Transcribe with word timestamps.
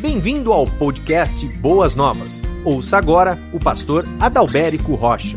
Bem-vindo 0.00 0.50
ao 0.50 0.64
podcast 0.64 1.46
Boas 1.58 1.94
Novas. 1.94 2.42
Ouça 2.64 2.96
agora 2.96 3.38
o 3.52 3.60
pastor 3.60 4.06
Adalberico 4.18 4.94
Rocha. 4.94 5.36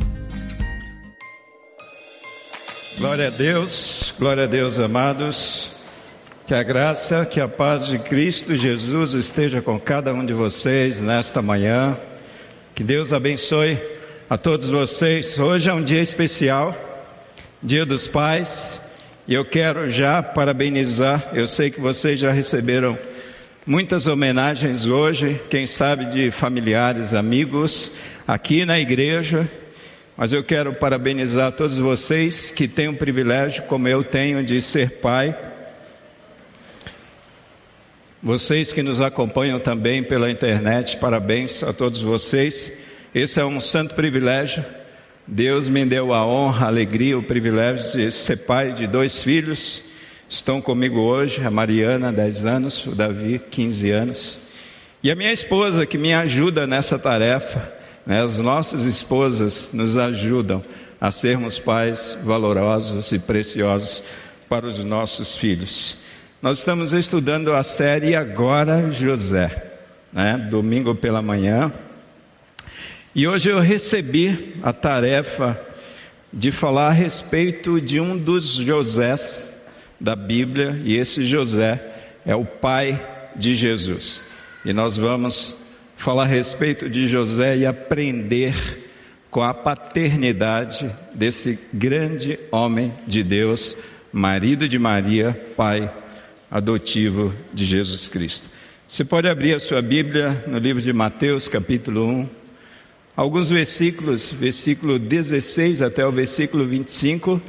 Glória 2.98 3.28
a 3.28 3.30
Deus, 3.30 4.14
glória 4.18 4.46
a 4.46 4.48
Deus, 4.48 4.80
amados. 4.80 5.70
Que 6.48 6.54
a 6.54 6.64
graça, 6.64 7.26
que 7.26 7.42
a 7.42 7.48
paz 7.50 7.88
de 7.88 8.00
Cristo 8.00 8.56
Jesus 8.56 9.12
esteja 9.12 9.62
com 9.62 9.78
cada 9.78 10.14
um 10.14 10.26
de 10.26 10.32
vocês 10.32 11.02
nesta 11.02 11.42
manhã. 11.42 11.98
Que 12.74 12.86
Deus 12.86 13.12
abençoe 13.12 13.78
a 14.30 14.38
todos 14.38 14.70
vocês. 14.70 15.38
Hoje 15.38 15.70
é 15.70 15.74
um 15.74 15.84
dia 15.84 16.02
especial, 16.02 16.74
Dia 17.62 17.86
dos 17.86 18.08
Pais, 18.08 18.80
e 19.28 19.34
eu 19.34 19.44
quero 19.44 19.90
já 19.90 20.24
parabenizar. 20.24 21.32
Eu 21.34 21.50
sei 21.50 21.70
que 21.70 21.82
vocês 21.82 22.18
já 22.18 22.32
receberam 22.32 22.98
Muitas 23.66 24.08
homenagens 24.08 24.86
hoje, 24.86 25.40
quem 25.50 25.66
sabe 25.66 26.08
de 26.08 26.30
familiares, 26.32 27.14
amigos, 27.14 27.90
aqui 28.28 28.66
na 28.66 28.78
igreja, 28.78 29.50
mas 30.18 30.34
eu 30.34 30.44
quero 30.44 30.74
parabenizar 30.76 31.54
todos 31.54 31.78
vocês 31.78 32.50
que 32.50 32.68
têm 32.68 32.90
o 32.90 32.98
privilégio, 32.98 33.64
como 33.64 33.88
eu 33.88 34.04
tenho, 34.04 34.44
de 34.44 34.62
ser 34.62 35.00
pai. 35.00 35.34
Vocês 38.22 38.74
que 38.74 38.84
nos 38.84 39.00
acompanham 39.00 39.62
também 39.62 40.04
pela 40.04 40.30
internet, 40.30 40.98
parabéns 40.98 41.64
a 41.64 41.72
todos 41.72 42.02
vocês. 42.02 42.70
Esse 43.16 43.40
é 43.40 43.46
um 43.46 43.62
santo 43.62 43.96
privilégio. 43.96 44.66
Deus 45.26 45.70
me 45.70 45.86
deu 45.86 46.14
a 46.14 46.28
honra, 46.28 46.66
a 46.66 46.68
alegria, 46.68 47.18
o 47.18 47.24
privilégio 47.24 47.90
de 47.94 48.12
ser 48.12 48.40
pai 48.40 48.74
de 48.74 48.88
dois 48.88 49.24
filhos 49.24 49.93
Estão 50.34 50.60
comigo 50.60 51.00
hoje 51.00 51.46
a 51.46 51.52
Mariana, 51.52 52.12
10 52.12 52.46
anos, 52.48 52.88
o 52.88 52.96
Davi, 52.96 53.38
15 53.38 53.92
anos. 53.92 54.38
E 55.04 55.12
a 55.12 55.16
minha 55.16 55.32
esposa, 55.32 55.86
que 55.86 55.96
me 55.96 56.12
ajuda 56.12 56.66
nessa 56.66 56.98
tarefa, 56.98 57.72
né? 58.04 58.24
as 58.24 58.40
nossas 58.40 58.84
esposas 58.84 59.70
nos 59.72 59.96
ajudam 59.96 60.64
a 61.00 61.12
sermos 61.12 61.60
pais 61.60 62.18
valorosos 62.24 63.12
e 63.12 63.20
preciosos 63.20 64.02
para 64.50 64.66
os 64.66 64.80
nossos 64.80 65.36
filhos. 65.36 65.98
Nós 66.42 66.58
estamos 66.58 66.94
estudando 66.94 67.54
a 67.54 67.62
série 67.62 68.16
Agora 68.16 68.92
José, 68.92 69.72
né? 70.12 70.36
domingo 70.50 70.96
pela 70.96 71.22
manhã. 71.22 71.72
E 73.14 73.28
hoje 73.28 73.50
eu 73.50 73.60
recebi 73.60 74.56
a 74.64 74.74
tarefa 74.74 75.62
de 76.34 76.52
falar 76.52 76.88
a 76.88 76.92
respeito 76.92 77.80
de 77.80 78.00
um 78.00 78.18
dos 78.18 78.56
Josés 78.56 79.53
da 80.04 80.18
Bíblia 80.18 80.82
e 80.84 80.98
esse 80.98 81.24
José 81.24 81.82
é 82.26 82.36
o 82.36 82.44
pai 82.44 83.02
de 83.38 83.56
Jesus. 83.56 84.22
E 84.66 84.74
nós 84.74 84.98
vamos 84.98 85.56
falar 85.96 86.24
a 86.24 86.28
respeito 86.28 86.90
de 86.90 87.08
José 87.08 87.56
e 87.56 87.66
aprender 87.66 88.84
com 89.32 89.42
a 89.42 89.54
paternidade 89.54 90.94
desse 91.16 91.58
grande 91.74 92.38
homem 92.52 92.94
de 93.08 93.24
Deus, 93.24 93.78
marido 94.12 94.68
de 94.68 94.78
Maria, 94.78 95.32
pai 95.56 95.90
adotivo 96.52 97.34
de 97.54 97.66
Jesus 97.66 98.10
Cristo. 98.10 98.50
Você 98.86 99.06
pode 99.06 99.30
abrir 99.30 99.56
a 99.56 99.60
sua 99.60 99.82
Bíblia 99.82 100.44
no 100.46 100.58
livro 100.58 100.82
de 100.82 100.92
Mateus, 100.92 101.48
capítulo 101.48 102.06
1, 102.06 102.30
alguns 103.16 103.50
versículos, 103.50 104.34
versículo 104.34 105.00
16 105.00 105.82
até 105.82 106.06
o 106.06 106.12
versículo 106.12 106.66
25. 106.66 107.42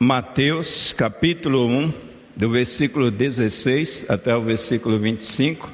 Mateus 0.00 0.92
capítulo 0.92 1.66
1, 1.66 1.92
do 2.36 2.50
versículo 2.50 3.10
16 3.10 4.06
até 4.08 4.32
o 4.36 4.40
versículo 4.40 4.96
25. 4.96 5.68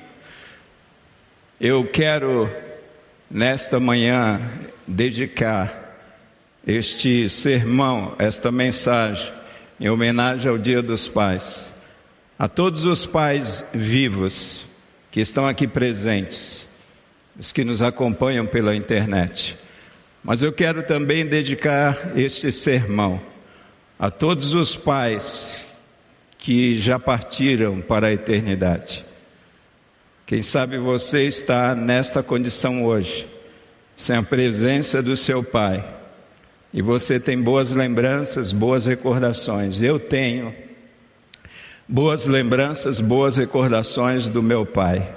Eu 1.61 1.87
quero, 1.87 2.49
nesta 3.31 3.79
manhã, 3.79 4.41
dedicar 4.87 5.95
este 6.67 7.29
sermão, 7.29 8.15
esta 8.19 8.51
mensagem, 8.51 9.31
em 9.79 9.91
homenagem 9.91 10.51
ao 10.51 10.57
Dia 10.57 10.81
dos 10.81 11.07
Pais, 11.07 11.71
a 12.39 12.49
todos 12.49 12.87
os 12.87 13.05
pais 13.05 13.63
vivos 13.75 14.65
que 15.11 15.21
estão 15.21 15.47
aqui 15.47 15.67
presentes, 15.69 16.67
os 17.39 17.53
que 17.53 17.63
nos 17.63 17.83
acompanham 17.83 18.47
pela 18.47 18.75
internet. 18.75 19.55
Mas 20.23 20.41
eu 20.41 20.51
quero 20.51 20.83
também 20.83 21.27
dedicar 21.27 22.13
este 22.17 22.51
sermão 22.51 23.34
a 23.99 24.11
todos 24.11 24.55
os 24.55 24.77
pais 24.77 25.57
que 26.39 26.79
já 26.79 26.99
partiram 26.99 27.81
para 27.81 28.09
a 28.09 28.13
eternidade. 28.13 29.05
Quem 30.27 30.43
sabe 30.43 30.79
você 30.79 31.27
está 31.27 31.75
nesta 31.75 32.23
condição 32.23 32.85
hoje, 32.85 33.27
sem 33.97 34.17
a 34.17 34.23
presença 34.23 35.03
do 35.03 35.17
seu 35.17 35.43
pai, 35.43 35.85
e 36.73 36.83
você 36.83 37.21
tem 37.21 37.41
boas 37.41 37.71
lembranças, 37.71 38.51
boas 38.51 38.85
recordações. 38.85 39.81
Eu 39.81 39.99
tenho 39.99 40.53
boas 41.89 42.27
lembranças, 42.27 42.99
boas 42.99 43.37
recordações 43.37 44.29
do 44.29 44.43
meu 44.43 44.67
pai. 44.67 45.09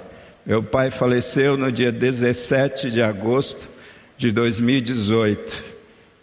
Meu 0.46 0.62
pai 0.62 0.90
faleceu 0.90 1.56
no 1.56 1.72
dia 1.72 1.90
17 1.90 2.90
de 2.90 3.02
agosto 3.02 3.68
de 4.16 4.30
2018. 4.30 5.64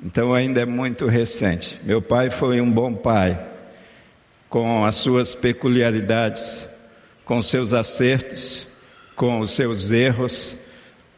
Então 0.06 0.36
ainda 0.36 0.62
é 0.62 0.66
muito 0.68 1.08
recente. 1.08 1.82
Meu 1.84 2.00
pai 2.00 2.30
foi 2.30 2.62
um 2.62 2.72
bom 2.72 2.94
pai, 2.94 3.44
com 4.48 4.86
as 4.86 4.98
suas 4.98 5.34
peculiaridades, 5.34 6.64
com 7.26 7.42
seus 7.42 7.74
acertos, 7.74 8.68
com 9.16 9.40
os 9.40 9.56
seus 9.56 9.90
erros, 9.90 10.56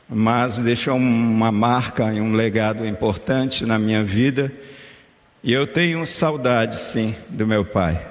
mas 0.08 0.60
deixou 0.60 0.96
uma 0.96 1.52
marca 1.52 2.14
e 2.14 2.22
um 2.22 2.32
legado 2.32 2.88
importante 2.88 3.66
na 3.66 3.78
minha 3.78 4.06
vida. 4.06 4.54
E 5.44 5.52
eu 5.52 5.68
tenho 5.68 6.06
saudade, 6.06 6.78
sim, 6.80 7.14
do 7.28 7.46
meu 7.46 7.66
pai. 7.66 8.08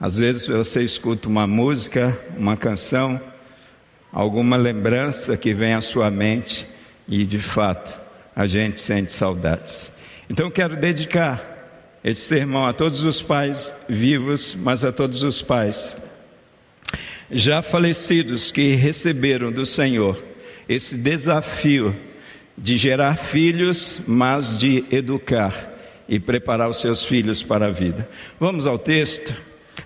Às 0.00 0.16
vezes 0.16 0.46
você 0.46 0.82
escuta 0.82 1.28
uma 1.28 1.46
música, 1.46 2.18
uma 2.34 2.56
canção, 2.56 3.20
alguma 4.10 4.56
lembrança 4.56 5.36
que 5.36 5.52
vem 5.52 5.74
à 5.74 5.82
sua 5.82 6.10
mente 6.10 6.66
e, 7.06 7.26
de 7.26 7.38
fato, 7.38 8.00
a 8.34 8.46
gente 8.46 8.80
sente 8.80 9.12
saudades. 9.12 9.97
Então 10.30 10.50
quero 10.50 10.76
dedicar 10.76 11.56
esse 12.04 12.22
sermão 12.22 12.66
a 12.66 12.72
todos 12.72 13.02
os 13.02 13.22
pais 13.22 13.72
vivos, 13.88 14.54
mas 14.54 14.84
a 14.84 14.92
todos 14.92 15.22
os 15.22 15.42
pais 15.42 15.94
já 17.30 17.60
falecidos 17.60 18.50
que 18.50 18.74
receberam 18.74 19.52
do 19.52 19.66
Senhor 19.66 20.22
esse 20.68 20.96
desafio 20.96 21.94
de 22.56 22.76
gerar 22.76 23.16
filhos, 23.16 24.00
mas 24.06 24.58
de 24.58 24.84
educar 24.90 25.74
e 26.08 26.18
preparar 26.18 26.68
os 26.68 26.80
seus 26.80 27.04
filhos 27.04 27.42
para 27.42 27.66
a 27.66 27.70
vida. 27.70 28.08
Vamos 28.40 28.66
ao 28.66 28.78
texto. 28.78 29.34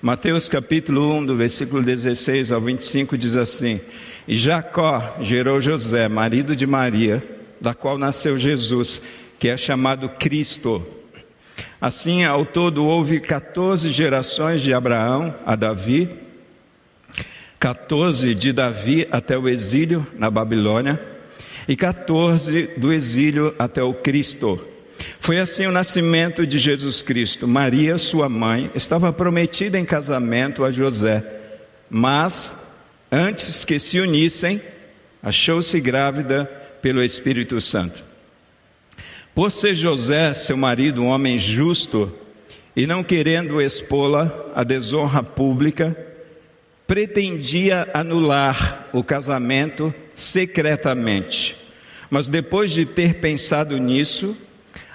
Mateus 0.01 0.49
capítulo 0.49 1.13
1, 1.19 1.27
do 1.27 1.37
versículo 1.37 1.83
16 1.83 2.51
ao 2.51 2.61
25 2.61 3.17
diz 3.19 3.37
assim: 3.37 3.81
E 4.27 4.35
Jacó 4.35 5.17
gerou 5.21 5.61
José, 5.61 6.09
marido 6.09 6.57
de 6.57 6.67
Maria, 6.67 7.23
da 7.61 7.75
qual 7.75 7.99
nasceu 7.99 8.39
Jesus, 8.39 9.01
que 9.43 9.49
é 9.49 9.57
chamado 9.57 10.09
Cristo. 10.09 10.87
Assim, 11.81 12.23
ao 12.23 12.47
todo, 12.47 12.85
houve 12.85 13.19
14 13.19 13.91
gerações 13.91 14.63
de 14.63 14.73
Abraão 14.73 15.35
a 15.45 15.57
Davi, 15.57 16.09
14 17.59 18.37
de 18.37 18.53
Davi 18.53 19.05
até 19.11 19.37
o 19.37 19.49
exílio 19.49 20.07
na 20.17 20.31
Babilônia, 20.31 21.03
e 21.67 21.75
14 21.75 22.69
do 22.77 22.93
exílio 22.93 23.53
até 23.59 23.83
o 23.83 23.93
Cristo. 23.93 24.65
Foi 25.19 25.41
assim 25.41 25.67
o 25.67 25.73
nascimento 25.73 26.47
de 26.47 26.61
Jesus 26.61 27.03
Cristo. 27.03 27.49
Maria, 27.49 27.99
sua 27.99 28.29
mãe, 28.29 28.71
estava 28.77 29.13
prometida 29.13 29.77
em 29.77 29.85
casamento 29.85 30.65
a 30.65 30.71
José, 30.71 31.21
mas 31.91 32.53
antes 33.11 33.65
que 33.65 33.81
se 33.81 33.99
unissem, 33.99 34.63
achou-se 35.21 35.81
grávida 35.81 36.45
pelo 36.81 37.03
Espírito 37.03 37.61
Santo. 37.61 38.12
Por 39.35 39.51
ser 39.51 39.75
José, 39.75 40.35
seu 40.35 40.59
marido, 40.59 41.03
um 41.03 41.07
homem 41.07 41.39
justo, 41.39 42.13
e 42.77 42.87
não 42.87 43.03
querendo 43.03 43.63
expô-la 43.63 44.51
à 44.55 44.63
desonra 44.63 45.23
pública, 45.23 45.97
pretendia 46.87 47.89
anular 47.95 48.89
o 48.93 49.03
casamento 49.03 49.93
secretamente. 50.15 51.57
Mas 52.11 52.29
depois 52.29 52.73
de 52.73 52.85
ter 52.85 53.15
pensado 53.15 53.79
nisso, 53.79 54.37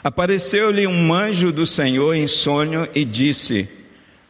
apareceu-lhe 0.04 0.86
um 0.86 1.12
anjo 1.12 1.51
do 1.51 1.66
Senhor 1.66 2.13
em 2.13 2.28
sonho 2.28 2.88
e 2.94 3.04
disse: 3.04 3.68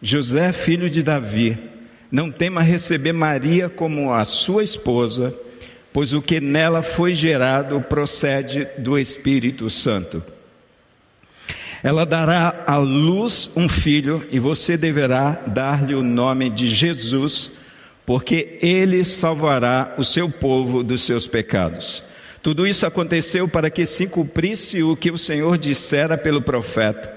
José, 0.02 0.54
filho 0.54 0.90
de 0.90 1.04
Davi, 1.04 1.58
não 2.10 2.32
tema 2.32 2.62
receber 2.62 3.12
Maria 3.12 3.68
como 3.68 4.14
a 4.14 4.24
sua 4.24 4.64
esposa 4.64 5.36
pois 5.98 6.14
o 6.14 6.22
que 6.22 6.40
nela 6.40 6.84
foi 6.84 7.16
gerado 7.16 7.82
procede 7.82 8.68
do 8.78 9.00
Espírito 9.00 9.68
Santo. 9.68 10.24
Ela 11.82 12.06
dará 12.06 12.66
à 12.68 12.78
luz 12.78 13.50
um 13.56 13.68
filho 13.68 14.24
e 14.30 14.38
você 14.38 14.78
deverá 14.78 15.42
dar-lhe 15.48 15.96
o 15.96 16.04
nome 16.04 16.52
de 16.52 16.70
Jesus, 16.70 17.50
porque 18.06 18.60
ele 18.62 19.04
salvará 19.04 19.96
o 19.98 20.04
seu 20.04 20.30
povo 20.30 20.84
dos 20.84 21.02
seus 21.02 21.26
pecados. 21.26 22.04
Tudo 22.44 22.68
isso 22.68 22.86
aconteceu 22.86 23.48
para 23.48 23.68
que 23.68 23.84
se 23.88 24.06
cumprisse 24.06 24.84
o 24.84 24.96
que 24.96 25.10
o 25.10 25.18
Senhor 25.18 25.58
dissera 25.58 26.16
pelo 26.16 26.44
profeta: 26.44 27.12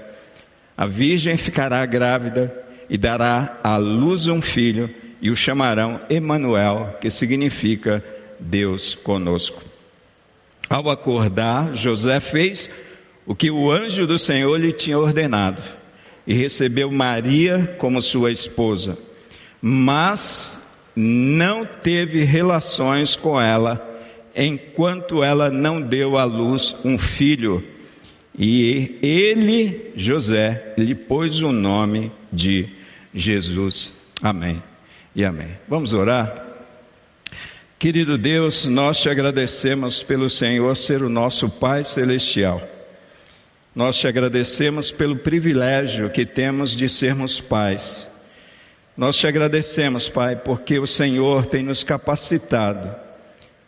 A 0.75 0.87
virgem 0.87 1.37
ficará 1.37 1.85
grávida 1.85 2.51
e 2.89 2.97
dará 2.97 3.59
à 3.63 3.77
luz 3.77 4.25
um 4.25 4.41
filho, 4.41 4.89
e 5.21 5.29
o 5.29 5.35
chamarão 5.35 6.01
Emanuel, 6.09 6.97
que 6.99 7.11
significa 7.11 8.03
Deus 8.41 8.95
conosco. 8.95 9.63
Ao 10.69 10.89
acordar, 10.89 11.75
José 11.75 12.19
fez 12.19 12.71
o 13.25 13.35
que 13.35 13.51
o 13.51 13.71
anjo 13.71 14.07
do 14.07 14.17
Senhor 14.17 14.59
lhe 14.59 14.73
tinha 14.73 14.97
ordenado 14.97 15.61
e 16.25 16.33
recebeu 16.33 16.91
Maria 16.91 17.75
como 17.77 18.01
sua 18.01 18.31
esposa, 18.31 18.97
mas 19.61 20.61
não 20.95 21.65
teve 21.65 22.23
relações 22.23 23.15
com 23.15 23.39
ela 23.39 23.87
enquanto 24.35 25.23
ela 25.23 25.49
não 25.49 25.81
deu 25.81 26.17
à 26.17 26.23
luz 26.23 26.75
um 26.83 26.97
filho. 26.97 27.63
E 28.37 28.97
ele, 29.01 29.91
José, 29.95 30.73
lhe 30.77 30.95
pôs 30.95 31.41
o 31.41 31.51
nome 31.51 32.11
de 32.31 32.69
Jesus. 33.13 33.93
Amém 34.21 34.61
e 35.15 35.25
amém. 35.25 35.49
Vamos 35.67 35.93
orar? 35.93 36.50
Querido 37.81 38.15
Deus, 38.15 38.63
nós 38.65 38.99
te 38.99 39.09
agradecemos 39.09 40.03
pelo 40.03 40.29
Senhor 40.29 40.77
ser 40.77 41.01
o 41.01 41.09
nosso 41.09 41.49
Pai 41.49 41.83
Celestial. 41.83 42.61
Nós 43.73 43.97
te 43.97 44.07
agradecemos 44.07 44.91
pelo 44.91 45.15
privilégio 45.15 46.11
que 46.11 46.23
temos 46.23 46.75
de 46.75 46.87
sermos 46.87 47.41
pais. 47.41 48.05
Nós 48.95 49.17
te 49.17 49.25
agradecemos, 49.25 50.07
Pai, 50.07 50.35
porque 50.35 50.77
o 50.77 50.85
Senhor 50.85 51.47
tem 51.47 51.63
nos 51.63 51.83
capacitado 51.83 52.95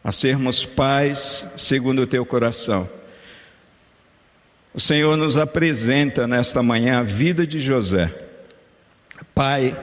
a 0.04 0.12
sermos 0.12 0.63
pais 0.63 1.44
segundo 1.57 2.04
o 2.04 2.07
teu 2.07 2.24
coração. 2.24 2.88
O 4.75 4.80
Senhor 4.80 5.18
nos 5.18 5.38
apresenta 5.38 6.27
nesta 6.27 6.62
manhã 6.62 7.00
a 7.00 7.04
vida 7.04 7.48
de 7.48 7.59
José, 7.59 8.13
pai 9.33 9.75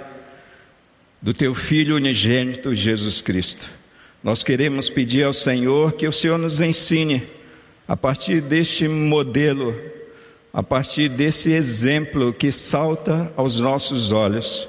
do 1.21 1.35
teu 1.35 1.53
filho 1.53 1.97
unigênito 1.97 2.73
Jesus 2.73 3.21
Cristo. 3.21 3.80
Nós 4.23 4.43
queremos 4.43 4.91
pedir 4.91 5.25
ao 5.25 5.33
Senhor 5.33 5.93
que 5.93 6.07
o 6.07 6.13
Senhor 6.13 6.39
nos 6.39 6.61
ensine 6.61 7.27
a 7.89 7.97
partir 7.97 8.43
deste 8.43 8.87
modelo, 8.87 9.75
a 10.53 10.63
partir 10.63 11.09
desse 11.09 11.53
exemplo 11.53 12.33
que 12.33 12.53
salta 12.53 13.33
aos 13.35 13.59
nossos 13.59 14.11
olhos 14.11 14.69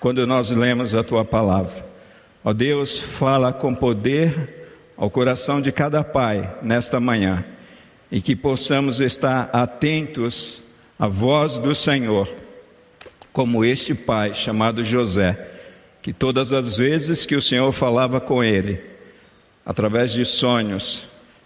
quando 0.00 0.26
nós 0.26 0.50
lemos 0.50 0.94
a 0.94 1.04
tua 1.04 1.24
palavra. 1.24 1.86
Ó 2.44 2.52
Deus, 2.52 2.98
fala 2.98 3.52
com 3.52 3.72
poder 3.72 4.68
ao 4.96 5.08
coração 5.08 5.60
de 5.60 5.70
cada 5.70 6.02
pai 6.02 6.56
nesta 6.60 6.98
manhã 6.98 7.44
e 8.10 8.20
que 8.20 8.34
possamos 8.34 9.00
estar 9.00 9.48
atentos 9.52 10.60
à 10.98 11.06
voz 11.06 11.56
do 11.58 11.72
Senhor, 11.72 12.28
como 13.32 13.64
este 13.64 13.94
pai 13.94 14.34
chamado 14.34 14.84
José, 14.84 15.47
que 16.02 16.12
todas 16.12 16.52
as 16.52 16.76
vezes 16.76 17.26
que 17.26 17.36
o 17.36 17.42
Senhor 17.42 17.70
falava 17.72 18.20
com 18.20 18.42
ele, 18.42 18.80
através 19.64 20.12
de 20.12 20.24
sonhos, 20.24 21.04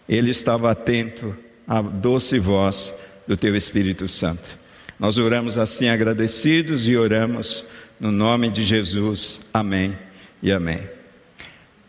ele 0.09 0.31
estava 0.31 0.71
atento 0.71 1.37
à 1.67 1.81
doce 1.81 2.39
voz 2.39 2.93
do 3.27 3.37
teu 3.37 3.57
Espírito 3.57 4.09
Santo. 4.09 4.59
Nós 4.99 5.19
oramos 5.19 5.59
assim 5.59 5.89
agradecidos 5.89 6.87
e 6.87 6.97
oramos 6.97 7.65
no 7.99 8.13
nome 8.13 8.49
de 8.49 8.65
Jesus. 8.65 9.41
Amém 9.53 9.99
e 10.43 10.53
amém. 10.53 10.81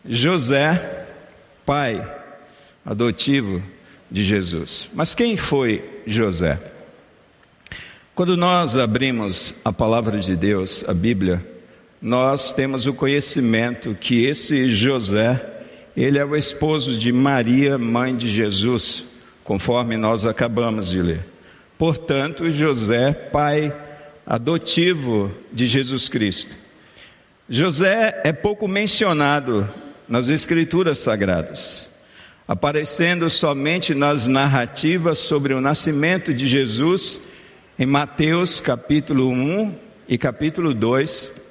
José 0.04 1.06
pai 1.64 2.04
adotivo 2.84 3.62
de 4.10 4.22
Jesus. 4.22 4.88
Mas 4.92 5.14
quem 5.14 5.36
foi 5.36 6.02
José? 6.06 6.60
Quando 8.14 8.36
nós 8.36 8.76
abrimos 8.76 9.54
a 9.64 9.72
palavra 9.72 10.18
de 10.18 10.36
Deus, 10.36 10.84
a 10.86 10.94
Bíblia, 10.94 11.44
nós 12.04 12.52
temos 12.52 12.84
o 12.84 12.92
conhecimento 12.92 13.96
que 13.98 14.26
esse 14.26 14.68
José, 14.68 15.42
ele 15.96 16.18
é 16.18 16.24
o 16.24 16.36
esposo 16.36 16.98
de 16.98 17.10
Maria, 17.10 17.78
mãe 17.78 18.14
de 18.14 18.28
Jesus, 18.28 19.04
conforme 19.42 19.96
nós 19.96 20.26
acabamos 20.26 20.90
de 20.90 21.00
ler. 21.00 21.24
Portanto, 21.78 22.50
José, 22.50 23.10
pai 23.10 23.74
adotivo 24.26 25.32
de 25.50 25.66
Jesus 25.66 26.06
Cristo. 26.06 26.54
José 27.48 28.20
é 28.22 28.34
pouco 28.34 28.68
mencionado 28.68 29.66
nas 30.06 30.28
Escrituras 30.28 30.98
Sagradas, 30.98 31.88
aparecendo 32.46 33.30
somente 33.30 33.94
nas 33.94 34.28
narrativas 34.28 35.20
sobre 35.20 35.54
o 35.54 35.60
nascimento 35.60 36.34
de 36.34 36.46
Jesus 36.46 37.18
em 37.78 37.86
Mateus 37.86 38.60
capítulo 38.60 39.30
1 39.30 39.74
e 40.06 40.18
capítulo 40.18 40.74
2, 40.74 41.43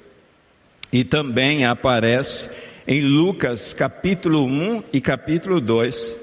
e 0.94 1.02
também 1.02 1.66
aparece 1.66 2.48
em 2.86 3.00
Lucas 3.02 3.72
capítulo 3.72 4.46
1 4.46 4.84
e 4.92 5.00
capítulo 5.00 5.60
2, 5.60 6.16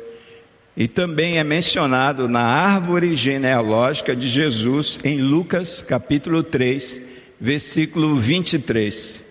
e 0.77 0.87
também 0.87 1.37
é 1.37 1.43
mencionado 1.43 2.29
na 2.29 2.39
árvore 2.39 3.13
genealógica 3.13 4.15
de 4.15 4.29
Jesus 4.29 4.97
em 5.03 5.19
Lucas 5.19 5.81
capítulo 5.81 6.41
3, 6.41 7.01
versículo 7.37 8.15
23. 8.15 9.21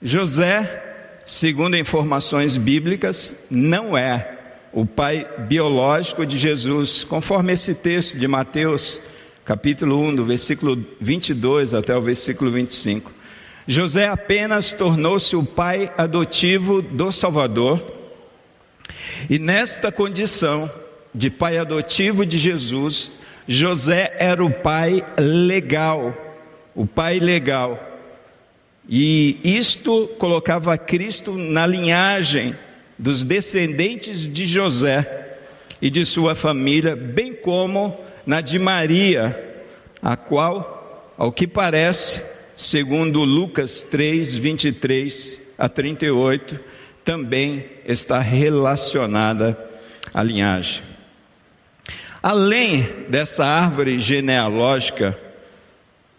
José 0.00 0.86
segundo 1.26 1.76
informações 1.76 2.56
bíblicas, 2.56 3.34
não 3.50 3.98
é 3.98 4.38
o 4.72 4.86
pai 4.86 5.26
biológico 5.48 6.24
de 6.24 6.38
Jesus, 6.38 7.02
conforme 7.02 7.54
esse 7.54 7.74
texto 7.74 8.16
de 8.16 8.28
Mateus, 8.28 9.00
capítulo 9.44 10.00
1, 10.00 10.14
do 10.14 10.24
versículo 10.24 10.86
22 11.00 11.74
até 11.74 11.96
o 11.96 12.00
versículo 12.00 12.52
25. 12.52 13.19
José 13.66 14.08
apenas 14.08 14.72
tornou-se 14.72 15.36
o 15.36 15.44
pai 15.44 15.92
adotivo 15.96 16.80
do 16.82 17.12
Salvador, 17.12 17.84
e 19.28 19.38
nesta 19.38 19.92
condição 19.92 20.70
de 21.14 21.30
pai 21.30 21.58
adotivo 21.58 22.24
de 22.24 22.38
Jesus, 22.38 23.12
José 23.46 24.14
era 24.18 24.44
o 24.44 24.50
pai 24.50 25.04
legal, 25.18 26.14
o 26.74 26.86
pai 26.86 27.18
legal. 27.18 27.78
E 28.88 29.38
isto 29.44 30.08
colocava 30.18 30.76
Cristo 30.78 31.36
na 31.36 31.66
linhagem 31.66 32.56
dos 32.98 33.22
descendentes 33.24 34.26
de 34.26 34.46
José 34.46 35.36
e 35.80 35.90
de 35.90 36.04
sua 36.04 36.34
família, 36.34 36.94
bem 36.94 37.32
como 37.32 37.98
na 38.26 38.40
de 38.40 38.58
Maria, 38.58 39.38
a 40.02 40.16
qual, 40.16 41.12
ao 41.16 41.32
que 41.32 41.46
parece, 41.46 42.20
segundo 42.60 43.24
Lucas 43.24 43.82
3, 43.82 44.34
23 44.34 45.40
a 45.56 45.66
38, 45.66 46.60
também 47.02 47.64
está 47.86 48.20
relacionada 48.20 49.58
à 50.12 50.22
linhagem. 50.22 50.82
Além 52.22 52.86
dessa 53.08 53.46
árvore 53.46 53.96
genealógica 53.96 55.18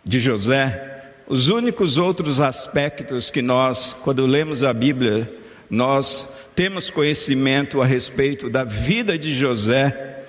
de 0.03 0.19
José, 0.19 1.03
os 1.27 1.47
únicos 1.47 1.97
outros 1.97 2.41
aspectos 2.41 3.29
que 3.29 3.43
nós, 3.43 3.95
quando 4.03 4.25
lemos 4.25 4.63
a 4.63 4.73
Bíblia, 4.73 5.31
nós 5.69 6.27
temos 6.55 6.89
conhecimento 6.89 7.83
a 7.83 7.85
respeito 7.85 8.49
da 8.49 8.63
vida 8.63 9.15
de 9.15 9.35
José, 9.35 10.20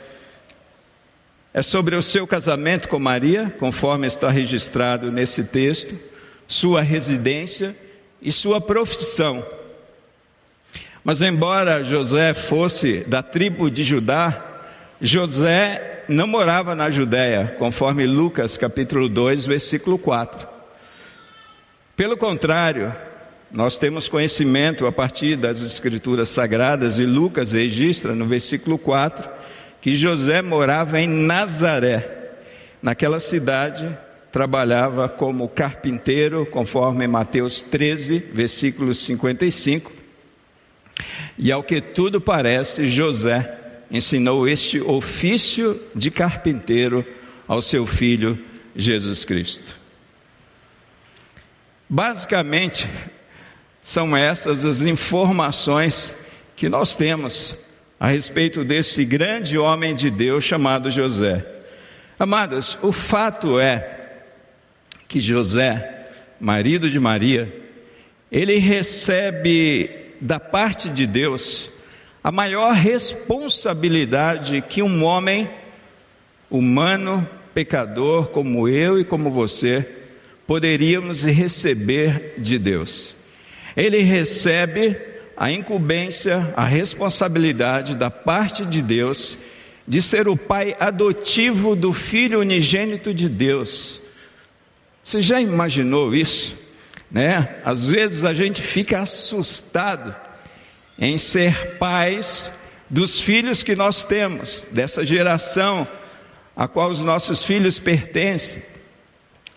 é 1.54 1.62
sobre 1.62 1.96
o 1.96 2.02
seu 2.02 2.26
casamento 2.26 2.88
com 2.88 2.98
Maria, 2.98 3.54
conforme 3.58 4.06
está 4.06 4.30
registrado 4.30 5.12
nesse 5.12 5.44
texto, 5.44 5.94
sua 6.48 6.80
residência 6.80 7.76
e 8.20 8.32
sua 8.32 8.60
profissão. 8.60 9.44
Mas, 11.04 11.20
embora 11.20 11.84
José 11.84 12.32
fosse 12.32 13.00
da 13.00 13.22
tribo 13.22 13.70
de 13.70 13.82
Judá, 13.82 14.44
José 15.00 16.04
não 16.08 16.26
morava 16.26 16.74
na 16.74 16.90
Judéia, 16.90 17.54
conforme 17.58 18.06
Lucas 18.06 18.56
capítulo 18.56 19.08
2, 19.08 19.44
versículo 19.44 19.98
4. 19.98 20.48
Pelo 21.94 22.16
contrário, 22.16 22.94
nós 23.50 23.76
temos 23.76 24.08
conhecimento 24.08 24.86
a 24.86 24.92
partir 24.92 25.36
das 25.36 25.60
Escrituras 25.60 26.30
Sagradas, 26.30 26.98
e 26.98 27.04
Lucas 27.04 27.52
registra 27.52 28.14
no 28.14 28.24
versículo 28.24 28.78
4 28.78 29.41
que 29.82 29.96
José 29.96 30.40
morava 30.40 31.00
em 31.00 31.08
Nazaré. 31.08 32.08
Naquela 32.80 33.18
cidade, 33.18 33.94
trabalhava 34.30 35.08
como 35.08 35.48
carpinteiro, 35.48 36.46
conforme 36.46 37.06
Mateus 37.08 37.62
13, 37.62 38.30
versículo 38.32 38.94
55. 38.94 39.92
E 41.36 41.50
ao 41.50 41.64
que 41.64 41.80
tudo 41.80 42.20
parece, 42.20 42.88
José 42.88 43.58
ensinou 43.90 44.48
este 44.48 44.80
ofício 44.80 45.78
de 45.94 46.12
carpinteiro 46.12 47.04
ao 47.48 47.60
seu 47.60 47.84
Filho 47.84 48.38
Jesus 48.76 49.24
Cristo. 49.24 49.76
Basicamente, 51.88 52.88
são 53.82 54.16
essas 54.16 54.64
as 54.64 54.80
informações 54.80 56.14
que 56.54 56.68
nós 56.68 56.94
temos 56.94 57.56
a 58.02 58.08
respeito 58.08 58.64
desse 58.64 59.04
grande 59.04 59.56
homem 59.56 59.94
de 59.94 60.10
Deus 60.10 60.42
chamado 60.42 60.90
José. 60.90 61.46
Amados, 62.18 62.76
o 62.82 62.90
fato 62.90 63.60
é 63.60 64.24
que 65.06 65.20
José, 65.20 66.08
marido 66.40 66.90
de 66.90 66.98
Maria, 66.98 67.54
ele 68.28 68.58
recebe 68.58 69.88
da 70.20 70.40
parte 70.40 70.90
de 70.90 71.06
Deus 71.06 71.70
a 72.24 72.32
maior 72.32 72.74
responsabilidade 72.74 74.62
que 74.62 74.82
um 74.82 75.04
homem 75.04 75.48
humano, 76.50 77.24
pecador 77.54 78.30
como 78.30 78.68
eu 78.68 78.98
e 78.98 79.04
como 79.04 79.30
você, 79.30 79.88
poderíamos 80.44 81.22
receber 81.22 82.34
de 82.36 82.58
Deus. 82.58 83.14
Ele 83.76 83.98
recebe 83.98 85.11
a 85.36 85.50
incumbência, 85.50 86.52
a 86.56 86.64
responsabilidade 86.64 87.94
da 87.94 88.10
parte 88.10 88.64
de 88.64 88.82
Deus 88.82 89.38
de 89.86 90.00
ser 90.00 90.28
o 90.28 90.36
pai 90.36 90.76
adotivo 90.78 91.74
do 91.74 91.92
filho 91.92 92.40
unigênito 92.40 93.12
de 93.12 93.28
Deus. 93.28 94.00
Você 95.02 95.20
já 95.20 95.40
imaginou 95.40 96.14
isso? 96.14 96.54
Né? 97.10 97.56
Às 97.64 97.88
vezes 97.88 98.24
a 98.24 98.32
gente 98.32 98.62
fica 98.62 99.02
assustado 99.02 100.14
em 100.98 101.18
ser 101.18 101.76
pais 101.78 102.50
dos 102.88 103.20
filhos 103.20 103.62
que 103.62 103.74
nós 103.74 104.04
temos, 104.04 104.66
dessa 104.70 105.04
geração 105.04 105.88
a 106.54 106.68
qual 106.68 106.90
os 106.90 107.00
nossos 107.00 107.42
filhos 107.42 107.78
pertencem. 107.78 108.62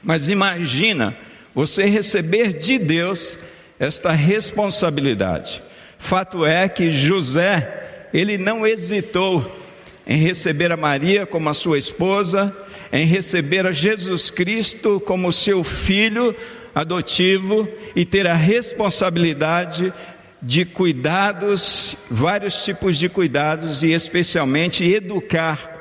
Mas 0.01 0.29
imagina 0.29 1.15
você 1.53 1.85
receber 1.85 2.53
de 2.53 2.77
Deus 2.77 3.37
esta 3.79 4.11
responsabilidade. 4.11 5.61
Fato 5.97 6.45
é 6.45 6.67
que 6.69 6.91
José, 6.91 8.07
ele 8.13 8.37
não 8.37 8.65
hesitou 8.65 9.63
em 10.05 10.17
receber 10.17 10.71
a 10.71 10.77
Maria 10.77 11.25
como 11.25 11.49
a 11.49 11.53
sua 11.53 11.77
esposa, 11.77 12.55
em 12.91 13.05
receber 13.05 13.65
a 13.65 13.71
Jesus 13.71 14.29
Cristo 14.29 14.99
como 14.99 15.33
seu 15.33 15.63
filho 15.63 16.35
adotivo 16.73 17.67
e 17.95 18.05
ter 18.05 18.27
a 18.27 18.35
responsabilidade 18.35 19.93
de 20.41 20.63
cuidados, 20.63 21.95
vários 22.09 22.63
tipos 22.63 22.97
de 22.97 23.09
cuidados 23.09 23.81
e 23.81 23.91
especialmente 23.91 24.83
educar 24.85 25.73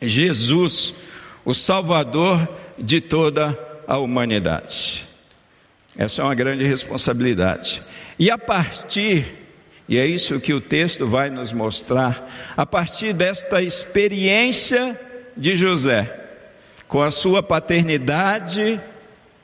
Jesus, 0.00 0.94
o 1.44 1.54
Salvador 1.54 2.48
de 2.78 3.00
toda 3.00 3.58
a 3.86 3.98
humanidade. 3.98 5.05
Essa 5.98 6.20
é 6.20 6.24
uma 6.24 6.34
grande 6.34 6.64
responsabilidade. 6.64 7.82
E 8.18 8.30
a 8.30 8.36
partir, 8.36 9.34
e 9.88 9.98
é 9.98 10.06
isso 10.06 10.40
que 10.40 10.52
o 10.52 10.60
texto 10.60 11.06
vai 11.06 11.30
nos 11.30 11.52
mostrar, 11.52 12.54
a 12.56 12.66
partir 12.66 13.12
desta 13.12 13.62
experiência 13.62 14.98
de 15.36 15.56
José, 15.56 16.24
com 16.86 17.02
a 17.02 17.10
sua 17.10 17.42
paternidade 17.42 18.80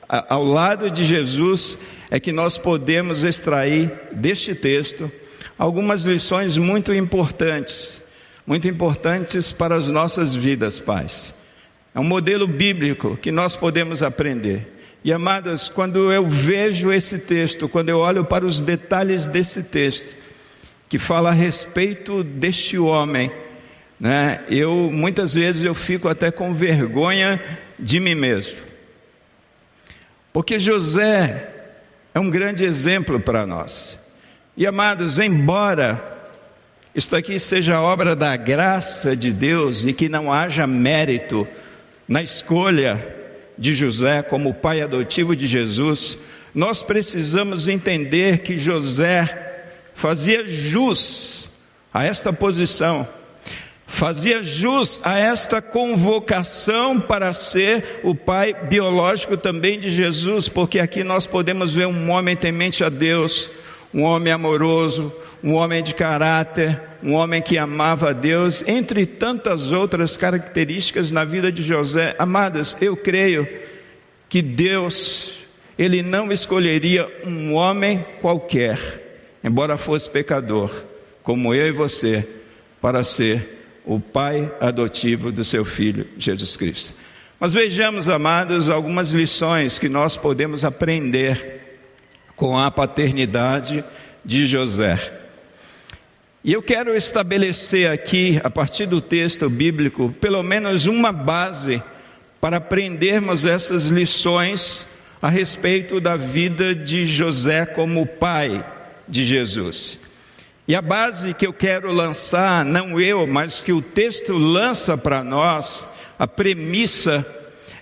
ao 0.07 0.43
lado 0.43 0.91
de 0.91 1.03
Jesus, 1.03 1.77
é 2.11 2.19
que 2.19 2.31
nós 2.31 2.57
podemos 2.57 3.23
extrair 3.23 3.91
deste 4.11 4.53
texto 4.53 5.11
algumas 5.57 6.03
lições 6.03 6.57
muito 6.57 6.93
importantes, 6.93 8.01
muito 8.45 8.67
importantes 8.67 9.51
para 9.51 9.75
as 9.75 9.87
nossas 9.87 10.35
vidas, 10.35 10.79
pais. 10.79 11.33
É 11.95 11.99
um 11.99 12.03
modelo 12.03 12.47
bíblico 12.47 13.17
que 13.17 13.31
nós 13.31 13.55
podemos 13.55 14.03
aprender. 14.03 14.82
E 15.03 15.11
amadas, 15.11 15.67
quando 15.67 16.13
eu 16.13 16.25
vejo 16.25 16.91
esse 16.91 17.19
texto, 17.19 17.67
quando 17.67 17.89
eu 17.89 17.99
olho 17.99 18.23
para 18.23 18.45
os 18.45 18.61
detalhes 18.61 19.27
desse 19.27 19.63
texto, 19.63 20.15
que 20.87 20.97
fala 20.97 21.29
a 21.29 21.33
respeito 21.33 22.23
deste 22.23 22.77
homem, 22.77 23.29
né, 23.99 24.43
eu 24.49 24.89
muitas 24.93 25.33
vezes 25.33 25.63
eu 25.65 25.75
fico 25.75 26.07
até 26.07 26.31
com 26.31 26.53
vergonha 26.53 27.41
de 27.77 27.99
mim 27.99 28.15
mesmo. 28.15 28.57
Porque 30.31 30.57
José 30.57 31.49
é 32.13 32.19
um 32.19 32.29
grande 32.29 32.63
exemplo 32.63 33.19
para 33.19 33.45
nós. 33.45 33.97
E 34.55 34.65
amados, 34.65 35.19
embora 35.19 36.29
isto 36.95 37.15
aqui 37.15 37.39
seja 37.39 37.81
obra 37.81 38.15
da 38.15 38.37
graça 38.37 39.15
de 39.17 39.33
Deus 39.33 39.85
e 39.85 39.91
que 39.91 40.07
não 40.07 40.31
haja 40.31 40.65
mérito 40.65 41.45
na 42.07 42.21
escolha 42.21 43.22
de 43.57 43.73
José 43.73 44.21
como 44.23 44.53
pai 44.53 44.81
adotivo 44.81 45.35
de 45.35 45.47
Jesus, 45.47 46.17
nós 46.53 46.83
precisamos 46.83 47.67
entender 47.67 48.39
que 48.39 48.57
José 48.57 49.53
fazia 49.93 50.47
jus 50.47 51.49
a 51.93 52.03
esta 52.03 52.31
posição, 52.31 53.07
fazia 53.85 54.43
jus 54.43 54.99
a 55.03 55.17
esta 55.17 55.61
convocação 55.61 56.99
para 56.99 57.33
ser 57.33 58.01
o 58.03 58.15
pai 58.15 58.53
biológico 58.53 59.37
também 59.37 59.79
de 59.79 59.89
Jesus, 59.89 60.49
porque 60.49 60.79
aqui 60.79 61.03
nós 61.03 61.25
podemos 61.25 61.73
ver 61.73 61.87
um 61.87 62.11
homem 62.11 62.35
temente 62.35 62.83
a 62.83 62.89
Deus, 62.89 63.49
um 63.93 64.03
homem 64.03 64.33
amoroso, 64.33 65.13
um 65.43 65.53
homem 65.53 65.83
de 65.83 65.93
caráter, 65.93 66.81
um 67.03 67.13
homem 67.13 67.41
que 67.41 67.57
amava 67.57 68.09
a 68.09 68.13
Deus, 68.13 68.63
entre 68.65 69.05
tantas 69.05 69.71
outras 69.71 70.17
características 70.17 71.11
na 71.11 71.23
vida 71.23 71.51
de 71.51 71.61
José. 71.61 72.15
Amadas, 72.17 72.75
eu 72.81 72.97
creio 72.97 73.47
que 74.27 74.41
Deus, 74.41 75.45
Ele 75.77 76.01
não 76.01 76.31
escolheria 76.31 77.07
um 77.25 77.53
homem 77.53 78.03
qualquer, 78.21 78.79
embora 79.43 79.77
fosse 79.77 80.09
pecador, 80.09 80.71
como 81.21 81.53
eu 81.53 81.67
e 81.67 81.71
você, 81.71 82.27
para 82.81 83.03
ser 83.03 83.81
o 83.85 83.99
pai 83.99 84.51
adotivo 84.59 85.31
do 85.31 85.43
seu 85.43 85.63
filho 85.63 86.07
Jesus 86.17 86.55
Cristo. 86.55 86.93
Mas 87.39 87.53
vejamos, 87.53 88.07
amados, 88.07 88.69
algumas 88.69 89.11
lições 89.11 89.77
que 89.77 89.89
nós 89.89 90.15
podemos 90.15 90.63
aprender 90.63 91.62
com 92.35 92.57
a 92.57 92.69
paternidade 92.71 93.83
de 94.23 94.45
José. 94.45 95.21
E 96.43 96.51
eu 96.51 96.61
quero 96.61 96.93
estabelecer 96.95 97.89
aqui, 97.89 98.39
a 98.43 98.49
partir 98.49 98.85
do 98.85 98.99
texto 98.99 99.49
bíblico, 99.49 100.13
pelo 100.19 100.43
menos 100.43 100.85
uma 100.85 101.11
base 101.11 101.81
para 102.41 102.57
aprendermos 102.57 103.45
essas 103.45 103.85
lições 103.85 104.85
a 105.21 105.29
respeito 105.29 106.01
da 106.01 106.17
vida 106.17 106.75
de 106.75 107.05
José 107.05 107.65
como 107.65 108.05
pai 108.05 108.65
de 109.07 109.23
Jesus. 109.23 109.97
E 110.67 110.75
a 110.75 110.81
base 110.81 111.33
que 111.33 111.47
eu 111.47 111.53
quero 111.53 111.91
lançar, 111.93 112.65
não 112.65 112.99
eu, 112.99 113.25
mas 113.25 113.61
que 113.61 113.71
o 113.71 113.81
texto 113.81 114.33
lança 114.33 114.97
para 114.97 115.23
nós, 115.23 115.87
a 116.19 116.27
premissa 116.27 117.25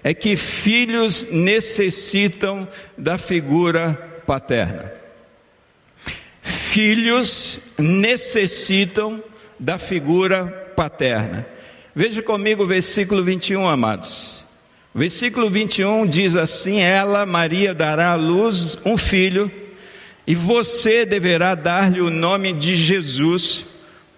é 0.03 0.13
que 0.13 0.36
filhos 0.36 1.27
necessitam 1.31 2.67
da 2.96 3.17
figura 3.17 4.10
paterna 4.31 5.01
filhos 6.71 7.59
necessitam 7.77 9.21
da 9.59 9.77
figura 9.77 10.71
paterna. 10.73 11.45
Veja 11.93 12.21
comigo 12.21 12.63
o 12.63 12.67
versículo 12.67 13.21
21, 13.21 13.67
amados. 13.67 14.41
O 14.95 15.00
versículo 15.00 15.50
21 15.50 16.07
diz 16.07 16.33
assim: 16.33 16.79
Ela, 16.81 17.25
Maria, 17.25 17.73
dará 17.73 18.11
à 18.11 18.15
luz 18.15 18.77
um 18.85 18.97
filho, 18.97 19.51
e 20.25 20.33
você 20.33 21.05
deverá 21.05 21.55
dar-lhe 21.55 22.00
o 22.00 22.09
nome 22.09 22.53
de 22.53 22.73
Jesus, 22.73 23.65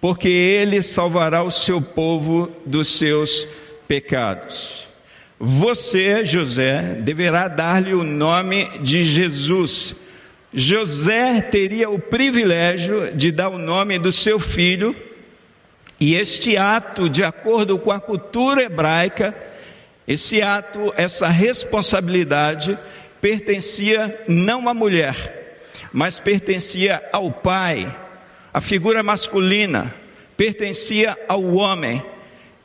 porque 0.00 0.28
ele 0.28 0.80
salvará 0.80 1.42
o 1.42 1.50
seu 1.50 1.82
povo 1.82 2.52
dos 2.64 2.96
seus 2.96 3.48
pecados. 3.88 4.86
Você, 5.40 6.24
José, 6.24 7.00
deverá 7.00 7.48
dar-lhe 7.48 7.94
o 7.94 8.04
nome 8.04 8.70
de 8.80 9.02
Jesus 9.02 10.03
José 10.54 11.40
teria 11.40 11.90
o 11.90 11.98
privilégio 11.98 13.12
de 13.12 13.32
dar 13.32 13.48
o 13.48 13.58
nome 13.58 13.98
do 13.98 14.12
seu 14.12 14.38
filho, 14.38 14.94
e 15.98 16.14
este 16.14 16.56
ato, 16.56 17.08
de 17.08 17.24
acordo 17.24 17.76
com 17.76 17.90
a 17.90 17.98
cultura 17.98 18.62
hebraica, 18.62 19.34
esse 20.06 20.40
ato, 20.40 20.92
essa 20.96 21.26
responsabilidade, 21.26 22.78
pertencia 23.20 24.22
não 24.28 24.68
à 24.68 24.74
mulher, 24.74 25.58
mas 25.92 26.20
pertencia 26.20 27.02
ao 27.12 27.32
pai, 27.32 27.92
a 28.52 28.60
figura 28.60 29.02
masculina, 29.02 29.92
pertencia 30.36 31.18
ao 31.26 31.42
homem. 31.54 32.00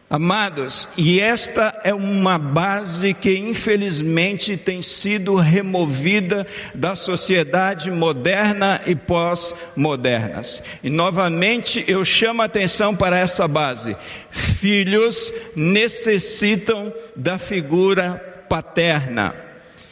Amados, 0.09 0.89
e 0.97 1.19
esta 1.19 1.79
é 1.83 1.93
uma 1.93 2.39
base 2.39 3.13
que 3.13 3.37
infelizmente 3.37 4.57
tem 4.57 4.81
sido 4.81 5.35
removida 5.35 6.47
da 6.73 6.95
sociedade 6.95 7.91
moderna 7.91 8.81
e 8.87 8.95
pós-modernas. 8.95 10.63
E 10.83 10.89
novamente 10.89 11.85
eu 11.87 12.03
chamo 12.03 12.41
a 12.41 12.45
atenção 12.45 12.95
para 12.95 13.19
essa 13.19 13.47
base. 13.47 13.95
Filhos 14.31 15.31
necessitam 15.55 16.91
da 17.15 17.37
figura 17.37 18.45
paterna. 18.49 19.48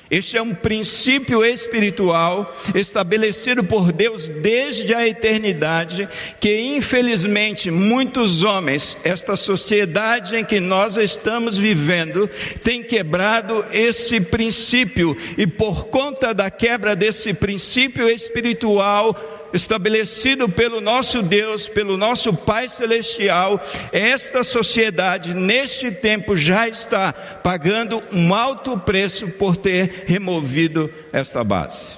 Este 0.10 0.38
é 0.38 0.42
um 0.42 0.56
princípio 0.56 1.44
espiritual 1.44 2.56
estabelecido 2.74 3.64
por 3.64 3.92
Deus 3.92 4.30
desde 4.30 4.94
a 4.94 5.06
eternidade, 5.06 6.08
que 6.40 6.60
infelizmente 6.60 7.70
muitos 7.70 8.42
homens, 8.42 8.98
esta 9.04 9.36
sociedade 9.36 10.38
em 10.38 10.46
que 10.46 10.62
nós 10.62 10.96
estamos 10.96 11.58
vivendo, 11.58 12.30
tem 12.64 12.82
quebrado 12.82 13.66
esse 13.72 14.22
princípio, 14.22 15.18
e 15.38 15.46
por 15.46 15.88
conta 15.88 16.34
da 16.34 16.50
quebra 16.50 16.96
desse 16.96 17.34
princípio 17.34 18.10
espiritual, 18.10 19.37
estabelecido 19.54 20.50
pelo 20.50 20.82
nosso 20.82 21.22
Deus, 21.22 21.68
pelo 21.68 21.98
nosso 21.98 22.34
Pai 22.34 22.68
Celestial, 22.68 23.62
esta 23.92 24.44
sociedade, 24.44 25.34
neste 25.34 25.92
tempo, 25.92 26.36
já 26.36 26.68
está 26.68 27.12
pagando 27.12 28.04
um 28.12 28.34
alto 28.34 28.77
preço 28.77 29.27
por 29.30 29.56
ter 29.56 30.04
removido 30.06 30.92
esta 31.12 31.44
base. 31.44 31.98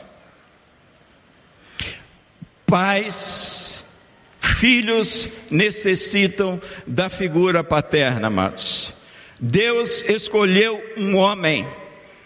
Pais, 2.66 3.84
filhos 4.40 5.28
necessitam 5.50 6.62
da 6.86 7.10
figura 7.10 7.64
paterna, 7.64 8.28
amados. 8.28 8.94
Deus 9.40 10.04
escolheu 10.08 10.82
um 10.98 11.16
homem 11.16 11.66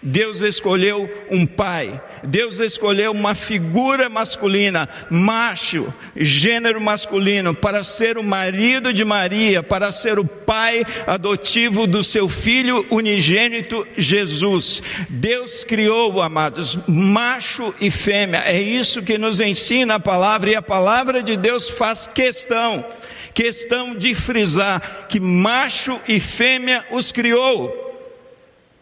Deus 0.04 0.42
escolheu 0.42 1.10
um 1.32 1.46
pai, 1.46 2.02
Deus 2.24 2.60
escolheu 2.60 3.12
uma 3.12 3.34
figura 3.34 4.10
masculina, 4.10 4.90
macho, 5.10 5.94
gênero 6.14 6.82
masculino, 6.82 7.56
para 7.56 7.86
ser 7.86 8.18
o 8.18 8.24
marido 8.24 8.92
de 8.92 9.06
Maria, 9.06 9.64
para 9.64 9.94
ser 9.94 10.20
o 10.20 10.26
pai 10.26 10.84
adotivo 11.08 11.88
do 11.88 12.04
seu 12.04 12.28
filho 12.28 12.86
unigênito 12.90 13.88
Jesus. 13.98 14.84
Deus 15.08 15.64
criou, 15.64 16.22
amados, 16.22 16.78
macho 16.86 17.74
e 17.80 17.90
fêmea, 17.90 18.44
é 18.46 18.62
isso 18.62 19.04
que 19.04 19.18
nos 19.18 19.40
ensina 19.40 19.96
a 19.96 20.00
palavra, 20.02 20.52
e 20.52 20.56
a 20.56 20.62
palavra 20.62 21.24
de 21.24 21.38
Deus 21.38 21.70
faz 21.70 22.08
questão, 22.08 22.86
questão 23.34 23.96
de 23.96 24.14
frisar 24.14 25.06
que 25.08 25.20
macho 25.20 25.98
e 26.10 26.20
fêmea 26.20 26.86
os 26.92 27.10
criou. 27.10 27.82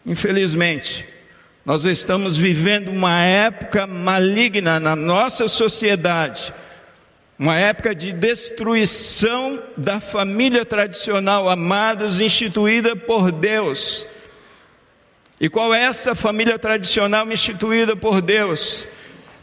Infelizmente, 0.04 1.11
nós 1.64 1.84
estamos 1.84 2.36
vivendo 2.36 2.88
uma 2.88 3.20
época 3.22 3.86
maligna 3.86 4.80
na 4.80 4.96
nossa 4.96 5.46
sociedade, 5.46 6.52
uma 7.38 7.56
época 7.56 7.94
de 7.94 8.12
destruição 8.12 9.62
da 9.76 10.00
família 10.00 10.64
tradicional, 10.64 11.48
amados, 11.48 12.20
instituída 12.20 12.96
por 12.96 13.30
Deus. 13.30 14.04
E 15.40 15.48
qual 15.48 15.72
é 15.72 15.82
essa 15.82 16.14
família 16.14 16.58
tradicional 16.58 17.30
instituída 17.30 17.96
por 17.96 18.20
Deus? 18.20 18.84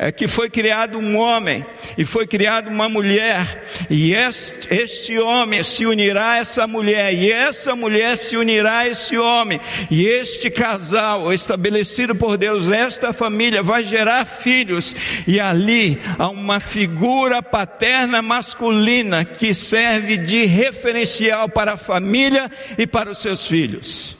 É 0.02 0.14
que 0.14 0.30
foi 0.30 0.50
criado 0.50 0.98
um 0.98 1.18
homem 1.18 1.66
e 1.98 2.06
foi 2.06 2.26
criada 2.26 2.70
uma 2.70 2.88
mulher, 2.88 3.64
e 3.90 4.14
este, 4.14 4.74
este, 4.74 5.20
homem 5.20 5.62
se 5.62 5.86
unirá 5.86 6.32
a 6.32 6.38
essa 6.38 6.66
mulher, 6.66 7.14
e 7.14 7.30
essa 7.30 7.76
mulher 7.76 8.18
se 8.18 8.38
unirá 8.38 8.80
a 8.80 8.88
esse 8.88 9.18
homem, 9.18 9.60
e 9.92 10.06
este 10.06 10.50
casal, 10.50 11.34
estabelecido 11.34 12.16
por 12.16 12.38
Deus, 12.38 12.72
esta 12.72 13.12
família, 13.12 13.62
vai 13.62 13.84
gerar 13.84 14.24
filhos, 14.24 14.96
e 15.28 15.38
ali 15.38 16.00
há 16.18 16.30
uma 16.30 16.62
figura 16.62 17.44
paterna 17.44 18.22
masculina 18.22 19.26
que 19.26 19.54
serve 19.54 20.16
de 20.16 20.46
referencial 20.46 21.50
para 21.50 21.74
a 21.74 21.78
família 21.78 22.50
e 22.78 22.88
para 22.88 23.12
os 23.12 23.18
seus 23.18 23.46
filhos. 23.46 24.19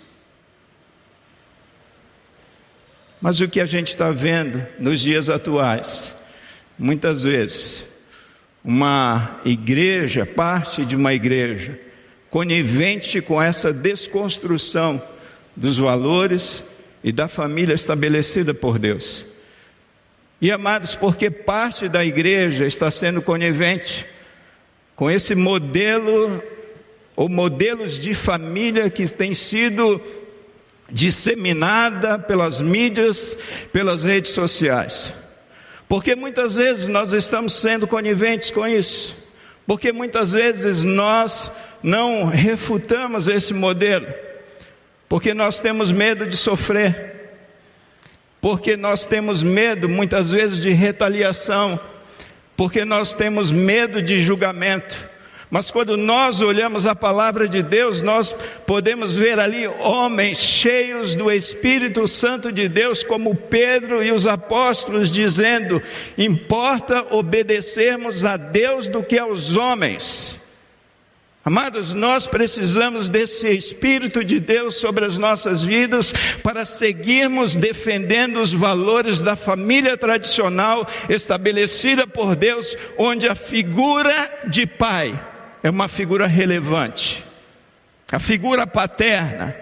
Mas 3.22 3.42
o 3.42 3.48
que 3.48 3.60
a 3.60 3.66
gente 3.66 3.90
está 3.90 4.12
vendo 4.12 4.66
nos 4.80 5.02
dias 5.02 5.30
atuais, 5.30 6.16
muitas 6.78 7.24
vezes, 7.24 7.84
uma 8.64 9.42
igreja, 9.44 10.26
parte 10.26 10.86
de 10.86 10.96
uma 10.96 11.14
igreja, 11.14 11.78
conivente 12.30 13.22
com 13.22 13.42
essa 13.42 13.74
desconstrução 13.74 15.02
dos 15.56 15.78
valores 15.78 16.64
e 17.04 17.12
da 17.12 17.28
família 17.28 17.74
estabelecida 17.74 18.54
por 18.54 18.80
Deus. 18.80 19.26
E 20.42 20.52
amados, 20.52 20.96
porque 20.96 21.30
parte 21.30 21.90
da 21.90 22.06
igreja 22.06 22.66
está 22.66 22.90
sendo 22.90 23.22
conivente 23.22 24.06
com 24.96 25.12
esse 25.12 25.36
modelo 25.36 26.42
ou 27.16 27.28
modelos 27.28 28.00
de 28.00 28.14
família 28.14 28.90
que 28.90 29.06
tem 29.08 29.34
sido 29.34 30.02
disseminada 30.92 32.18
pelas 32.18 32.62
mídias, 32.62 33.38
pelas 33.72 34.04
redes 34.04 34.32
sociais. 34.32 35.14
Porque 35.88 36.16
muitas 36.16 36.54
vezes 36.54 36.88
nós 36.88 37.14
estamos 37.14 37.54
sendo 37.54 37.88
coniventes 37.88 38.52
com 38.52 38.68
isso. 38.68 39.16
Porque 39.66 39.92
muitas 39.92 40.32
vezes 40.32 40.84
nós 40.84 41.50
não 41.82 42.26
refutamos 42.26 43.28
esse 43.28 43.54
modelo. 43.54 44.08
Porque 45.08 45.34
nós 45.34 45.60
temos 45.60 45.92
medo 45.92 46.28
de 46.28 46.38
sofrer. 46.38 47.16
Porque 48.40 48.78
nós 48.78 49.08
temos 49.08 49.42
medo 49.42 49.90
muitas 49.90 50.30
vezes 50.30 50.60
de 50.60 50.70
retaliação. 50.70 51.80
Porque 52.56 52.86
nós 52.86 53.16
temos 53.16 53.52
medo 53.52 54.02
de 54.02 54.20
julgamento. 54.20 55.09
Mas 55.52 55.72
quando 55.72 55.98
nós 55.98 56.42
olhamos 56.42 56.86
a 56.86 56.94
palavra 56.96 57.48
de 57.48 57.64
Deus, 57.64 58.04
nós 58.04 58.36
podemos 58.68 59.16
ver 59.16 59.40
ali 59.40 59.68
homens 59.68 60.38
cheios 60.38 61.16
do 61.16 61.32
Espírito 61.32 62.08
Santo 62.08 62.52
de 62.52 62.70
Deus, 62.70 63.04
como 63.04 63.34
Pedro 63.34 64.04
e 64.04 64.12
os 64.12 64.28
apóstolos, 64.28 65.10
dizendo: 65.10 65.82
importa 66.16 67.04
obedecermos 67.10 68.24
a 68.24 68.38
Deus 68.38 68.90
do 68.90 69.02
que 69.02 69.18
aos 69.18 69.56
homens. 69.56 70.36
Amados, 71.44 71.96
nós 71.96 72.28
precisamos 72.28 73.10
desse 73.10 73.50
Espírito 73.50 74.24
de 74.24 74.40
Deus 74.40 74.76
sobre 74.76 75.04
as 75.06 75.18
nossas 75.18 75.64
vidas 75.64 76.14
para 76.44 76.64
seguirmos 76.64 77.56
defendendo 77.56 78.40
os 78.40 78.54
valores 78.54 79.20
da 79.20 79.36
família 79.36 79.98
tradicional 79.98 80.88
estabelecida 81.10 82.06
por 82.06 82.36
Deus, 82.36 82.78
onde 83.00 83.28
a 83.28 83.34
figura 83.34 84.32
de 84.48 84.68
pai 84.68 85.20
é 85.62 85.70
uma 85.70 85.88
figura 85.88 86.28
relevante, 86.28 87.24
a 88.12 88.20
figura 88.20 88.66
paterna. 88.66 89.56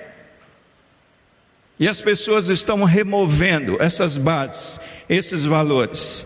E 1.80 1.88
as 1.88 2.02
pessoas 2.02 2.50
estão 2.50 2.84
removendo 2.84 3.78
essas 3.80 4.18
bases, 4.18 4.80
esses 5.08 5.44
valores. 5.44 6.26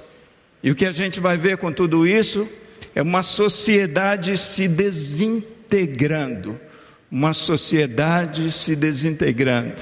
E 0.63 0.71
o 0.71 0.75
que 0.75 0.85
a 0.85 0.91
gente 0.91 1.19
vai 1.19 1.35
ver 1.35 1.57
com 1.57 1.73
tudo 1.73 2.07
isso 2.07 2.47
é 2.95 3.01
uma 3.01 3.23
sociedade 3.23 4.37
se 4.37 4.67
desintegrando. 4.67 6.59
Uma 7.11 7.33
sociedade 7.33 8.49
se 8.51 8.75
desintegrando. 8.75 9.81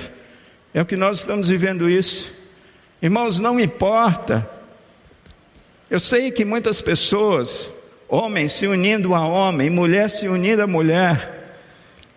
É 0.74 0.82
o 0.82 0.86
que 0.86 0.96
nós 0.96 1.20
estamos 1.20 1.48
vivendo 1.48 1.88
isso. 1.88 2.32
Irmãos, 3.02 3.40
não 3.40 3.60
importa. 3.60 4.50
Eu 5.90 6.00
sei 6.00 6.32
que 6.32 6.44
muitas 6.44 6.82
pessoas 6.82 7.70
homem 8.10 8.50
se 8.50 8.66
unindo 8.66 9.14
a 9.14 9.26
homem, 9.26 9.70
mulher 9.70 10.10
se 10.10 10.28
unindo 10.28 10.64
a 10.64 10.68
mulher, 10.68 11.58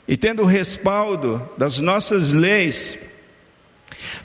e 0.08 0.16
tendo 0.16 0.42
o 0.42 0.46
respaldo 0.46 1.48
das 1.56 1.78
nossas 1.78 2.32
leis 2.32 2.98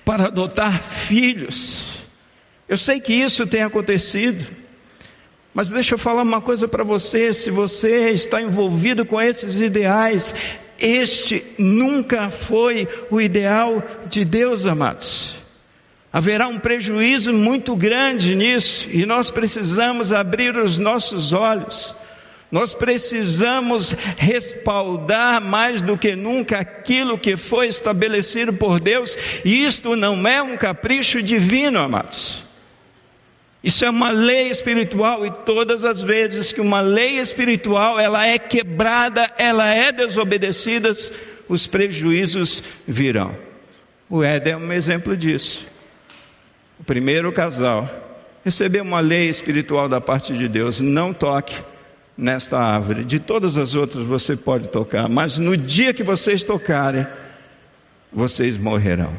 para 0.04 0.28
adotar 0.28 0.82
filhos. 0.82 2.06
Eu 2.68 2.78
sei 2.78 3.00
que 3.00 3.14
isso 3.14 3.46
tem 3.46 3.62
acontecido, 3.62 4.46
mas 5.54 5.70
deixa 5.70 5.96
eu 5.96 6.00
falar 6.00 6.24
uma 6.24 6.42
coisa 6.42 6.68
para 6.68 6.84
você: 6.84 7.34
se 7.34 7.52
você 7.52 8.10
está 8.10 8.42
envolvido 8.42 9.06
com 9.06 9.22
esses 9.22 9.60
ideais, 9.60 10.34
este 10.80 11.44
nunca 11.58 12.30
foi 12.30 12.88
o 13.12 13.22
ideal 13.22 13.84
de 14.08 14.26
Deus, 14.26 14.66
amados. 14.66 15.37
Haverá 16.18 16.48
um 16.48 16.58
prejuízo 16.58 17.32
muito 17.32 17.76
grande 17.76 18.34
nisso 18.34 18.88
e 18.92 19.06
nós 19.06 19.30
precisamos 19.30 20.12
abrir 20.12 20.58
os 20.58 20.80
nossos 20.80 21.32
olhos. 21.32 21.94
Nós 22.52 22.74
precisamos 22.74 23.92
respaldar 24.18 25.40
mais 25.40 25.84
do 25.84 25.96
que 25.96 26.16
nunca 26.16 26.58
aquilo 26.58 27.20
que 27.20 27.38
foi 27.38 27.68
estabelecido 27.68 28.52
por 28.52 28.80
Deus, 28.80 29.16
e 29.46 29.64
isto 29.64 29.96
não 29.96 30.28
é 30.28 30.42
um 30.42 30.58
capricho 30.58 31.22
divino, 31.22 31.78
amados. 31.78 32.42
Isso 33.64 33.86
é 33.86 33.90
uma 33.92 34.10
lei 34.10 34.50
espiritual 34.50 35.24
e 35.24 35.30
todas 35.30 35.86
as 35.86 36.02
vezes 36.02 36.52
que 36.52 36.60
uma 36.60 36.82
lei 36.82 37.20
espiritual 37.20 38.00
ela 38.00 38.26
é 38.26 38.40
quebrada, 38.40 39.32
ela 39.38 39.72
é 39.72 39.92
desobedecida, 39.92 40.96
os 41.48 41.68
prejuízos 41.68 42.64
virão. 42.88 43.38
O 44.10 44.24
Éden 44.24 44.54
é 44.54 44.58
um 44.58 44.74
exemplo 44.74 45.16
disso. 45.16 45.77
O 46.80 46.84
primeiro 46.84 47.32
casal 47.32 47.90
recebeu 48.44 48.84
uma 48.84 49.00
lei 49.00 49.30
espiritual 49.30 49.90
da 49.90 50.00
parte 50.00 50.38
de 50.38 50.48
Deus: 50.48 50.80
não 50.80 51.12
toque 51.14 51.56
nesta 52.18 52.60
árvore. 52.60 53.04
De 53.04 53.20
todas 53.20 53.58
as 53.58 53.76
outras 53.76 54.06
você 54.06 54.36
pode 54.36 54.70
tocar, 54.70 55.10
mas 55.10 55.38
no 55.38 55.58
dia 55.58 55.94
que 55.94 56.04
vocês 56.04 56.44
tocarem, 56.44 57.06
vocês 58.12 58.58
morrerão. 58.58 59.16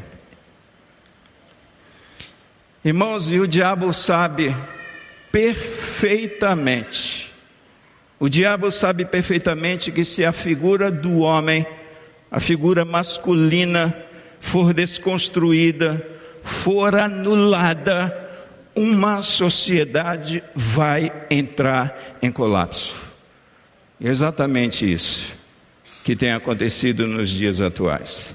Irmãos, 2.83 3.31
e 3.31 3.39
o 3.39 3.47
diabo 3.47 3.93
sabe 3.93 4.53
perfeitamente, 5.31 7.31
o 8.19 8.27
diabo 8.27 8.71
sabe 8.71 9.05
perfeitamente 9.05 9.91
que 9.91 10.03
se 10.03 10.25
a 10.25 10.31
figura 10.31 10.89
do 10.89 11.19
homem, 11.19 11.67
a 12.31 12.39
figura 12.39 12.83
masculina, 12.85 13.95
for 14.39 14.73
desconstruída, 14.73 16.18
for 16.43 16.95
anulada, 16.95 18.29
uma 18.75 19.21
sociedade 19.21 20.43
vai 20.55 21.11
entrar 21.29 22.17
em 22.21 22.31
colapso. 22.31 23.01
É 24.01 24.07
exatamente 24.07 24.91
isso 24.91 25.33
que 26.03 26.15
tem 26.15 26.31
acontecido 26.31 27.05
nos 27.05 27.29
dias 27.29 27.59
atuais. 27.59 28.33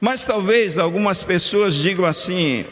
Mas 0.00 0.24
talvez 0.24 0.76
algumas 0.76 1.22
pessoas 1.22 1.74
digam 1.74 2.04
assim: 2.04 2.66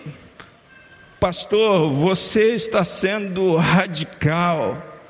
Pastor, 1.18 1.90
você 1.90 2.54
está 2.54 2.84
sendo 2.84 3.56
radical, 3.56 5.00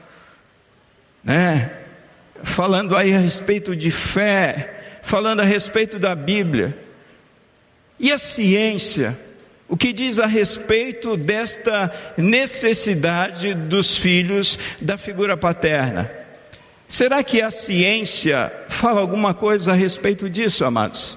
né? 1.25 1.79
Falando 2.45 2.97
aí 2.97 3.15
a 3.15 3.19
respeito 3.19 3.75
de 3.75 3.91
fé, 3.91 5.01
falando 5.03 5.41
a 5.41 5.45
respeito 5.45 5.99
da 5.99 6.15
Bíblia. 6.15 6.82
E 8.03 8.11
a 8.11 8.19
ciência? 8.19 9.17
O 9.69 9.77
que 9.77 9.93
diz 9.93 10.19
a 10.19 10.27
respeito 10.27 11.17
desta 11.17 11.91
necessidade 12.17 13.55
dos 13.55 13.97
filhos 13.97 14.59
da 14.81 14.99
figura 14.99 15.37
paterna? 15.37 16.11
Será 16.89 17.23
que 17.23 17.41
a 17.41 17.51
ciência 17.53 18.53
fala 18.69 19.01
alguma 19.01 19.33
coisa 19.33 19.71
a 19.71 19.75
respeito 19.77 20.29
disso, 20.29 20.65
amados? 20.65 21.17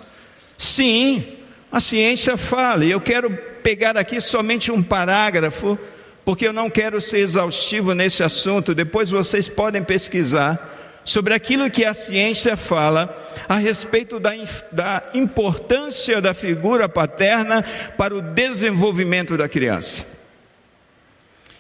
Sim, 0.60 1.26
a 1.72 1.80
ciência 1.80 2.38
fala, 2.38 2.86
e 2.86 2.92
eu 2.92 3.02
quero 3.02 3.36
pegar 3.64 3.98
aqui 3.98 4.22
somente 4.22 4.72
um 4.72 4.84
parágrafo, 4.84 5.78
porque 6.24 6.48
eu 6.48 6.54
não 6.54 6.70
quero 6.70 7.02
ser 7.02 7.18
exaustivo 7.18 7.96
nesse 7.96 8.22
assunto, 8.22 8.76
depois 8.76 9.10
vocês 9.10 9.50
podem 9.50 9.84
pesquisar 9.84 10.75
sobre 11.06 11.36
aquilo 11.36 11.70
que 11.70 11.86
a 11.86 11.94
ciência 11.94 12.58
fala 12.58 13.16
a 13.48 13.56
respeito 13.56 14.20
da, 14.20 14.32
da 14.72 15.04
importância 15.14 16.20
da 16.20 16.34
figura 16.34 16.90
paterna 16.90 17.64
para 17.96 18.16
o 18.16 18.22
desenvolvimento 18.22 19.38
da 19.38 19.48
criança. 19.48 20.04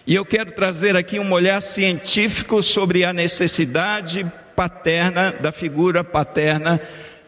E 0.07 0.15
eu 0.15 0.25
quero 0.25 0.51
trazer 0.51 0.95
aqui 0.95 1.19
um 1.19 1.31
olhar 1.31 1.61
científico 1.61 2.61
sobre 2.61 3.03
a 3.03 3.13
necessidade 3.13 4.29
paterna, 4.55 5.31
da 5.31 5.51
figura 5.51 6.03
paterna 6.03 6.81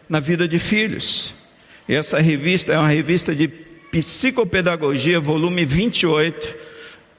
na 0.10 0.19
vida 0.19 0.47
de 0.47 0.58
filhos. 0.58 1.34
Essa 1.88 2.19
revista 2.19 2.73
é 2.73 2.77
uma 2.77 2.89
revista 2.89 3.36
de 3.36 3.47
psicopedagogia, 3.47 5.19
volume 5.19 5.65
28, 5.65 6.56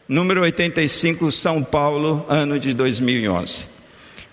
número 0.08 0.42
85, 0.42 1.30
São 1.32 1.62
Paulo, 1.62 2.24
ano 2.28 2.58
de 2.58 2.74
2011. 2.74 3.77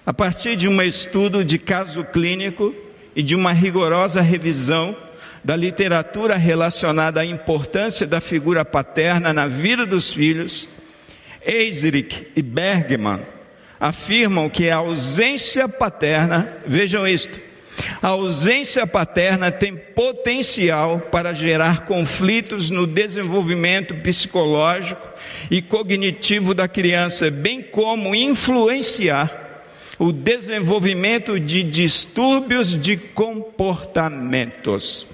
A 0.05 0.13
partir 0.13 0.55
de 0.55 0.67
um 0.67 0.79
estudo 0.83 1.43
de 1.43 1.57
caso 1.57 2.03
clínico 2.03 2.75
e 3.15 3.23
de 3.23 3.33
uma 3.33 3.51
rigorosa 3.51 4.21
revisão 4.21 4.95
da 5.43 5.55
literatura 5.55 6.35
relacionada 6.35 7.21
à 7.21 7.25
importância 7.25 8.05
da 8.05 8.21
figura 8.21 8.63
paterna 8.63 9.33
na 9.33 9.47
vida 9.47 9.83
dos 9.83 10.13
filhos, 10.13 10.67
Eisrich 11.43 12.27
e 12.35 12.41
Bergman 12.43 13.21
afirmam 13.79 14.47
que 14.47 14.69
a 14.69 14.75
ausência 14.75 15.67
paterna, 15.67 16.55
vejam 16.67 17.07
isto, 17.07 17.39
a 17.99 18.09
ausência 18.09 18.85
paterna 18.85 19.51
tem 19.51 19.75
potencial 19.75 20.99
para 21.11 21.33
gerar 21.33 21.85
conflitos 21.85 22.69
no 22.69 22.85
desenvolvimento 22.85 23.95
psicológico 23.95 25.01
e 25.49 25.63
cognitivo 25.63 26.53
da 26.53 26.67
criança, 26.67 27.31
bem 27.31 27.63
como 27.63 28.13
influenciar 28.13 29.44
o 29.97 30.11
desenvolvimento 30.11 31.39
de 31.39 31.63
distúrbios 31.63 32.79
de 32.79 32.97
comportamentos. 32.97 35.07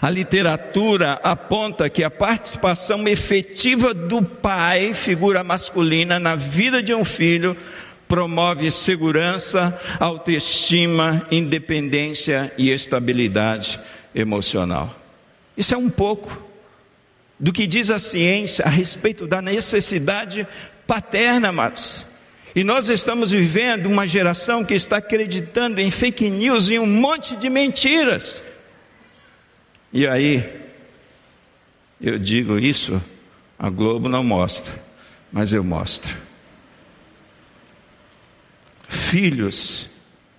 A 0.00 0.08
literatura 0.10 1.14
aponta 1.22 1.90
que 1.90 2.04
a 2.04 2.10
participação 2.10 3.08
efetiva 3.08 3.92
do 3.92 4.22
pai, 4.22 4.94
figura 4.94 5.42
masculina, 5.42 6.20
na 6.20 6.36
vida 6.36 6.82
de 6.82 6.94
um 6.94 7.04
filho, 7.04 7.56
promove 8.06 8.70
segurança, 8.70 9.78
autoestima, 9.98 11.26
independência 11.30 12.52
e 12.56 12.70
estabilidade 12.70 13.80
emocional. 14.14 14.94
Isso 15.56 15.74
é 15.74 15.76
um 15.76 15.90
pouco 15.90 16.44
do 17.38 17.52
que 17.52 17.66
diz 17.66 17.90
a 17.90 17.98
ciência 17.98 18.64
a 18.64 18.70
respeito 18.70 19.26
da 19.26 19.42
necessidade 19.42 20.46
paterna, 20.86 21.48
amados. 21.48 22.04
E 22.56 22.64
nós 22.64 22.88
estamos 22.88 23.32
vivendo 23.32 23.84
uma 23.84 24.06
geração 24.06 24.64
que 24.64 24.72
está 24.72 24.96
acreditando 24.96 25.78
em 25.78 25.90
fake 25.90 26.30
news 26.30 26.70
e 26.70 26.78
um 26.78 26.86
monte 26.86 27.36
de 27.36 27.50
mentiras. 27.50 28.42
E 29.92 30.06
aí, 30.06 30.42
eu 32.00 32.18
digo 32.18 32.58
isso, 32.58 32.98
a 33.58 33.68
Globo 33.68 34.08
não 34.08 34.24
mostra, 34.24 34.72
mas 35.30 35.52
eu 35.52 35.62
mostro. 35.62 36.16
Filhos 38.88 39.90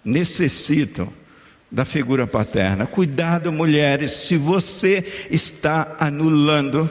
necessitam 0.04 1.14
da 1.70 1.86
figura 1.86 2.26
paterna. 2.26 2.88
Cuidado, 2.88 3.52
mulheres, 3.52 4.14
se 4.14 4.36
você 4.36 5.28
está 5.30 5.96
anulando 6.00 6.90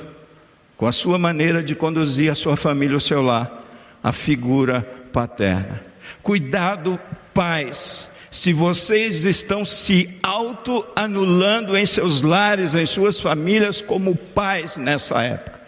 com 0.77 0.87
a 0.87 0.93
sua 0.93 1.19
maneira 1.19 1.65
de 1.65 1.75
conduzir 1.75 2.31
a 2.31 2.37
sua 2.37 2.57
família, 2.57 2.97
o 2.97 3.01
seu 3.01 3.23
lar, 3.23 3.65
a 4.05 4.13
figura 4.13 4.96
paterna. 5.17 5.83
Cuidado, 6.23 7.01
pais, 7.33 8.11
se 8.31 8.53
vocês 8.53 9.25
estão 9.25 9.65
se 9.65 10.19
auto-anulando 10.23 11.75
em 11.75 11.87
seus 11.87 12.21
lares, 12.21 12.75
em 12.75 12.85
suas 12.85 13.19
famílias, 13.19 13.81
como 13.81 14.15
pais 14.15 14.77
nessa 14.77 15.23
época. 15.23 15.59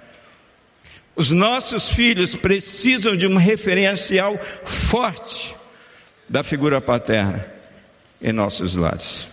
Os 1.16 1.30
nossos 1.30 1.88
filhos 1.88 2.34
precisam 2.34 3.16
de 3.16 3.26
um 3.26 3.38
referencial 3.38 4.38
forte 4.66 5.56
da 6.28 6.42
figura 6.42 6.78
paterna 6.78 7.46
em 8.20 8.34
nossos 8.34 8.74
lares. 8.74 9.28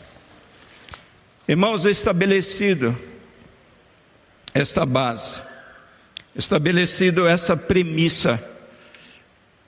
Irmãos, 1.45 1.85
é 1.85 1.91
estabelecido 1.91 2.97
esta 4.53 4.85
base, 4.85 5.41
estabelecido 6.33 7.27
essa 7.27 7.57
premissa 7.57 8.54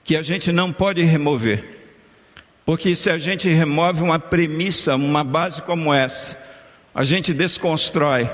que 0.08 0.16
a 0.16 0.22
gente 0.22 0.50
não 0.50 0.72
pode 0.72 1.02
remover. 1.02 1.62
Porque 2.64 2.96
se 2.96 3.10
a 3.10 3.18
gente 3.18 3.46
remove 3.46 4.02
uma 4.02 4.18
premissa, 4.18 4.96
uma 4.96 5.22
base 5.22 5.60
como 5.60 5.92
essa, 5.92 6.34
a 6.94 7.04
gente 7.04 7.34
desconstrói 7.34 8.30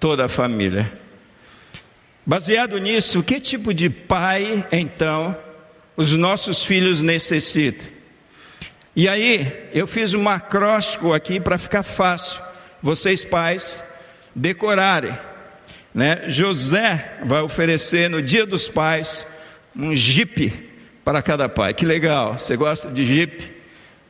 toda 0.00 0.24
a 0.24 0.28
família. 0.28 0.90
Baseado 2.24 2.78
nisso, 2.78 3.22
que 3.22 3.38
tipo 3.38 3.74
de 3.74 3.90
pai, 3.90 4.66
então, 4.72 5.36
os 5.98 6.12
nossos 6.12 6.64
filhos 6.64 7.02
necessitam? 7.02 7.86
E 8.96 9.06
aí, 9.06 9.68
eu 9.74 9.86
fiz 9.86 10.14
um 10.14 10.26
acróstico 10.26 11.12
aqui 11.12 11.38
para 11.38 11.58
ficar 11.58 11.82
fácil, 11.82 12.40
vocês 12.80 13.22
pais 13.22 13.84
decorarem. 14.34 15.14
Né? 15.92 16.22
José 16.28 17.18
vai 17.22 17.42
oferecer 17.42 18.08
no 18.08 18.22
dia 18.22 18.46
dos 18.46 18.66
pais 18.66 19.26
um 19.76 19.94
jipe 19.94 20.65
para 21.06 21.22
cada 21.22 21.48
pai. 21.48 21.72
Que 21.72 21.86
legal, 21.86 22.36
você 22.36 22.56
gosta 22.56 22.90
de 22.90 23.06
Jeep? 23.06 23.54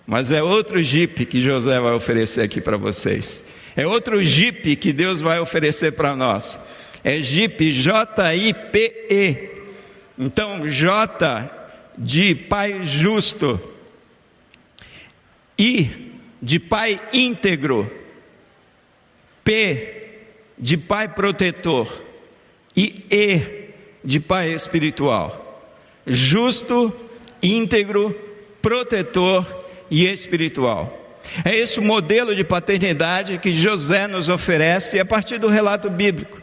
Mas 0.06 0.30
é 0.30 0.42
outro 0.42 0.82
Jeep 0.82 1.26
que 1.26 1.42
José 1.42 1.78
vai 1.78 1.92
oferecer 1.92 2.40
aqui 2.40 2.58
para 2.58 2.78
vocês. 2.78 3.42
É 3.76 3.86
outro 3.86 4.24
Jeep 4.24 4.74
que 4.76 4.94
Deus 4.94 5.20
vai 5.20 5.38
oferecer 5.38 5.92
para 5.92 6.16
nós. 6.16 6.58
É 7.04 7.20
Jeep, 7.20 7.70
J-I-P-E. 7.70 9.50
Então, 10.18 10.66
J 10.66 11.50
de 11.98 12.34
pai 12.34 12.82
justo. 12.82 13.60
I 15.58 16.12
de 16.40 16.58
pai 16.58 16.98
íntegro. 17.12 17.92
P 19.44 20.22
de 20.58 20.78
pai 20.78 21.08
protetor. 21.08 22.02
E 22.74 23.04
E 23.10 23.66
de 24.02 24.18
pai 24.18 24.54
espiritual 24.54 25.45
justo, 26.06 26.94
íntegro, 27.42 28.14
protetor 28.62 29.46
e 29.90 30.06
espiritual. 30.06 31.02
É 31.44 31.54
esse 31.54 31.78
o 31.78 31.82
modelo 31.82 32.34
de 32.34 32.44
paternidade 32.44 33.38
que 33.38 33.52
José 33.52 34.06
nos 34.06 34.28
oferece 34.28 34.98
a 35.00 35.04
partir 35.04 35.38
do 35.38 35.48
relato 35.48 35.90
bíblico, 35.90 36.40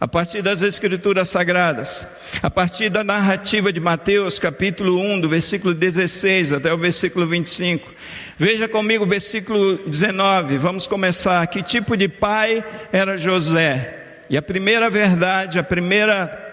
a 0.00 0.08
partir 0.08 0.42
das 0.42 0.62
escrituras 0.62 1.28
sagradas, 1.28 2.06
a 2.42 2.50
partir 2.50 2.88
da 2.88 3.04
narrativa 3.04 3.72
de 3.72 3.80
Mateus, 3.80 4.38
capítulo 4.38 5.00
1, 5.00 5.20
do 5.20 5.28
versículo 5.28 5.74
16 5.74 6.54
até 6.54 6.72
o 6.72 6.78
versículo 6.78 7.26
25. 7.26 7.92
Veja 8.38 8.68
comigo 8.68 9.04
o 9.04 9.08
versículo 9.08 9.78
19, 9.86 10.58
vamos 10.58 10.86
começar. 10.86 11.46
Que 11.46 11.62
tipo 11.62 11.96
de 11.96 12.08
pai 12.08 12.62
era 12.92 13.16
José? 13.16 13.94
E 14.28 14.36
a 14.36 14.42
primeira 14.42 14.90
verdade, 14.90 15.58
a 15.58 15.62
primeira 15.62 16.45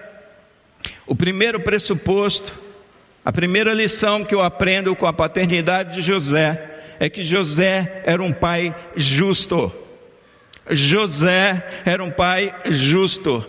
o 1.05 1.15
primeiro 1.15 1.59
pressuposto, 1.59 2.53
a 3.23 3.31
primeira 3.31 3.73
lição 3.73 4.23
que 4.23 4.35
eu 4.35 4.41
aprendo 4.41 4.95
com 4.95 5.05
a 5.05 5.13
paternidade 5.13 5.95
de 5.95 6.01
José 6.01 6.69
é 6.99 7.09
que 7.09 7.23
José 7.23 8.01
era 8.05 8.21
um 8.21 8.31
pai 8.31 8.75
justo. 8.95 9.71
José 10.69 11.81
era 11.85 12.03
um 12.03 12.11
pai 12.11 12.53
justo. 12.65 13.45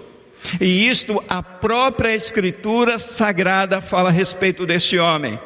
E 0.61 0.89
isto 0.89 1.23
a 1.29 1.43
própria 1.43 2.15
Escritura 2.15 2.99
Sagrada 2.99 3.81
fala 3.81 4.11
a 4.11 4.13
respeito 4.13 4.67
deste 4.67 4.99
homem. 4.99 5.39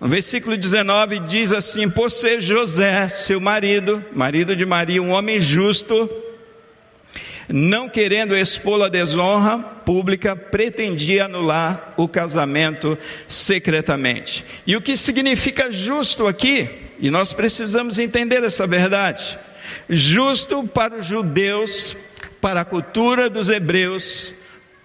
No 0.00 0.08
versículo 0.08 0.56
19 0.56 1.20
diz 1.20 1.52
assim: 1.52 1.88
Por 1.88 2.10
ser 2.10 2.40
José, 2.40 3.08
seu 3.08 3.40
marido, 3.40 4.04
marido 4.12 4.54
de 4.54 4.66
Maria, 4.66 5.02
um 5.02 5.10
homem 5.10 5.40
justo, 5.40 6.08
não 7.48 7.88
querendo 7.88 8.36
expô 8.36 8.76
la 8.76 8.88
desonra 8.88 9.58
pública, 9.58 10.34
pretendia 10.34 11.26
anular 11.26 11.94
o 11.96 12.08
casamento 12.08 12.98
secretamente. 13.28 14.44
E 14.66 14.76
o 14.76 14.80
que 14.80 14.96
significa 14.96 15.70
justo 15.70 16.26
aqui? 16.26 16.68
E 16.98 17.10
nós 17.10 17.32
precisamos 17.32 17.98
entender 17.98 18.42
essa 18.42 18.66
verdade. 18.66 19.38
Justo 19.88 20.66
para 20.66 20.96
os 20.96 21.06
judeus, 21.06 21.96
para 22.40 22.62
a 22.62 22.64
cultura 22.64 23.28
dos 23.28 23.48
hebreus, 23.48 24.32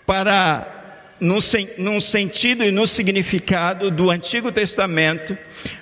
para 0.06 0.82
no, 1.20 1.38
num 1.78 2.00
sentido 2.00 2.64
e 2.64 2.72
no 2.72 2.88
significado 2.88 3.92
do 3.92 4.10
Antigo 4.10 4.52
Testamento, 4.52 5.38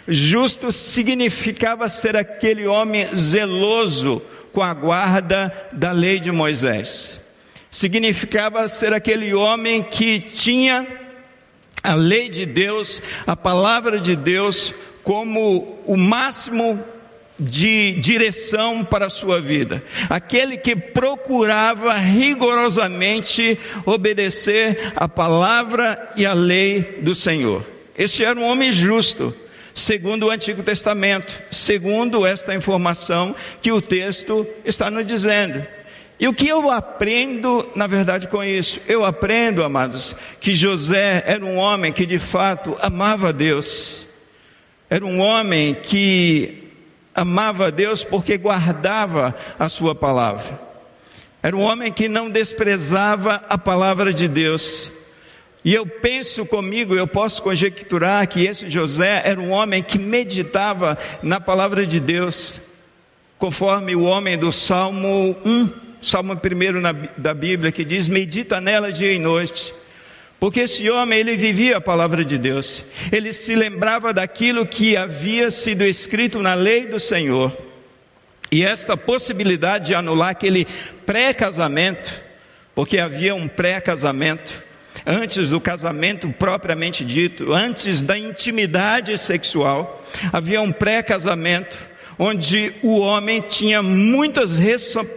justo 0.06 0.72
significava 0.72 1.88
ser 1.88 2.18
aquele 2.18 2.68
homem 2.68 3.08
zeloso 3.15 4.22
com 4.51 4.62
a 4.62 4.73
guarda 4.73 5.53
da 5.71 5.91
lei 5.91 6.19
de 6.19 6.31
Moisés. 6.31 7.19
Significava 7.71 8.67
ser 8.67 8.93
aquele 8.93 9.33
homem 9.33 9.83
que 9.83 10.19
tinha 10.19 10.88
a 11.83 11.93
lei 11.93 12.29
de 12.29 12.45
Deus, 12.45 13.01
a 13.25 13.35
palavra 13.35 13.99
de 13.99 14.15
Deus 14.15 14.73
como 15.03 15.79
o 15.85 15.95
máximo 15.95 16.83
de 17.39 17.93
direção 17.93 18.83
para 18.83 19.05
a 19.05 19.09
sua 19.09 19.39
vida, 19.39 19.81
aquele 20.09 20.57
que 20.57 20.75
procurava 20.75 21.93
rigorosamente 21.93 23.57
obedecer 23.85 24.91
a 24.95 25.07
palavra 25.07 26.12
e 26.17 26.25
a 26.25 26.33
lei 26.33 26.99
do 27.01 27.15
Senhor. 27.15 27.65
Esse 27.97 28.25
era 28.25 28.38
um 28.38 28.43
homem 28.43 28.71
justo, 28.71 29.33
segundo 29.80 30.28
o 30.28 30.32
Antigo 30.32 30.62
Testamento, 30.63 31.42
segundo 31.50 32.26
esta 32.26 32.54
informação 32.54 33.36
que 33.62 33.72
o 33.72 33.82
texto 33.82 34.48
está 34.65 34.92
nos 34.92 35.06
dizendo. 35.06 35.65
E 36.20 36.28
o 36.28 36.34
que 36.34 36.48
eu 36.48 36.70
aprendo, 36.70 37.68
na 37.76 37.88
verdade, 37.88 38.28
com 38.28 38.44
isso? 38.44 38.82
Eu 38.88 39.06
aprendo, 39.06 39.63
amados, 39.63 40.15
que 40.39 40.54
José 40.54 41.24
era 41.26 41.46
um 41.46 41.56
homem 41.56 41.94
que 41.94 42.06
de 42.06 42.20
fato 42.20 42.78
amava 42.82 43.32
Deus 43.32 44.10
era 44.89 45.06
um 45.06 45.20
homem 45.20 45.76
que 45.76 46.72
amava 47.13 47.68
a 47.68 47.70
Deus 47.70 48.04
porque 48.04 48.38
guardava 48.38 49.36
a 49.60 49.70
sua 49.70 49.94
palavra. 49.94 50.60
Era 51.44 51.56
um 51.56 51.62
homem 51.62 51.92
que 51.92 52.10
não 52.10 52.30
desprezava 52.30 53.44
a 53.48 53.56
palavra 53.56 54.12
de 54.12 54.28
Deus. 54.28 54.89
E 55.63 55.74
eu 55.74 55.86
penso 55.86 56.45
comigo, 56.45 56.95
eu 56.95 57.06
posso 57.06 57.41
conjecturar 57.41 58.26
que 58.28 58.45
esse 58.45 58.69
José 58.69 59.22
era 59.26 59.39
um 59.39 59.52
homem 59.52 59.84
que 59.84 60.00
meditava 60.00 60.98
na 61.22 61.39
palavra 61.39 61.86
de 61.86 62.00
Deus, 62.00 62.60
conforme 63.38 63.95
o 63.95 64.04
homem 64.04 64.38
do 64.38 64.52
Salmo 64.52 65.36
1, 65.43 65.69
Salmo 66.02 66.34
1 66.34 67.12
da 67.22 67.34
Bíblia, 67.34 67.72
que 67.72 67.84
diz: 67.84 68.08
Medita 68.08 68.62
nela 68.62 68.91
dia 68.91 69.12
e 69.12 69.19
noite. 69.19 69.74
Porque 70.39 70.62
esse 70.62 70.89
homem, 70.89 71.19
ele 71.19 71.36
vivia 71.36 71.78
a 71.78 71.82
palavra 71.82 72.24
de 72.24 72.38
Deus. 72.38 72.86
Ele 73.12 73.34
se 73.34 73.54
lembrava 73.56 74.13
daquilo 74.13 74.65
que 74.65 74.95
havia 74.95 75.52
sido 75.52 75.84
escrito 75.84 76.41
na 76.41 76.54
lei 76.54 76.86
do 76.86 76.98
Senhor. 76.98 77.52
E 78.50 78.63
esta 78.63 78.95
possibilidade 78.95 79.88
de 79.88 79.95
anular 79.95 80.30
aquele 80.30 80.65
pré-casamento, 81.06 82.10
porque 82.74 82.98
havia 82.98 83.36
um 83.36 83.50
pré-casamento, 83.50 84.63
antes 85.05 85.49
do 85.49 85.59
casamento 85.59 86.29
propriamente 86.29 87.03
dito, 87.03 87.53
antes 87.53 88.01
da 88.01 88.17
intimidade 88.17 89.17
sexual, 89.17 90.03
havia 90.31 90.62
um 90.62 90.71
pré-casamento 90.71 91.89
onde 92.21 92.73
o 92.83 92.99
homem 92.99 93.39
tinha 93.39 93.81
muitas 93.81 94.59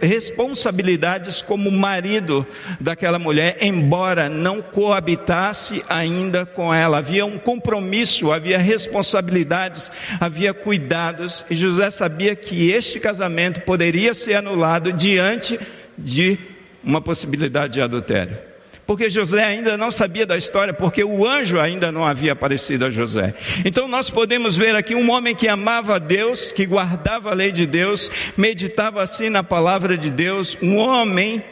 responsabilidades 0.01 1.41
como 1.41 1.69
marido 1.69 2.47
daquela 2.79 3.19
mulher, 3.19 3.57
embora 3.59 4.29
não 4.29 4.61
coabitasse 4.61 5.83
ainda 5.89 6.45
com 6.45 6.73
ela. 6.73 6.99
Havia 6.99 7.25
um 7.25 7.37
compromisso, 7.37 8.31
havia 8.31 8.57
responsabilidades, 8.57 9.91
havia 10.17 10.53
cuidados, 10.53 11.43
e 11.49 11.55
José 11.57 11.91
sabia 11.91 12.37
que 12.37 12.71
este 12.71 13.01
casamento 13.01 13.61
poderia 13.61 14.13
ser 14.13 14.35
anulado 14.35 14.93
diante 14.93 15.59
de 15.97 16.39
uma 16.81 17.01
possibilidade 17.01 17.73
de 17.73 17.81
adultério 17.81 18.52
porque 18.85 19.09
José 19.09 19.43
ainda 19.43 19.77
não 19.77 19.91
sabia 19.91 20.25
da 20.25 20.37
história, 20.37 20.73
porque 20.73 21.03
o 21.03 21.25
anjo 21.25 21.59
ainda 21.59 21.91
não 21.91 22.05
havia 22.05 22.33
aparecido 22.33 22.85
a 22.85 22.91
José. 22.91 23.33
Então 23.63 23.87
nós 23.87 24.09
podemos 24.09 24.55
ver 24.55 24.75
aqui 24.75 24.93
um 24.93 25.09
homem 25.11 25.33
que 25.33 25.47
amava 25.47 25.95
a 25.95 25.99
Deus, 25.99 26.51
que 26.51 26.65
guardava 26.65 27.31
a 27.31 27.33
lei 27.33 27.51
de 27.51 27.65
Deus, 27.65 28.11
meditava 28.35 29.01
assim 29.01 29.29
na 29.29 29.43
palavra 29.43 29.97
de 29.97 30.09
Deus, 30.09 30.57
um 30.61 30.77
homem 30.77 31.43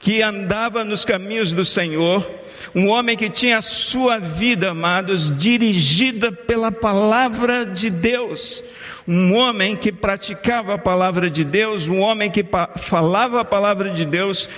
que 0.00 0.22
andava 0.22 0.82
nos 0.82 1.04
caminhos 1.04 1.52
do 1.52 1.64
Senhor, 1.64 2.26
um 2.74 2.88
homem 2.88 3.16
que 3.16 3.28
tinha 3.28 3.58
a 3.58 3.62
sua 3.62 4.18
vida, 4.18 4.70
amados, 4.70 5.36
dirigida 5.36 6.32
pela 6.32 6.72
palavra 6.72 7.66
de 7.66 7.90
Deus 7.90 8.64
um 9.08 9.34
homem 9.34 9.74
que 9.74 9.90
praticava 9.90 10.74
a 10.74 10.78
palavra 10.78 11.28
de 11.28 11.42
Deus, 11.42 11.88
um 11.88 11.98
homem 11.98 12.30
que 12.30 12.44
falava 12.76 13.40
a 13.40 13.44
palavra 13.44 13.90
de 13.90 14.04
Deus 14.04 14.48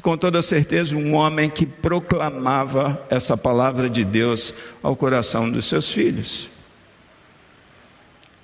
com 0.00 0.16
toda 0.16 0.42
certeza, 0.42 0.96
um 0.96 1.14
homem 1.14 1.50
que 1.50 1.66
proclamava 1.66 3.00
essa 3.10 3.36
palavra 3.36 3.88
de 3.88 4.04
Deus 4.04 4.54
ao 4.82 4.96
coração 4.96 5.50
dos 5.50 5.66
seus 5.66 5.88
filhos. 5.88 6.48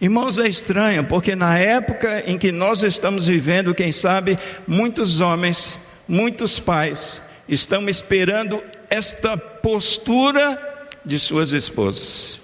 Irmãos, 0.01 0.38
é 0.38 0.47
estranho, 0.47 1.05
porque 1.05 1.35
na 1.35 1.59
época 1.59 2.23
em 2.27 2.37
que 2.37 2.53
nós 2.53 2.83
estamos 2.83 3.27
vivendo, 3.27 3.75
quem 3.75 3.92
sabe, 3.92 4.38
muitos 4.66 5.21
homens, 5.21 5.79
muitos 6.07 6.61
pais, 6.61 7.23
estão 7.49 7.88
esperando 7.88 8.62
esta 8.90 9.37
postura 9.37 10.90
de 11.05 11.19
suas 11.19 11.53
esposas. 11.53 12.38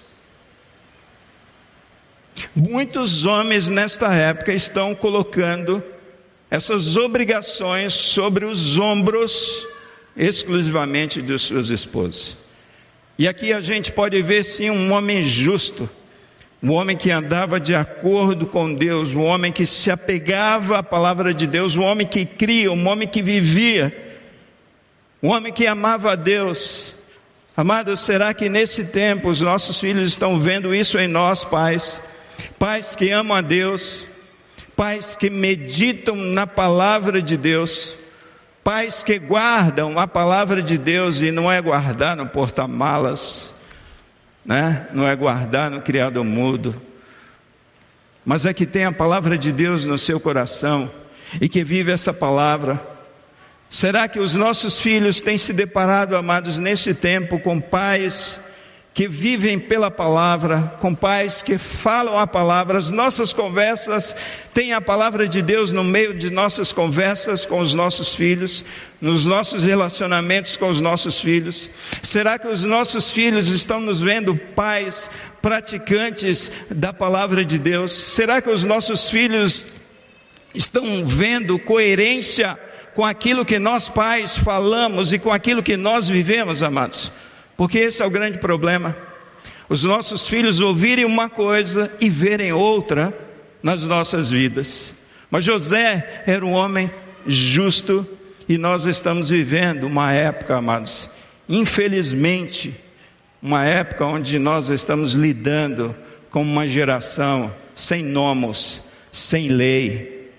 Muitos 2.55 3.25
homens 3.25 3.69
nesta 3.69 4.15
época 4.15 4.53
estão 4.53 4.95
colocando 4.95 5.83
essas 6.53 6.97
obrigações 6.97 7.95
sobre 7.95 8.45
os 8.45 8.77
ombros 8.77 9.67
exclusivamente 10.15 11.23
de 11.23 11.39
suas 11.39 11.71
esposas. 11.71 12.37
E 13.19 13.27
aqui 13.27 13.55
a 13.55 13.61
gente 13.63 13.91
pode 13.91 14.21
ver 14.21 14.45
sim 14.45 14.69
um 14.69 14.93
homem 14.93 15.23
justo, 15.23 15.89
um 16.63 16.73
homem 16.73 16.95
que 16.95 17.11
andava 17.11 17.59
de 17.59 17.75
acordo 17.75 18.47
com 18.47 18.75
Deus, 18.75 19.15
um 19.15 19.23
homem 19.23 19.51
que 19.51 19.65
se 19.65 19.91
apegava 19.91 20.77
à 20.77 20.83
palavra 20.83 21.33
de 21.33 21.47
Deus, 21.47 21.75
um 21.75 21.85
homem 21.85 22.07
que 22.07 22.27
cria, 22.27 22.71
um 22.71 22.87
homem 22.87 23.09
que 23.09 23.23
vivia, 23.23 24.19
um 25.23 25.31
homem 25.31 25.55
que 25.55 25.67
amava 25.67 26.13
a 26.13 26.17
Deus. 26.17 26.93
Amados, 27.57 28.01
será 28.01 28.35
que 28.35 28.51
nesse 28.51 28.85
tempo 28.85 29.31
os 29.31 29.41
nossos 29.41 29.81
filhos 29.81 30.07
estão 30.07 30.39
vendo 30.39 30.75
isso 30.75 30.99
em 30.99 31.09
nós, 31.09 31.45
pais? 31.45 31.99
Pais 32.59 32.95
que 32.95 33.11
amam 33.11 33.39
a 33.39 33.41
Deus, 33.41 34.05
pais 34.77 35.15
que 35.15 35.31
meditam 35.31 36.17
na 36.17 36.47
palavra 36.47 37.21
de 37.23 37.37
Deus, 37.37 37.95
pais 38.65 39.03
que 39.03 39.19
guardam 39.19 39.99
a 39.99 40.07
palavra 40.07 40.63
de 40.63 40.79
Deus 40.79 41.21
e 41.21 41.31
não 41.31 41.51
é 41.51 41.61
guardar 41.61 42.17
no 42.17 42.27
porta-malas, 42.27 43.53
né? 44.45 44.87
não 44.93 45.07
é 45.07 45.15
guardar 45.15 45.71
no 45.71 45.81
criado 45.81 46.25
mudo, 46.25 46.81
mas 48.25 48.47
é 48.47 48.55
que 48.55 48.67
tem 48.67 48.85
a 48.85 48.93
palavra 48.93 49.37
de 49.37 49.51
Deus 49.53 49.85
no 49.85 49.99
seu 49.99 50.21
coração 50.21 50.91
e 51.41 51.49
que 51.49 51.65
vive 51.65 51.91
essa 51.91 52.13
palavra. 52.13 52.81
Será 53.69 54.07
que 54.07 54.19
os 54.19 54.33
nossos 54.33 54.79
filhos 54.79 55.21
têm 55.21 55.39
se 55.39 55.53
deparado, 55.53 56.15
amados, 56.15 56.59
nesse 56.59 56.95
tempo 56.95 57.39
com 57.41 57.61
pais 57.61 58.41
que 58.95 59.09
vivem 59.09 59.59
pela 59.59 59.91
palavra, 59.91 60.75
com 60.79 60.95
pais 60.95 61.41
que 61.41 61.57
falam 61.57 62.19
a 62.19 62.27
palavra. 62.27 62.77
As 62.77 62.91
nossas 62.91 63.33
conversas 63.33 64.15
têm 64.53 64.75
a 64.75 64.83
palavra 64.83 65.27
de 65.27 65.41
Deus 65.41 65.73
no 65.73 65.83
meio 65.83 66.13
de 66.13 66.29
nossas 66.29 66.73
conversas 66.73 67.47
com 67.47 67.59
os 67.59 67.73
nossos 67.73 68.15
filhos, 68.15 68.63
nos 69.01 69.25
nossos 69.25 69.65
relacionamentos 69.65 70.59
com 70.59 70.69
os 70.69 70.81
nossos 70.81 71.19
filhos. 71.19 71.71
Será 72.03 72.39
que 72.39 72.47
os 72.47 72.63
nossos 72.63 73.11
filhos 73.11 73.49
estão 73.49 73.81
nos 73.81 74.03
vendo 74.03 74.37
pais 74.37 75.11
praticantes 75.41 76.53
da 76.71 76.93
palavra 76.93 77.47
de 77.47 77.59
Deus? 77.59 77.93
Será 77.93 78.43
que 78.43 78.51
os 78.51 78.63
nossos 78.63 79.09
filhos 79.09 79.65
estão 80.55 81.07
vendo 81.07 81.59
coerência 81.59 82.59
com 82.95 83.07
aquilo 83.07 83.43
que 83.43 83.59
nós 83.59 83.89
pais 83.89 84.37
falamos 84.37 85.15
e 85.15 85.19
com 85.19 85.33
aquilo 85.33 85.63
que 85.63 85.79
nós 85.79 86.09
vivemos, 86.09 86.63
amados? 86.63 87.11
Porque 87.63 87.79
esse 87.79 88.03
é 88.03 88.05
o 88.05 88.11
grande 88.11 88.39
problema. 88.39 88.97
Os 89.69 89.85
nossos 89.85 90.27
filhos 90.27 90.59
ouvirem 90.59 91.05
uma 91.05 91.31
coisa 91.31 91.93
e 92.01 92.11
verem 92.11 92.53
outra 92.53 93.17
nas 93.63 93.85
nossas 93.85 94.29
vidas. 94.29 94.93
Mas 95.31 95.45
José 95.45 96.25
era 96.27 96.45
um 96.45 96.55
homem 96.55 96.91
justo 97.25 98.05
e 98.49 98.59
nós 98.59 98.85
estamos 98.85 99.31
vivendo 99.31 99.85
uma 99.85 100.13
época, 100.13 100.57
amados, 100.57 101.09
infelizmente, 101.49 102.75
uma 103.41 103.65
época 103.65 104.07
onde 104.07 104.41
nós 104.41 104.69
estamos 104.69 105.13
lidando 105.13 105.95
com 106.33 106.43
uma 106.43 106.67
geração 106.67 107.55
sem 107.77 108.03
nomos, 108.03 108.83
sem 109.13 109.47
lei. 109.47 110.33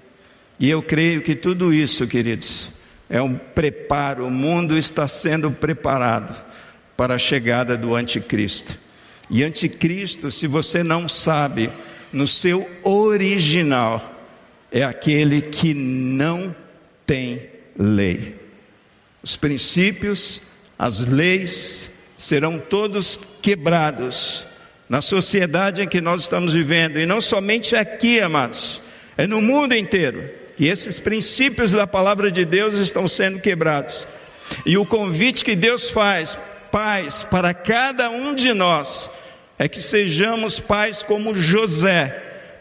E 0.59 0.69
eu 0.69 0.83
creio 0.83 1.21
que 1.21 1.35
tudo 1.35 1.73
isso, 1.73 2.05
queridos, 2.05 2.69
é 3.09 3.21
um 3.21 3.35
preparo, 3.35 4.27
o 4.27 4.29
mundo 4.29 4.77
está 4.77 5.07
sendo 5.07 5.49
preparado 5.51 6.51
para 7.03 7.15
a 7.15 7.19
chegada 7.19 7.75
do 7.75 7.95
anticristo. 7.95 8.79
E 9.29 9.43
anticristo, 9.43 10.31
se 10.31 10.47
você 10.47 10.83
não 10.83 11.09
sabe, 11.09 11.69
no 12.13 12.25
seu 12.25 12.65
original, 12.81 14.23
é 14.71 14.85
aquele 14.85 15.41
que 15.41 15.73
não 15.73 16.55
tem 17.05 17.49
lei. 17.77 18.39
Os 19.21 19.35
princípios, 19.35 20.39
as 20.79 21.05
leis 21.05 21.89
serão 22.17 22.57
todos 22.57 23.19
quebrados 23.41 24.45
na 24.87 25.01
sociedade 25.01 25.81
em 25.81 25.89
que 25.89 25.99
nós 25.99 26.21
estamos 26.21 26.53
vivendo, 26.53 26.97
e 26.97 27.05
não 27.05 27.19
somente 27.19 27.75
aqui, 27.75 28.21
amados, 28.21 28.79
é 29.17 29.27
no 29.27 29.41
mundo 29.41 29.75
inteiro. 29.75 30.23
E 30.57 30.69
esses 30.69 31.01
princípios 31.01 31.73
da 31.73 31.85
palavra 31.85 32.31
de 32.31 32.45
Deus 32.45 32.75
estão 32.75 33.09
sendo 33.09 33.41
quebrados. 33.41 34.07
E 34.65 34.77
o 34.77 34.85
convite 34.85 35.43
que 35.43 35.53
Deus 35.53 35.89
faz 35.89 36.39
pais 36.73 37.21
para 37.21 37.53
cada 37.53 38.09
um 38.09 38.33
de 38.33 38.51
nós 38.51 39.07
é 39.59 39.67
que 39.67 39.79
sejamos 39.79 40.59
pais 40.59 41.03
como 41.03 41.35
José, 41.35 42.09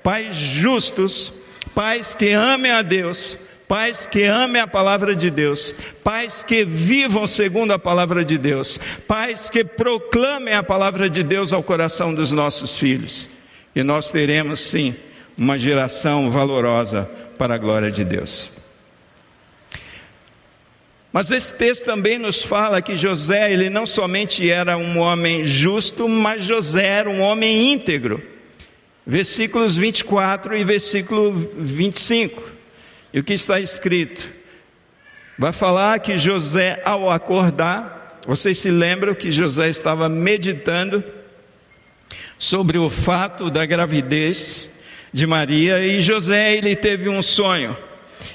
pais 0.02 0.36
justos, 0.36 1.32
pais 1.74 2.14
que 2.14 2.30
amem 2.30 2.70
a 2.70 2.82
Deus, 2.82 3.38
pais 3.66 4.04
que 4.04 4.24
amem 4.24 4.60
a 4.60 4.66
palavra 4.66 5.16
de 5.16 5.30
Deus, 5.30 5.74
pais 6.04 6.44
que 6.44 6.62
vivam 6.62 7.26
segundo 7.26 7.72
a 7.72 7.78
palavra 7.78 8.22
de 8.22 8.36
Deus, 8.36 8.78
pais 9.08 9.48
que 9.48 9.64
proclamem 9.64 10.52
a 10.52 10.62
palavra 10.62 11.08
de 11.08 11.22
Deus 11.22 11.50
ao 11.50 11.62
coração 11.62 12.12
dos 12.12 12.30
nossos 12.30 12.76
filhos. 12.76 13.30
E 13.74 13.82
nós 13.82 14.10
teremos 14.10 14.60
sim 14.60 14.94
uma 15.38 15.58
geração 15.58 16.30
valorosa 16.30 17.08
para 17.38 17.54
a 17.54 17.58
glória 17.58 17.90
de 17.90 18.04
Deus. 18.04 18.61
Mas 21.12 21.30
esse 21.30 21.52
texto 21.52 21.84
também 21.84 22.18
nos 22.18 22.42
fala 22.42 22.80
que 22.80 22.96
José, 22.96 23.52
ele 23.52 23.68
não 23.68 23.84
somente 23.84 24.50
era 24.50 24.78
um 24.78 24.98
homem 24.98 25.44
justo, 25.44 26.08
mas 26.08 26.44
José 26.44 26.86
era 26.86 27.10
um 27.10 27.20
homem 27.20 27.70
íntegro. 27.72 28.22
Versículos 29.06 29.76
24 29.76 30.56
e 30.56 30.64
versículo 30.64 31.32
25. 31.32 32.42
E 33.12 33.20
o 33.20 33.24
que 33.24 33.34
está 33.34 33.60
escrito? 33.60 34.26
Vai 35.38 35.52
falar 35.52 35.98
que 35.98 36.16
José, 36.16 36.80
ao 36.84 37.10
acordar, 37.10 38.20
vocês 38.26 38.58
se 38.58 38.70
lembram 38.70 39.14
que 39.14 39.30
José 39.30 39.68
estava 39.68 40.08
meditando 40.08 41.04
sobre 42.38 42.78
o 42.78 42.88
fato 42.88 43.50
da 43.50 43.66
gravidez 43.66 44.68
de 45.12 45.26
Maria 45.26 45.84
e 45.84 46.00
José 46.00 46.56
ele 46.56 46.74
teve 46.74 47.08
um 47.08 47.20
sonho. 47.20 47.76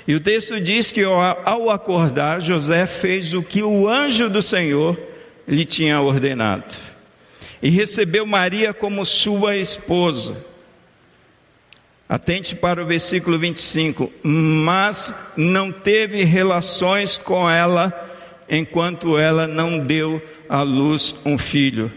E 0.07 0.15
o 0.15 0.21
texto 0.21 0.59
diz 0.61 0.91
que 0.91 1.03
ao 1.03 1.69
acordar, 1.69 2.39
José 2.39 2.87
fez 2.87 3.33
o 3.33 3.43
que 3.43 3.61
o 3.61 3.89
anjo 3.89 4.29
do 4.29 4.41
Senhor 4.41 4.97
lhe 5.45 5.65
tinha 5.65 5.99
ordenado. 5.99 6.73
E 7.61 7.69
recebeu 7.69 8.25
Maria 8.25 8.73
como 8.73 9.05
sua 9.05 9.57
esposa. 9.57 10.37
Atente 12.07 12.55
para 12.55 12.81
o 12.81 12.85
versículo 12.85 13.37
25. 13.37 14.09
Mas 14.23 15.13
não 15.35 15.73
teve 15.73 16.23
relações 16.23 17.17
com 17.17 17.49
ela 17.49 17.93
enquanto 18.49 19.17
ela 19.17 19.45
não 19.45 19.77
deu 19.77 20.21
à 20.47 20.61
luz 20.61 21.15
um 21.25 21.37
filho. 21.37 21.91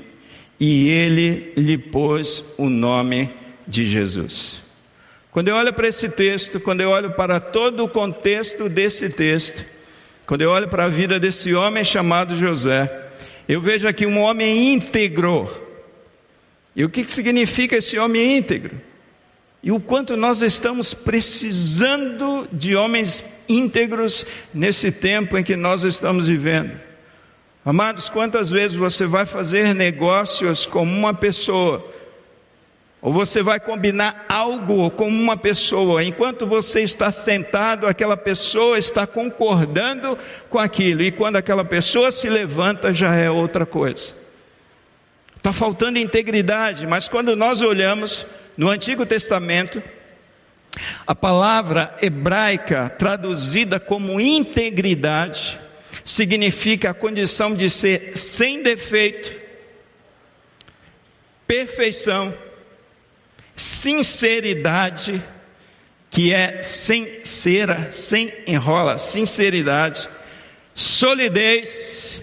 E 0.59 0.89
ele 0.89 1.53
lhe 1.57 1.79
pôs 1.79 2.43
o 2.59 2.69
nome 2.69 3.31
de 3.69 3.87
Jesus. 3.87 4.61
Quando 5.33 5.49
eu 5.49 5.55
olho 5.55 5.73
para 5.73 5.87
esse 5.87 6.09
texto, 6.09 6.59
quando 6.59 6.81
eu 6.81 6.91
olho 6.91 7.13
para 7.13 7.39
todo 7.39 7.85
o 7.85 7.89
contexto 7.89 8.69
desse 8.69 9.09
texto, 9.09 9.65
quando 10.27 10.43
eu 10.43 10.51
olho 10.51 10.69
para 10.69 10.85
a 10.85 10.89
vida 10.89 11.21
desse 11.21 11.55
homem 11.55 11.85
chamado 11.85 12.37
José, 12.37 13.09
eu 13.49 13.61
vejo 13.61 13.87
aqui 13.87 14.07
um 14.07 14.21
homem 14.21 14.73
íntegro. 14.73 15.49
E 16.75 16.85
o 16.85 16.91
que 16.91 17.09
significa 17.09 17.77
esse 17.77 17.99
homem 17.99 18.39
íntegro? 18.39 18.81
E 19.63 19.71
o 19.71 19.79
quanto 19.79 20.17
nós 20.17 20.41
estamos 20.41 20.95
precisando 20.95 22.49
de 22.51 22.75
homens 22.75 23.41
íntegros 23.49 24.25
nesse 24.53 24.91
tempo 24.91 25.37
em 25.39 25.45
que 25.45 25.55
nós 25.55 25.85
estamos 25.85 26.27
vivendo. 26.27 26.73
Amados, 27.65 28.09
quantas 28.09 28.51
vezes 28.51 28.77
você 28.77 29.07
vai 29.07 29.27
fazer 29.27 29.75
negócios 29.75 30.65
com 30.65 30.83
uma 30.83 31.13
pessoa 31.13 31.87
ou 33.03 33.13
você 33.13 33.43
vai 33.43 33.59
combinar 33.59 34.27
algo 34.29 34.91
com 34.91 35.09
uma 35.09 35.37
pessoa, 35.37 36.05
enquanto 36.05 36.47
você 36.47 36.83
está 36.83 37.11
sentado, 37.11 37.87
aquela 37.87 38.17
pessoa 38.17 38.79
está 38.79 39.07
concordando 39.07 40.19
com 40.51 40.59
aquilo, 40.59 41.03
e 41.03 41.11
quando 41.11 41.37
aquela 41.37 41.65
pessoa 41.65 42.13
se 42.13 42.29
levanta, 42.29 42.93
já 42.93 43.15
é 43.15 43.31
outra 43.31 43.65
coisa. 43.65 44.13
Está 45.35 45.53
faltando 45.53 45.99
integridade, 45.99 46.87
mas 46.87 47.09
quando 47.09 47.35
nós 47.35 47.63
olhamos 47.63 48.27
no 48.55 48.69
Antigo 48.69 49.07
Testamento, 49.07 49.83
a 51.07 51.15
palavra 51.15 51.97
hebraica 52.03 52.91
traduzida 52.91 53.81
como 53.81 54.21
integridade 54.21 55.59
significa 56.05 56.91
a 56.91 56.95
condição 56.95 57.55
de 57.55 57.71
ser 57.71 58.17
sem 58.19 58.63
defeito, 58.63 59.33
perfeição, 61.47 62.35
sinceridade, 63.61 65.23
que 66.11 66.33
é 66.33 66.63
sem 66.63 67.25
cera, 67.25 67.91
sem 67.93 68.33
enrola, 68.47 68.99
sinceridade, 68.99 70.09
solidez, 70.75 72.23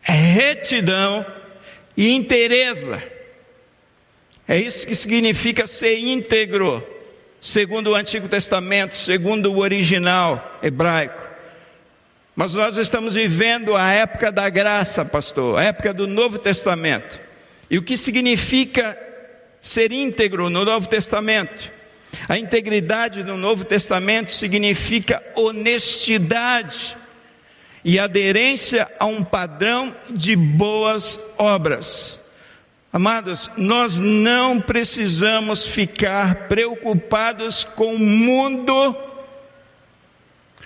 retidão 0.00 1.24
e 1.94 2.12
inteireza. 2.12 3.02
É 4.48 4.56
isso 4.56 4.86
que 4.86 4.94
significa 4.94 5.66
ser 5.66 5.98
íntegro, 5.98 6.82
segundo 7.42 7.90
o 7.90 7.94
Antigo 7.94 8.26
Testamento, 8.26 8.96
segundo 8.96 9.52
o 9.52 9.58
original 9.58 10.58
hebraico. 10.62 11.28
Mas 12.34 12.54
nós 12.54 12.78
estamos 12.78 13.14
vivendo 13.14 13.76
a 13.76 13.92
época 13.92 14.32
da 14.32 14.48
graça, 14.48 15.04
pastor, 15.04 15.58
a 15.58 15.64
época 15.64 15.92
do 15.92 16.06
Novo 16.06 16.38
Testamento. 16.38 17.20
E 17.70 17.76
o 17.76 17.82
que 17.82 17.98
significa 17.98 19.07
ser 19.60 19.92
íntegro 19.92 20.48
no 20.50 20.64
Novo 20.64 20.88
Testamento. 20.88 21.70
A 22.28 22.38
integridade 22.38 23.22
no 23.22 23.36
Novo 23.36 23.64
Testamento 23.64 24.32
significa 24.32 25.22
honestidade 25.36 26.96
e 27.84 27.98
aderência 27.98 28.90
a 28.98 29.06
um 29.06 29.22
padrão 29.22 29.94
de 30.10 30.34
boas 30.34 31.18
obras. 31.36 32.18
Amados, 32.92 33.50
nós 33.56 33.98
não 33.98 34.60
precisamos 34.60 35.66
ficar 35.66 36.48
preocupados 36.48 37.62
com 37.62 37.94
o 37.94 37.98
mundo 37.98 38.96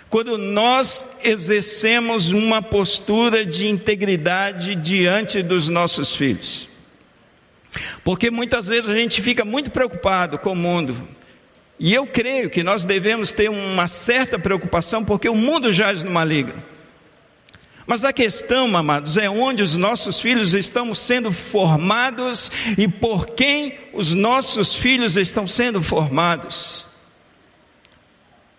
quando 0.08 0.36
nós 0.36 1.04
exercemos 1.24 2.32
uma 2.32 2.60
postura 2.60 3.46
de 3.46 3.66
integridade 3.66 4.74
diante 4.74 5.42
dos 5.42 5.68
nossos 5.68 6.14
filhos. 6.14 6.71
Porque 8.04 8.30
muitas 8.30 8.66
vezes 8.66 8.88
a 8.88 8.94
gente 8.94 9.20
fica 9.22 9.44
muito 9.44 9.70
preocupado 9.70 10.38
com 10.38 10.52
o 10.52 10.56
mundo. 10.56 10.96
E 11.78 11.92
eu 11.92 12.06
creio 12.06 12.50
que 12.50 12.62
nós 12.62 12.84
devemos 12.84 13.32
ter 13.32 13.50
uma 13.50 13.88
certa 13.88 14.38
preocupação, 14.38 15.04
porque 15.04 15.28
o 15.28 15.34
mundo 15.34 15.72
jaz 15.72 16.02
no 16.04 16.10
maligno. 16.10 16.62
Mas 17.86 18.04
a 18.04 18.12
questão, 18.12 18.76
amados, 18.76 19.16
é 19.16 19.28
onde 19.28 19.62
os 19.62 19.76
nossos 19.76 20.20
filhos 20.20 20.54
estão 20.54 20.94
sendo 20.94 21.32
formados 21.32 22.50
e 22.78 22.86
por 22.86 23.28
quem 23.28 23.78
os 23.92 24.14
nossos 24.14 24.74
filhos 24.74 25.16
estão 25.16 25.48
sendo 25.48 25.82
formados. 25.82 26.86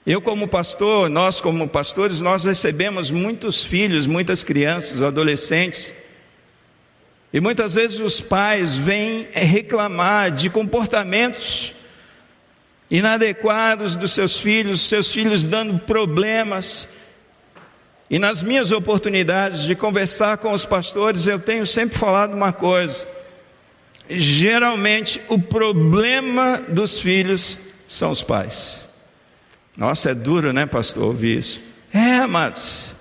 Eu, 0.06 0.22
como 0.22 0.50
pastor, 0.50 1.10
nós, 1.10 1.40
como 1.40 1.66
pastores, 1.70 2.20
nós 2.20 2.44
recebemos 2.44 3.10
muitos 3.10 3.64
filhos, 3.64 4.06
muitas 4.06 4.44
crianças, 4.44 5.02
adolescentes. 5.02 5.94
E 7.34 7.40
muitas 7.40 7.74
vezes 7.74 8.00
os 8.00 8.22
pais 8.22 8.76
vêm 8.76 9.28
reclamar 9.34 10.30
de 10.30 10.52
comportamentos 10.52 11.74
inadequados 12.92 13.96
dos 13.96 14.12
seus 14.12 14.38
filhos, 14.38 14.82
seus 14.82 15.12
filhos 15.12 15.44
dando 15.44 15.80
problemas. 15.80 16.88
E 18.08 18.20
nas 18.20 18.44
minhas 18.44 18.72
oportunidades 18.72 19.64
de 19.64 19.74
conversar 19.74 20.38
com 20.38 20.54
os 20.54 20.64
pastores, 20.64 21.26
eu 21.26 21.40
tenho 21.40 21.66
sempre 21.66 21.98
falado 21.98 22.36
uma 22.36 22.54
coisa: 22.54 23.04
geralmente 24.08 25.20
o 25.28 25.40
problema 25.40 26.62
dos 26.70 27.02
filhos 27.02 27.58
são 27.88 28.12
os 28.12 28.22
pais. 28.22 28.84
Nossa, 29.76 30.12
é 30.12 30.14
duro, 30.14 30.54
né, 30.54 30.68
pastor, 30.68 31.06
ouvir 31.06 31.40
isso? 31.40 31.60
É, 31.92 32.18
amados. 32.18 32.93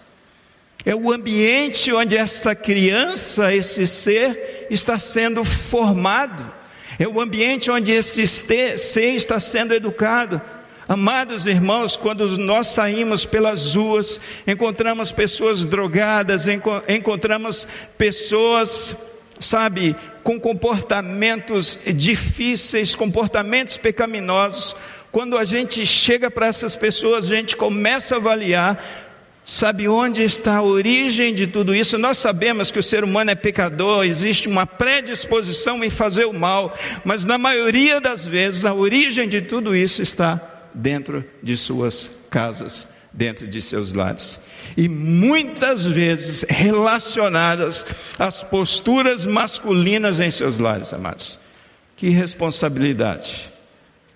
É 0.84 0.94
o 0.94 1.12
ambiente 1.12 1.92
onde 1.92 2.16
essa 2.16 2.56
criança, 2.56 3.54
esse 3.54 3.86
ser, 3.86 4.66
está 4.68 4.98
sendo 4.98 5.44
formado. 5.44 6.52
É 6.98 7.06
o 7.06 7.20
ambiente 7.20 7.70
onde 7.70 7.92
esse 7.92 8.26
ser 8.26 8.74
está 9.14 9.38
sendo 9.38 9.74
educado. 9.74 10.42
Amados 10.88 11.46
irmãos, 11.46 11.96
quando 11.96 12.36
nós 12.36 12.66
saímos 12.66 13.24
pelas 13.24 13.76
ruas, 13.76 14.20
encontramos 14.44 15.12
pessoas 15.12 15.64
drogadas, 15.64 16.46
encontramos 16.88 17.66
pessoas, 17.96 18.96
sabe, 19.38 19.94
com 20.24 20.40
comportamentos 20.40 21.78
difíceis, 21.94 22.96
comportamentos 22.96 23.76
pecaminosos. 23.76 24.74
Quando 25.12 25.38
a 25.38 25.44
gente 25.44 25.86
chega 25.86 26.28
para 26.28 26.48
essas 26.48 26.74
pessoas, 26.74 27.26
a 27.26 27.28
gente 27.28 27.56
começa 27.56 28.16
a 28.16 28.18
avaliar 28.18 29.11
Sabe 29.44 29.88
onde 29.88 30.22
está 30.22 30.58
a 30.58 30.62
origem 30.62 31.34
de 31.34 31.48
tudo 31.48 31.74
isso? 31.74 31.98
Nós 31.98 32.18
sabemos 32.18 32.70
que 32.70 32.78
o 32.78 32.82
ser 32.82 33.02
humano 33.02 33.32
é 33.32 33.34
pecador, 33.34 34.04
existe 34.04 34.48
uma 34.48 34.66
predisposição 34.66 35.82
em 35.82 35.90
fazer 35.90 36.26
o 36.26 36.32
mal, 36.32 36.76
mas 37.04 37.24
na 37.24 37.36
maioria 37.36 38.00
das 38.00 38.24
vezes 38.24 38.64
a 38.64 38.72
origem 38.72 39.28
de 39.28 39.42
tudo 39.42 39.74
isso 39.74 40.00
está 40.00 40.40
dentro 40.72 41.24
de 41.42 41.56
suas 41.56 42.08
casas, 42.30 42.86
dentro 43.12 43.48
de 43.48 43.60
seus 43.60 43.92
lares. 43.92 44.38
E 44.76 44.88
muitas 44.88 45.84
vezes 45.84 46.44
relacionadas 46.48 47.84
às 48.20 48.44
posturas 48.44 49.26
masculinas 49.26 50.20
em 50.20 50.30
seus 50.30 50.58
lares, 50.58 50.92
amados. 50.92 51.36
Que 51.96 52.10
responsabilidade. 52.10 53.50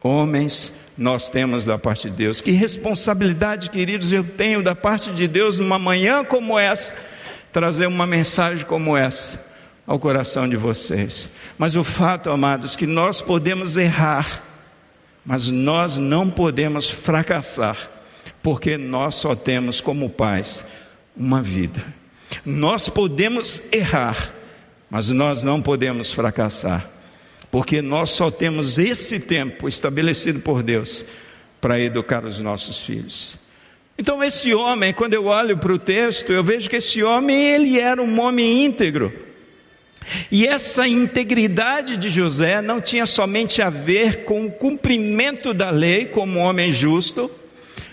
Homens, 0.01 0.72
nós 0.97 1.28
temos 1.28 1.64
da 1.64 1.78
parte 1.78 2.09
de 2.09 2.16
Deus. 2.16 2.40
Que 2.40 2.53
responsabilidade, 2.53 3.70
queridos, 3.70 4.12
eu 4.12 4.24
tenho 4.24 4.62
da 4.62 4.74
parte 4.74 5.12
de 5.12 5.28
Deus 5.28 5.59
numa 5.59 5.78
manhã 5.78 6.24
como 6.24 6.59
essa, 6.59 6.94
trazer 7.53 7.86
uma 7.86 8.07
mensagem 8.07 8.64
como 8.64 8.97
essa 8.97 9.44
ao 9.86 9.99
coração 9.99 10.49
de 10.49 10.57
vocês. 10.57 11.28
Mas 11.59 11.76
o 11.76 11.84
fato, 11.84 12.30
amados, 12.30 12.74
que 12.74 12.86
nós 12.86 13.20
podemos 13.20 13.76
errar, 13.76 14.42
mas 15.24 15.51
nós 15.51 15.99
não 15.99 16.30
podemos 16.30 16.88
fracassar, 16.88 17.90
porque 18.42 18.76
nós 18.76 19.16
só 19.16 19.34
temos 19.34 19.80
como 19.80 20.09
pais 20.09 20.64
uma 21.16 21.42
vida. 21.42 21.84
Nós 22.44 22.88
podemos 22.88 23.62
errar, 23.72 24.32
mas 24.90 25.09
nós 25.09 25.42
não 25.42 25.61
podemos 25.62 26.12
fracassar 26.12 26.95
porque 27.57 27.81
nós 27.81 28.11
só 28.11 28.31
temos 28.31 28.77
esse 28.77 29.19
tempo 29.19 29.67
estabelecido 29.67 30.41
por 30.41 30.63
Deus 30.63 31.03
para 31.59 31.81
educar 31.81 32.23
os 32.23 32.39
nossos 32.39 32.85
filhos. 32.85 33.35
Então 33.97 34.23
esse 34.23 34.53
homem, 34.53 34.93
quando 34.93 35.15
eu 35.15 35.25
olho 35.25 35.57
para 35.57 35.73
o 35.73 35.79
texto, 35.79 36.35
eu 36.35 36.45
vejo 36.45 36.69
que 36.69 36.77
esse 36.77 37.03
homem 37.03 37.35
ele 37.35 37.81
era 37.81 38.03
um 38.03 38.21
homem 38.21 38.67
íntegro. 38.67 39.11
E 40.31 40.47
essa 40.47 40.87
integridade 40.87 41.97
de 41.97 42.11
José 42.11 42.61
não 42.61 42.79
tinha 42.79 43.07
somente 43.07 43.63
a 43.63 43.71
ver 43.71 44.25
com 44.25 44.45
o 44.45 44.53
cumprimento 44.53 45.55
da 45.55 45.71
lei 45.71 46.05
como 46.05 46.41
homem 46.41 46.75
justo, 46.75 47.31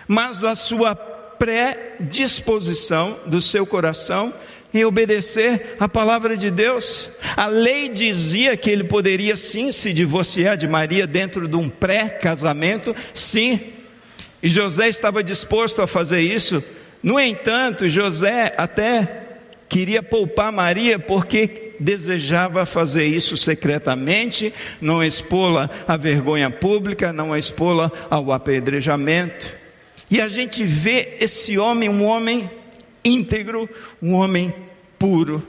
mas 0.06 0.44
a 0.44 0.56
sua 0.56 0.94
predisposição 0.94 3.18
do 3.26 3.40
seu 3.40 3.66
coração 3.66 4.34
em 4.74 4.84
obedecer 4.84 5.76
a 5.80 5.88
palavra 5.88 6.36
de 6.36 6.50
Deus. 6.50 7.10
A 7.36 7.48
lei 7.48 7.90
dizia 7.90 8.58
que 8.58 8.70
ele 8.70 8.84
poderia 8.84 9.36
sim 9.36 9.72
se 9.72 9.94
divorciar 9.94 10.58
de 10.58 10.68
Maria 10.68 11.06
dentro 11.06 11.48
de 11.48 11.56
um 11.56 11.70
pré-casamento, 11.70 12.96
sim. 13.14 13.60
E 14.42 14.50
José 14.50 14.90
estava 14.90 15.24
disposto 15.24 15.82
a 15.82 15.88
fazer 15.88 16.22
isso. 16.22 16.64
No 17.02 17.20
entanto, 17.20 17.88
José 17.88 18.54
até 18.58 19.24
queria 19.70 20.02
poupar 20.02 20.52
Maria 20.52 20.98
porque 20.98 21.74
desejava 21.80 22.66
fazer 22.66 23.06
isso 23.06 23.36
secretamente, 23.36 24.54
não 24.80 25.04
expô-la 25.04 25.70
à 25.88 25.98
vergonha 25.98 26.50
pública, 26.50 27.12
não 27.12 27.36
expô-la 27.36 27.92
ao 28.10 28.32
apedrejamento. 28.32 29.54
E 30.10 30.22
a 30.22 30.28
gente 30.28 30.64
vê 30.64 31.18
esse 31.20 31.58
homem, 31.58 31.90
um 31.90 32.04
homem 32.04 32.50
íntegro, 33.04 33.70
um 34.02 34.14
homem 34.14 34.54
puro. 34.98 35.46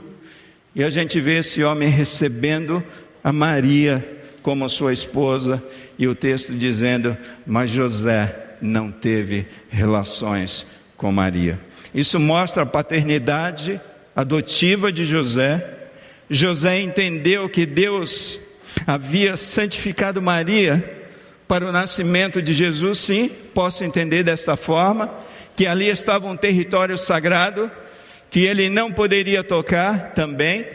E 0.75 0.83
a 0.83 0.89
gente 0.89 1.19
vê 1.21 1.39
esse 1.39 1.63
homem 1.63 1.89
recebendo 1.89 2.83
a 3.23 3.31
Maria 3.31 4.23
como 4.43 4.69
sua 4.69 4.93
esposa, 4.93 5.63
e 5.97 6.07
o 6.07 6.13
texto 6.13 6.53
dizendo: 6.53 7.17
Mas 7.47 7.71
José 7.71 8.57
não 8.61 8.91
teve 8.91 9.47
relações 9.69 10.65
com 10.95 11.11
Maria. 11.11 11.59
Isso 11.93 12.19
mostra 12.19 12.63
a 12.63 12.65
paternidade 12.65 13.79
adotiva 14.15 14.91
de 14.91 15.05
José. 15.05 15.87
José 16.29 16.79
entendeu 16.81 17.49
que 17.49 17.65
Deus 17.65 18.39
havia 18.85 19.37
santificado 19.37 20.21
Maria 20.21 20.93
para 21.47 21.65
o 21.65 21.71
nascimento 21.71 22.41
de 22.41 22.53
Jesus, 22.53 22.99
sim, 22.99 23.29
posso 23.53 23.83
entender 23.83 24.23
desta 24.23 24.55
forma 24.55 25.24
que 25.55 25.65
ali 25.65 25.89
estava 25.89 26.27
um 26.27 26.35
território 26.35 26.97
sagrado 26.97 27.71
que 28.29 28.41
ele 28.41 28.69
não 28.69 28.91
poderia 28.91 29.43
tocar 29.43 30.11
também. 30.11 30.67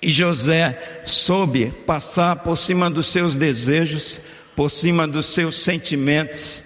E 0.00 0.12
José 0.12 1.02
soube 1.04 1.72
passar 1.84 2.36
por 2.36 2.56
cima 2.56 2.88
dos 2.88 3.08
seus 3.08 3.34
desejos, 3.34 4.20
por 4.54 4.70
cima 4.70 5.08
dos 5.08 5.26
seus 5.26 5.56
sentimentos 5.56 6.62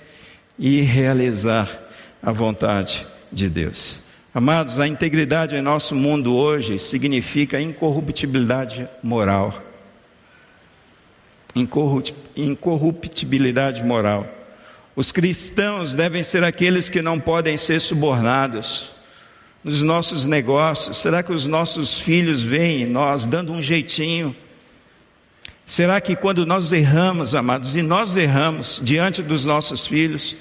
e 0.59 0.83
realizar 0.83 1.67
a 2.23 2.31
vontade 2.31 3.07
de 3.33 3.49
Deus. 3.49 3.99
Amados, 4.35 4.79
a 4.79 4.87
integridade 4.87 5.57
em 5.57 5.63
nosso 5.63 5.95
mundo 5.95 6.37
hoje 6.37 6.79
significa 6.79 7.59
incorruptibilidade 7.59 8.87
moral. 9.03 9.63
Incorruptibilidade 12.37 13.83
moral. 13.83 14.27
Os 14.95 15.11
cristãos 15.11 15.95
devem 15.95 16.23
ser 16.23 16.45
aqueles 16.45 16.89
que 16.89 17.01
não 17.01 17.19
podem 17.19 17.57
ser 17.57 17.81
subornados 17.81 18.91
nos 19.65 19.83
nossos 19.83 20.27
negócios. 20.27 20.99
Será 20.99 21.23
que 21.23 21.33
os 21.33 21.47
nossos 21.47 22.01
filhos 22.01 22.43
veem 22.43 22.87
nós 22.87 23.25
dando 23.25 23.53
um 23.53 23.63
jeitinho? 23.63 24.37
Será 25.65 26.01
que 26.01 26.15
quando 26.15 26.45
nós 26.45 26.73
erramos, 26.73 27.35
amados, 27.35 27.75
e 27.75 27.83
nós 27.83 28.17
erramos 28.17 28.81
diante 28.83 29.23
dos 29.23 29.47
nossos 29.47 29.87
filhos, 29.87 30.37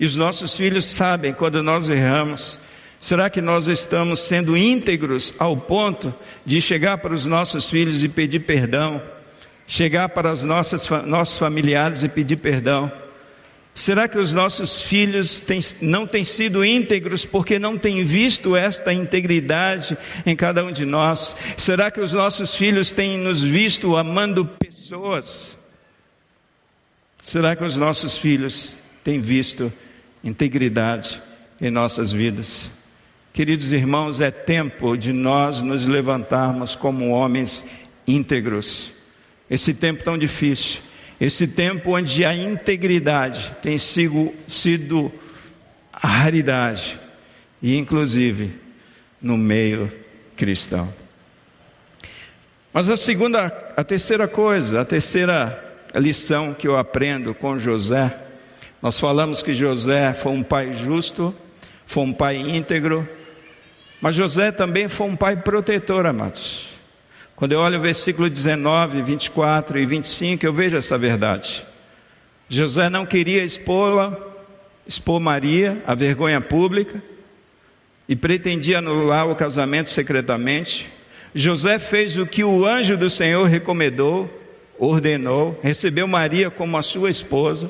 e 0.00 0.06
os 0.06 0.16
nossos 0.16 0.56
filhos 0.56 0.86
sabem 0.86 1.32
quando 1.32 1.62
nós 1.62 1.88
erramos, 1.88 2.58
será 2.98 3.30
que 3.30 3.40
nós 3.40 3.68
estamos 3.68 4.20
sendo 4.20 4.56
íntegros 4.56 5.32
ao 5.38 5.56
ponto 5.56 6.12
de 6.44 6.60
chegar 6.60 6.98
para 6.98 7.14
os 7.14 7.26
nossos 7.26 7.70
filhos 7.70 8.02
e 8.02 8.08
pedir 8.08 8.40
perdão? 8.40 9.00
Chegar 9.68 10.08
para 10.08 10.32
os 10.32 10.42
nossos, 10.42 10.88
nossos 11.06 11.38
familiares 11.38 12.02
e 12.02 12.08
pedir 12.08 12.36
perdão? 12.36 12.90
Será 13.74 14.06
que 14.06 14.16
os 14.16 14.32
nossos 14.32 14.82
filhos 14.82 15.40
têm, 15.40 15.60
não 15.80 16.06
têm 16.06 16.24
sido 16.24 16.64
íntegros 16.64 17.24
porque 17.24 17.58
não 17.58 17.76
têm 17.76 18.04
visto 18.04 18.54
esta 18.54 18.92
integridade 18.92 19.98
em 20.24 20.36
cada 20.36 20.64
um 20.64 20.70
de 20.70 20.84
nós? 20.84 21.36
Será 21.56 21.90
que 21.90 21.98
os 21.98 22.12
nossos 22.12 22.54
filhos 22.54 22.92
têm 22.92 23.18
nos 23.18 23.42
visto 23.42 23.96
amando 23.96 24.46
pessoas? 24.46 25.56
Será 27.20 27.56
que 27.56 27.64
os 27.64 27.76
nossos 27.76 28.16
filhos 28.16 28.76
têm 29.02 29.20
visto 29.20 29.72
integridade 30.22 31.20
em 31.60 31.68
nossas 31.68 32.12
vidas? 32.12 32.68
Queridos 33.32 33.72
irmãos, 33.72 34.20
é 34.20 34.30
tempo 34.30 34.96
de 34.96 35.12
nós 35.12 35.60
nos 35.60 35.84
levantarmos 35.84 36.76
como 36.76 37.10
homens 37.10 37.64
íntegros. 38.06 38.92
Esse 39.50 39.74
tempo 39.74 40.04
tão 40.04 40.16
difícil 40.16 40.80
esse 41.20 41.46
tempo 41.46 41.96
onde 41.96 42.24
a 42.24 42.34
integridade 42.34 43.54
tem 43.62 43.78
sido, 43.78 44.34
sido 44.46 45.12
a 45.92 46.06
raridade. 46.06 46.98
E, 47.62 47.76
inclusive, 47.76 48.52
no 49.20 49.38
meio 49.38 49.90
cristão. 50.36 50.92
Mas 52.72 52.90
a 52.90 52.96
segunda, 52.96 53.46
a 53.76 53.84
terceira 53.84 54.26
coisa, 54.26 54.80
a 54.80 54.84
terceira 54.84 55.62
lição 55.94 56.52
que 56.52 56.66
eu 56.66 56.76
aprendo 56.76 57.32
com 57.32 57.58
José, 57.58 58.18
nós 58.82 58.98
falamos 58.98 59.42
que 59.42 59.54
José 59.54 60.12
foi 60.12 60.32
um 60.32 60.42
pai 60.42 60.72
justo, 60.72 61.34
foi 61.86 62.02
um 62.02 62.12
pai 62.12 62.36
íntegro, 62.36 63.08
mas 64.00 64.16
José 64.16 64.52
também 64.52 64.88
foi 64.88 65.06
um 65.06 65.16
pai 65.16 65.36
protetor, 65.36 66.04
amados. 66.04 66.73
Quando 67.36 67.50
eu 67.50 67.58
olho 67.58 67.78
o 67.78 67.82
versículo 67.82 68.30
19, 68.30 69.02
24 69.02 69.78
e 69.80 69.84
25, 69.84 70.46
eu 70.46 70.52
vejo 70.52 70.76
essa 70.76 70.96
verdade. 70.96 71.64
José 72.48 72.88
não 72.88 73.04
queria 73.04 73.42
expô-la, 73.42 74.16
expor 74.86 75.18
Maria 75.18 75.82
à 75.84 75.96
vergonha 75.96 76.40
pública 76.40 77.02
e 78.08 78.14
pretendia 78.14 78.78
anular 78.78 79.28
o 79.28 79.34
casamento 79.34 79.90
secretamente. 79.90 80.86
José 81.34 81.80
fez 81.80 82.16
o 82.16 82.24
que 82.24 82.44
o 82.44 82.64
anjo 82.64 82.96
do 82.96 83.10
Senhor 83.10 83.48
recomendou, 83.48 84.30
ordenou, 84.78 85.58
recebeu 85.60 86.06
Maria 86.06 86.52
como 86.52 86.76
a 86.76 86.82
sua 86.82 87.10
esposa, 87.10 87.68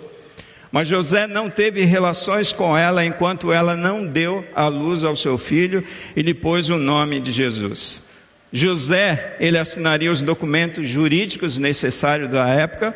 mas 0.70 0.88
José 0.88 1.26
não 1.26 1.48
teve 1.48 1.84
relações 1.84 2.52
com 2.52 2.76
ela 2.76 3.02
enquanto 3.02 3.50
ela 3.50 3.74
não 3.74 4.04
deu 4.04 4.44
a 4.54 4.66
luz 4.66 5.04
ao 5.04 5.16
seu 5.16 5.38
filho 5.38 5.82
e 6.14 6.20
lhe 6.20 6.34
pôs 6.34 6.68
o 6.68 6.76
nome 6.76 7.18
de 7.18 7.32
Jesus. 7.32 8.03
José, 8.56 9.34
ele 9.40 9.58
assinaria 9.58 10.12
os 10.12 10.22
documentos 10.22 10.88
jurídicos 10.88 11.58
necessários 11.58 12.30
da 12.30 12.48
época 12.48 12.94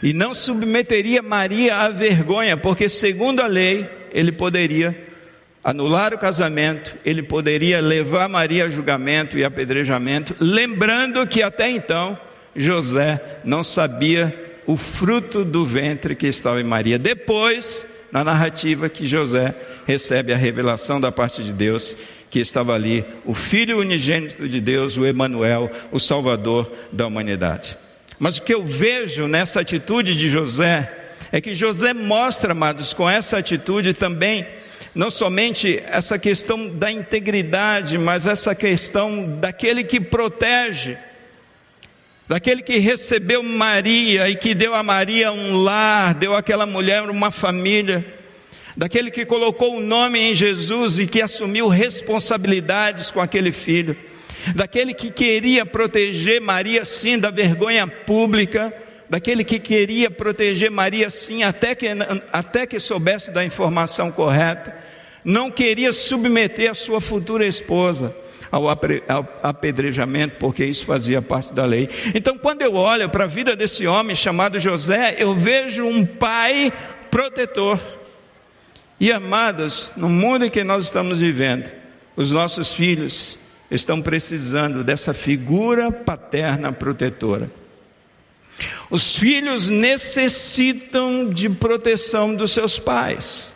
e 0.00 0.12
não 0.12 0.32
submeteria 0.32 1.20
Maria 1.20 1.78
à 1.78 1.88
vergonha, 1.88 2.56
porque 2.56 2.88
segundo 2.88 3.42
a 3.42 3.48
lei, 3.48 3.90
ele 4.12 4.30
poderia 4.30 4.96
anular 5.64 6.14
o 6.14 6.18
casamento, 6.18 6.96
ele 7.04 7.20
poderia 7.20 7.80
levar 7.80 8.28
Maria 8.28 8.66
a 8.66 8.70
julgamento 8.70 9.36
e 9.36 9.44
apedrejamento, 9.44 10.36
lembrando 10.38 11.26
que 11.26 11.42
até 11.42 11.68
então 11.68 12.16
José 12.54 13.20
não 13.44 13.64
sabia 13.64 14.60
o 14.68 14.76
fruto 14.76 15.44
do 15.44 15.66
ventre 15.66 16.14
que 16.14 16.28
estava 16.28 16.60
em 16.60 16.64
Maria. 16.64 16.96
Depois, 16.96 17.84
na 18.12 18.22
narrativa 18.22 18.88
que 18.88 19.04
José 19.04 19.52
recebe 19.84 20.32
a 20.32 20.36
revelação 20.36 21.00
da 21.00 21.10
parte 21.10 21.42
de 21.42 21.52
Deus, 21.52 21.96
que 22.30 22.38
estava 22.38 22.74
ali, 22.74 23.04
o 23.24 23.34
filho 23.34 23.78
unigênito 23.78 24.48
de 24.48 24.60
Deus, 24.60 24.96
o 24.96 25.06
Emanuel, 25.06 25.70
o 25.90 25.98
salvador 25.98 26.70
da 26.92 27.06
humanidade. 27.06 27.76
Mas 28.18 28.38
o 28.38 28.42
que 28.42 28.52
eu 28.52 28.62
vejo 28.62 29.26
nessa 29.26 29.60
atitude 29.60 30.16
de 30.16 30.28
José 30.28 30.92
é 31.30 31.40
que 31.40 31.54
José 31.54 31.94
mostra, 31.94 32.52
amados, 32.52 32.92
com 32.92 33.08
essa 33.08 33.38
atitude 33.38 33.94
também 33.94 34.46
não 34.94 35.10
somente 35.10 35.82
essa 35.86 36.18
questão 36.18 36.68
da 36.68 36.90
integridade, 36.90 37.96
mas 37.96 38.26
essa 38.26 38.54
questão 38.54 39.38
daquele 39.38 39.84
que 39.84 40.00
protege, 40.00 40.96
daquele 42.26 42.62
que 42.62 42.78
recebeu 42.78 43.42
Maria 43.42 44.28
e 44.28 44.34
que 44.34 44.54
deu 44.54 44.74
a 44.74 44.82
Maria 44.82 45.30
um 45.30 45.56
lar, 45.62 46.14
deu 46.14 46.34
àquela 46.34 46.66
mulher 46.66 47.02
uma 47.08 47.30
família, 47.30 48.04
daquele 48.78 49.10
que 49.10 49.26
colocou 49.26 49.76
o 49.76 49.80
nome 49.80 50.20
em 50.20 50.32
Jesus 50.36 51.00
e 51.00 51.06
que 51.06 51.20
assumiu 51.20 51.66
responsabilidades 51.66 53.10
com 53.10 53.20
aquele 53.20 53.50
filho, 53.50 53.96
daquele 54.54 54.94
que 54.94 55.10
queria 55.10 55.66
proteger 55.66 56.40
Maria 56.40 56.84
sim 56.84 57.18
da 57.18 57.28
vergonha 57.28 57.88
pública, 57.88 58.72
daquele 59.10 59.42
que 59.42 59.58
queria 59.58 60.08
proteger 60.08 60.70
Maria 60.70 61.10
sim 61.10 61.42
até 61.42 61.74
que, 61.74 61.88
até 62.32 62.68
que 62.68 62.78
soubesse 62.78 63.32
da 63.32 63.44
informação 63.44 64.12
correta 64.12 64.72
não 65.24 65.50
queria 65.50 65.92
submeter 65.92 66.70
a 66.70 66.74
sua 66.74 67.00
futura 67.00 67.44
esposa 67.44 68.14
ao 68.50 68.68
apedrejamento, 69.42 70.36
porque 70.38 70.64
isso 70.64 70.86
fazia 70.86 71.20
parte 71.20 71.52
da 71.52 71.66
lei. 71.66 71.88
Então, 72.14 72.38
quando 72.38 72.62
eu 72.62 72.76
olho 72.76 73.08
para 73.10 73.24
a 73.24 73.26
vida 73.26 73.56
desse 73.56 73.86
homem 73.86 74.16
chamado 74.16 74.60
José, 74.60 75.16
eu 75.18 75.34
vejo 75.34 75.84
um 75.84 76.06
pai 76.06 76.72
protetor. 77.10 77.78
E 79.00 79.12
amados, 79.12 79.92
no 79.96 80.08
mundo 80.08 80.44
em 80.44 80.50
que 80.50 80.64
nós 80.64 80.86
estamos 80.86 81.20
vivendo, 81.20 81.70
os 82.16 82.30
nossos 82.30 82.74
filhos 82.74 83.38
estão 83.70 84.02
precisando 84.02 84.82
dessa 84.82 85.14
figura 85.14 85.92
paterna 85.92 86.72
protetora. 86.72 87.50
Os 88.90 89.16
filhos 89.16 89.68
necessitam 89.68 91.28
de 91.28 91.48
proteção 91.48 92.34
dos 92.34 92.52
seus 92.52 92.78
pais. 92.78 93.54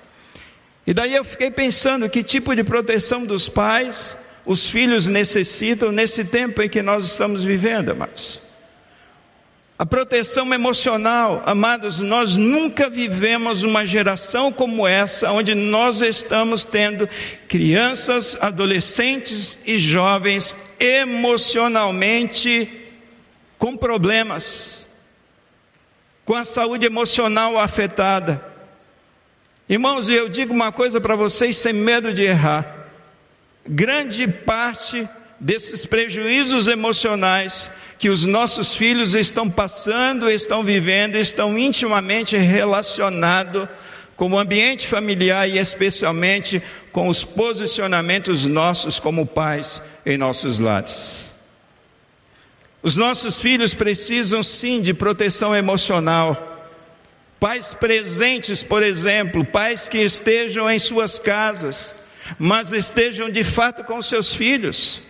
E 0.86 0.94
daí 0.94 1.14
eu 1.14 1.24
fiquei 1.24 1.50
pensando 1.50 2.08
que 2.08 2.22
tipo 2.22 2.54
de 2.54 2.62
proteção 2.62 3.24
dos 3.24 3.48
pais 3.48 4.16
os 4.44 4.68
filhos 4.68 5.06
necessitam 5.06 5.92
nesse 5.92 6.24
tempo 6.24 6.60
em 6.62 6.68
que 6.68 6.82
nós 6.82 7.04
estamos 7.04 7.42
vivendo, 7.44 7.90
amados. 7.90 8.40
A 9.82 9.84
proteção 9.84 10.54
emocional, 10.54 11.42
amados, 11.44 11.98
nós 11.98 12.36
nunca 12.36 12.88
vivemos 12.88 13.64
uma 13.64 13.84
geração 13.84 14.52
como 14.52 14.86
essa, 14.86 15.32
onde 15.32 15.56
nós 15.56 16.02
estamos 16.02 16.64
tendo 16.64 17.08
crianças, 17.48 18.40
adolescentes 18.40 19.58
e 19.66 19.80
jovens 19.80 20.54
emocionalmente 20.78 22.92
com 23.58 23.76
problemas, 23.76 24.86
com 26.24 26.36
a 26.36 26.44
saúde 26.44 26.86
emocional 26.86 27.58
afetada. 27.58 28.40
Irmãos, 29.68 30.08
eu 30.08 30.28
digo 30.28 30.54
uma 30.54 30.70
coisa 30.70 31.00
para 31.00 31.16
vocês 31.16 31.56
sem 31.56 31.72
medo 31.72 32.14
de 32.14 32.22
errar. 32.22 32.86
Grande 33.66 34.28
parte 34.28 35.08
desses 35.40 35.84
prejuízos 35.84 36.68
emocionais 36.68 37.68
que 38.02 38.10
os 38.10 38.26
nossos 38.26 38.74
filhos 38.74 39.14
estão 39.14 39.48
passando, 39.48 40.28
estão 40.28 40.64
vivendo, 40.64 41.14
estão 41.14 41.56
intimamente 41.56 42.36
relacionados 42.36 43.68
com 44.16 44.28
o 44.32 44.36
ambiente 44.36 44.88
familiar 44.88 45.48
e 45.48 45.56
especialmente 45.56 46.60
com 46.90 47.06
os 47.06 47.22
posicionamentos 47.22 48.44
nossos 48.44 48.98
como 48.98 49.24
pais 49.24 49.80
em 50.04 50.18
nossos 50.18 50.58
lares. 50.58 51.30
Os 52.82 52.96
nossos 52.96 53.40
filhos 53.40 53.72
precisam 53.72 54.42
sim 54.42 54.82
de 54.82 54.92
proteção 54.92 55.54
emocional 55.54 56.48
Pais 57.38 57.74
presentes, 57.74 58.64
por 58.64 58.82
exemplo, 58.82 59.44
pais 59.44 59.88
que 59.88 59.98
estejam 59.98 60.68
em 60.68 60.78
suas 60.78 61.18
casas, 61.18 61.92
mas 62.36 62.70
estejam 62.72 63.28
de 63.28 63.42
fato 63.42 63.82
com 63.82 64.00
seus 64.00 64.32
filhos. 64.32 65.00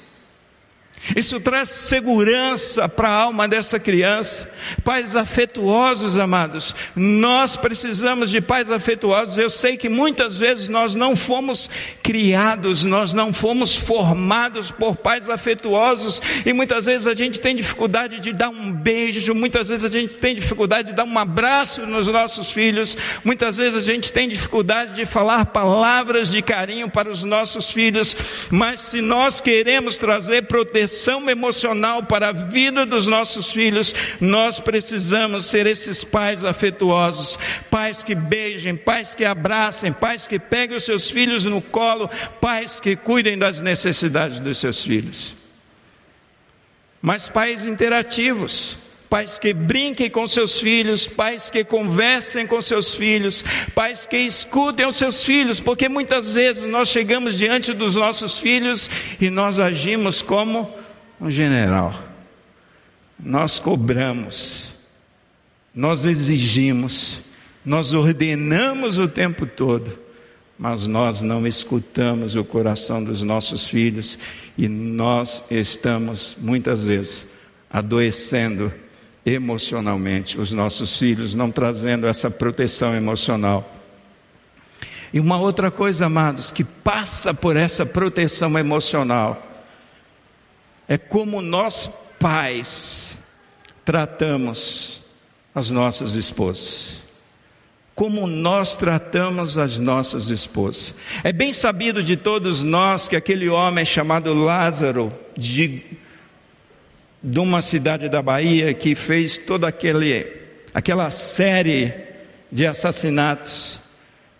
Isso 1.16 1.40
traz 1.40 1.70
segurança 1.70 2.88
para 2.88 3.08
a 3.08 3.22
alma 3.22 3.48
dessa 3.48 3.78
criança. 3.78 4.48
Pais 4.84 5.16
afetuosos, 5.16 6.16
amados. 6.16 6.74
Nós 6.94 7.56
precisamos 7.56 8.30
de 8.30 8.40
pais 8.40 8.70
afetuosos. 8.70 9.36
Eu 9.36 9.50
sei 9.50 9.76
que 9.76 9.88
muitas 9.88 10.38
vezes 10.38 10.68
nós 10.68 10.94
não 10.94 11.16
fomos 11.16 11.68
criados, 12.04 12.84
nós 12.84 13.12
não 13.12 13.32
fomos 13.32 13.76
formados 13.76 14.70
por 14.70 14.96
pais 14.96 15.28
afetuosos 15.28 16.22
e 16.46 16.52
muitas 16.52 16.86
vezes 16.86 17.08
a 17.08 17.14
gente 17.14 17.40
tem 17.40 17.56
dificuldade 17.56 18.20
de 18.20 18.32
dar 18.32 18.50
um 18.50 18.72
beijo, 18.72 19.34
muitas 19.34 19.68
vezes 19.68 19.84
a 19.84 19.88
gente 19.88 20.14
tem 20.14 20.36
dificuldade 20.36 20.90
de 20.90 20.94
dar 20.94 21.04
um 21.04 21.18
abraço 21.18 21.84
nos 21.84 22.06
nossos 22.06 22.50
filhos, 22.52 22.96
muitas 23.24 23.56
vezes 23.56 23.74
a 23.74 23.92
gente 23.92 24.12
tem 24.12 24.28
dificuldade 24.28 24.94
de 24.94 25.04
falar 25.04 25.46
palavras 25.46 26.30
de 26.30 26.40
carinho 26.42 26.88
para 26.88 27.10
os 27.10 27.24
nossos 27.24 27.70
filhos, 27.70 28.48
mas 28.50 28.80
se 28.80 29.00
nós 29.00 29.40
queremos 29.40 29.98
trazer 29.98 30.42
proteção 30.42 30.91
proteção 30.92 31.30
emocional 31.30 32.02
para 32.02 32.28
a 32.28 32.32
vida 32.32 32.84
dos 32.84 33.06
nossos 33.06 33.50
filhos, 33.50 33.94
nós 34.20 34.60
precisamos 34.60 35.46
ser 35.46 35.66
esses 35.66 36.04
pais 36.04 36.44
afetuosos, 36.44 37.38
pais 37.70 38.02
que 38.02 38.14
beijem, 38.14 38.76
pais 38.76 39.14
que 39.14 39.24
abracem, 39.24 39.90
pais 39.90 40.26
que 40.26 40.38
peguem 40.38 40.76
os 40.76 40.84
seus 40.84 41.10
filhos 41.10 41.46
no 41.46 41.62
colo, 41.62 42.10
pais 42.40 42.78
que 42.78 42.94
cuidem 42.94 43.38
das 43.38 43.62
necessidades 43.62 44.38
dos 44.38 44.58
seus 44.58 44.82
filhos. 44.82 45.34
Mas 47.00 47.26
pais 47.26 47.66
interativos, 47.66 48.76
pais 49.08 49.38
que 49.38 49.52
brinquem 49.52 50.10
com 50.10 50.26
seus 50.26 50.58
filhos, 50.58 51.06
pais 51.06 51.50
que 51.50 51.64
conversem 51.64 52.46
com 52.46 52.60
seus 52.62 52.94
filhos, 52.94 53.42
pais 53.74 54.06
que 54.06 54.16
escutem 54.16 54.86
os 54.86 54.96
seus 54.96 55.24
filhos, 55.24 55.58
porque 55.58 55.88
muitas 55.88 56.30
vezes 56.30 56.68
nós 56.68 56.88
chegamos 56.88 57.36
diante 57.36 57.72
dos 57.72 57.96
nossos 57.96 58.38
filhos 58.38 58.90
e 59.20 59.30
nós 59.30 59.58
agimos 59.58 60.22
como 60.22 60.81
um 61.22 61.30
general. 61.30 61.94
Nós 63.18 63.60
cobramos, 63.60 64.72
nós 65.72 66.04
exigimos, 66.04 67.22
nós 67.64 67.92
ordenamos 67.92 68.98
o 68.98 69.06
tempo 69.06 69.46
todo, 69.46 69.96
mas 70.58 70.88
nós 70.88 71.22
não 71.22 71.46
escutamos 71.46 72.34
o 72.34 72.44
coração 72.44 73.02
dos 73.02 73.22
nossos 73.22 73.64
filhos 73.64 74.18
e 74.58 74.66
nós 74.66 75.44
estamos 75.48 76.36
muitas 76.40 76.84
vezes 76.84 77.24
adoecendo 77.70 78.72
emocionalmente 79.24 80.40
os 80.40 80.52
nossos 80.52 80.98
filhos, 80.98 81.36
não 81.36 81.52
trazendo 81.52 82.08
essa 82.08 82.28
proteção 82.28 82.96
emocional. 82.96 83.76
E 85.12 85.20
uma 85.20 85.38
outra 85.38 85.70
coisa, 85.70 86.06
amados, 86.06 86.50
que 86.50 86.64
passa 86.64 87.32
por 87.32 87.56
essa 87.56 87.86
proteção 87.86 88.58
emocional, 88.58 89.51
é 90.88 90.98
como 90.98 91.40
nós 91.40 91.90
pais 92.18 93.16
tratamos 93.84 95.02
as 95.54 95.70
nossas 95.70 96.14
esposas. 96.14 97.00
Como 97.94 98.26
nós 98.26 98.74
tratamos 98.74 99.58
as 99.58 99.78
nossas 99.78 100.30
esposas. 100.30 100.94
É 101.22 101.32
bem 101.32 101.52
sabido 101.52 102.02
de 102.02 102.16
todos 102.16 102.64
nós 102.64 103.06
que 103.06 103.16
aquele 103.16 103.48
homem 103.48 103.84
chamado 103.84 104.32
Lázaro, 104.32 105.12
de, 105.36 105.82
de 107.22 107.38
uma 107.38 107.60
cidade 107.60 108.08
da 108.08 108.22
Bahia, 108.22 108.72
que 108.72 108.94
fez 108.94 109.36
toda 109.36 109.68
aquele, 109.68 110.26
aquela 110.72 111.10
série 111.10 111.92
de 112.50 112.66
assassinatos, 112.66 113.78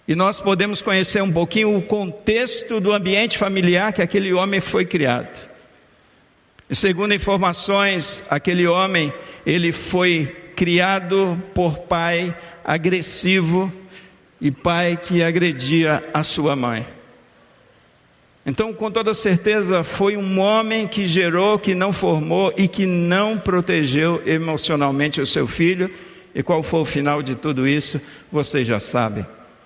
e 0.08 0.14
nós 0.14 0.40
podemos 0.40 0.82
conhecer 0.82 1.22
um 1.22 1.32
pouquinho 1.32 1.76
o 1.76 1.82
contexto 1.82 2.80
do 2.80 2.92
ambiente 2.92 3.38
familiar 3.38 3.92
que 3.92 4.02
aquele 4.02 4.32
homem 4.32 4.60
foi 4.60 4.84
criado. 4.84 5.51
Segundo 6.70 7.12
informações, 7.12 8.22
aquele 8.30 8.66
homem, 8.66 9.12
ele 9.44 9.72
foi 9.72 10.26
criado 10.56 11.40
por 11.54 11.80
pai 11.80 12.36
agressivo 12.64 13.72
e 14.40 14.50
pai 14.50 14.96
que 14.96 15.22
agredia 15.22 16.02
a 16.14 16.22
sua 16.22 16.56
mãe. 16.56 16.86
Então, 18.44 18.72
com 18.72 18.90
toda 18.90 19.14
certeza, 19.14 19.84
foi 19.84 20.16
um 20.16 20.40
homem 20.40 20.88
que 20.88 21.06
gerou, 21.06 21.58
que 21.58 21.74
não 21.74 21.92
formou 21.92 22.52
e 22.56 22.66
que 22.66 22.86
não 22.86 23.38
protegeu 23.38 24.22
emocionalmente 24.26 25.20
o 25.20 25.26
seu 25.26 25.46
filho. 25.46 25.90
E 26.34 26.42
qual 26.42 26.62
foi 26.62 26.80
o 26.80 26.84
final 26.84 27.22
de 27.22 27.34
tudo 27.34 27.68
isso? 27.68 28.00
Vocês 28.32 28.66
já 28.66 28.80
sabem 28.80 29.24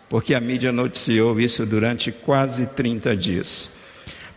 porque 0.09 0.34
a 0.34 0.40
mídia 0.40 0.72
noticiou 0.72 1.40
isso 1.40 1.66
durante 1.66 2.12
quase 2.12 2.66
30 2.66 3.16
dias. 3.16 3.70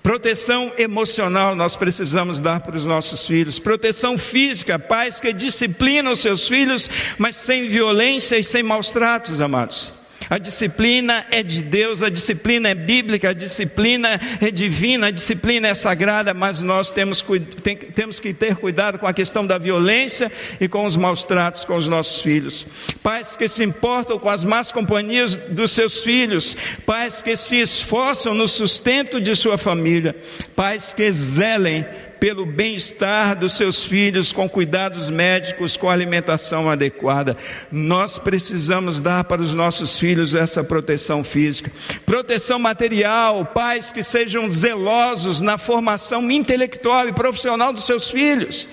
Proteção 0.02 0.72
emocional 0.78 1.56
nós 1.56 1.76
precisamos 1.76 2.40
dar 2.40 2.62
para 2.62 2.78
os 2.78 2.86
nossos 2.86 3.26
filhos. 3.26 3.60
Proteção 3.60 4.18
física, 4.18 4.80
pais 4.80 5.20
que 5.20 5.34
disciplinam 5.34 6.16
seus 6.16 6.48
filhos, 6.48 6.90
mas 7.18 7.36
sem 7.36 7.68
violência 7.68 8.38
e 8.38 8.44
sem 8.44 8.64
maus 8.64 8.92
tratos, 8.92 9.42
amados. 9.42 9.99
A 10.30 10.38
disciplina 10.38 11.26
é 11.32 11.42
de 11.42 11.64
Deus, 11.64 12.04
a 12.04 12.10
disciplina 12.10 12.70
é 12.70 12.76
bíblica, 12.76 13.30
a 13.30 13.34
disciplina 13.34 14.20
é 14.40 14.52
divina, 14.52 15.08
a 15.08 15.12
disciplina 15.12 15.70
é 15.70 15.74
sagrada, 15.74 16.34
mas 16.36 16.62
nós 16.62 16.92
temos, 16.92 17.26
tem, 17.64 17.76
temos 17.76 18.20
que 18.20 18.32
ter 18.32 18.56
cuidado 18.56 19.00
com 19.00 19.08
a 19.08 19.14
questão 19.14 19.46
da 19.46 19.58
violência 19.58 20.32
e 20.62 20.68
com 20.68 20.86
os 20.86 20.96
maus 20.96 21.26
tratos 21.26 21.66
com 21.66 21.76
os 21.76 21.88
nossos 21.88 22.22
filhos. 22.22 22.66
Pais 23.02 23.36
que 23.36 23.48
se 23.48 23.64
importam 23.64 24.20
com 24.20 24.30
as 24.30 24.44
más 24.44 24.72
companhias 24.72 25.36
dos 25.36 25.72
seus 25.72 26.04
filhos, 26.04 26.56
pais 26.86 27.24
que 27.24 27.36
se 27.36 27.60
esforçam 27.60 28.34
no 28.34 28.48
sustento 28.48 29.20
de 29.20 29.36
sua 29.36 29.58
família, 29.58 30.16
pais 30.56 30.94
que 30.94 31.12
zelem 31.12 31.86
pelo 32.20 32.46
bem-estar 32.46 33.38
dos 33.38 33.54
seus 33.54 33.84
filhos, 33.84 34.32
com 34.32 34.50
cuidados 34.50 35.10
médicos, 35.10 35.78
com 35.78 35.90
alimentação 35.90 36.70
adequada. 36.70 37.38
Nós 37.72 38.18
precisamos 38.18 39.00
dar 39.00 39.24
para 39.24 39.42
os 39.42 39.54
nossos 39.54 39.98
filhos 39.98 40.36
essa 40.36 40.64
proteção 40.64 41.24
física, 41.24 41.72
proteção 42.06 42.60
material, 42.60 43.46
pais 43.46 43.92
que 43.92 44.04
sejam 44.04 44.52
zelosos 44.52 45.42
na 45.42 45.58
formação 45.58 46.30
intelectual 46.30 47.08
e 47.08 47.14
profissional 47.14 47.74
dos 47.74 47.86
seus 47.86 48.10
filhos. 48.10 48.68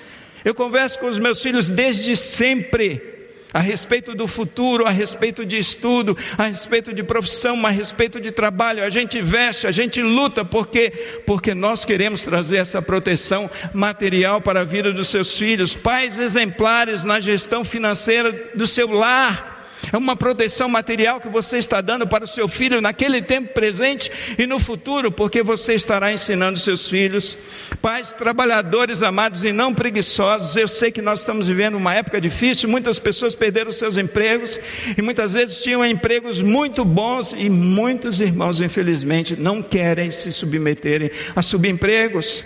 Eu 0.44 0.54
converso 0.54 0.98
com 0.98 1.06
os 1.06 1.18
meus 1.18 1.42
filhos 1.42 1.68
desde 1.68 2.16
sempre 2.16 3.15
a 3.56 3.60
respeito 3.60 4.14
do 4.14 4.28
futuro, 4.28 4.84
a 4.84 4.90
respeito 4.90 5.42
de 5.46 5.56
estudo, 5.56 6.14
a 6.36 6.44
respeito 6.44 6.92
de 6.92 7.02
profissão, 7.02 7.64
a 7.64 7.70
respeito 7.70 8.20
de 8.20 8.30
trabalho. 8.30 8.84
A 8.84 8.90
gente 8.90 9.22
veste, 9.22 9.66
a 9.66 9.70
gente 9.70 10.02
luta 10.02 10.44
porque 10.44 10.90
porque 11.24 11.54
nós 11.54 11.82
queremos 11.82 12.20
trazer 12.20 12.58
essa 12.58 12.82
proteção 12.82 13.50
material 13.72 14.42
para 14.42 14.60
a 14.60 14.64
vida 14.64 14.92
dos 14.92 15.08
seus 15.08 15.38
filhos, 15.38 15.74
pais 15.74 16.18
exemplares 16.18 17.02
na 17.02 17.18
gestão 17.18 17.64
financeira 17.64 18.30
do 18.54 18.66
seu 18.66 18.92
lar 18.92 19.55
é 19.92 19.96
uma 19.96 20.16
proteção 20.16 20.68
material 20.68 21.20
que 21.20 21.28
você 21.28 21.58
está 21.58 21.80
dando 21.80 22.06
para 22.06 22.24
o 22.24 22.26
seu 22.26 22.48
filho 22.48 22.80
naquele 22.80 23.22
tempo 23.22 23.52
presente 23.52 24.10
e 24.38 24.46
no 24.46 24.58
futuro, 24.58 25.10
porque 25.10 25.42
você 25.42 25.74
estará 25.74 26.12
ensinando 26.12 26.58
seus 26.58 26.88
filhos. 26.88 27.36
Pais, 27.80 28.14
trabalhadores 28.14 29.02
amados 29.02 29.44
e 29.44 29.52
não 29.52 29.74
preguiçosos, 29.74 30.56
eu 30.56 30.68
sei 30.68 30.90
que 30.90 31.02
nós 31.02 31.20
estamos 31.20 31.46
vivendo 31.46 31.76
uma 31.76 31.94
época 31.94 32.20
difícil, 32.20 32.68
muitas 32.68 32.98
pessoas 32.98 33.34
perderam 33.34 33.72
seus 33.72 33.96
empregos 33.96 34.58
e 34.96 35.02
muitas 35.02 35.32
vezes 35.32 35.60
tinham 35.60 35.84
empregos 35.84 36.42
muito 36.42 36.84
bons 36.84 37.32
e 37.32 37.48
muitos 37.48 38.20
irmãos, 38.20 38.60
infelizmente, 38.60 39.36
não 39.36 39.62
querem 39.62 40.10
se 40.10 40.32
submeterem 40.32 41.10
a 41.34 41.42
subempregos. 41.42 42.44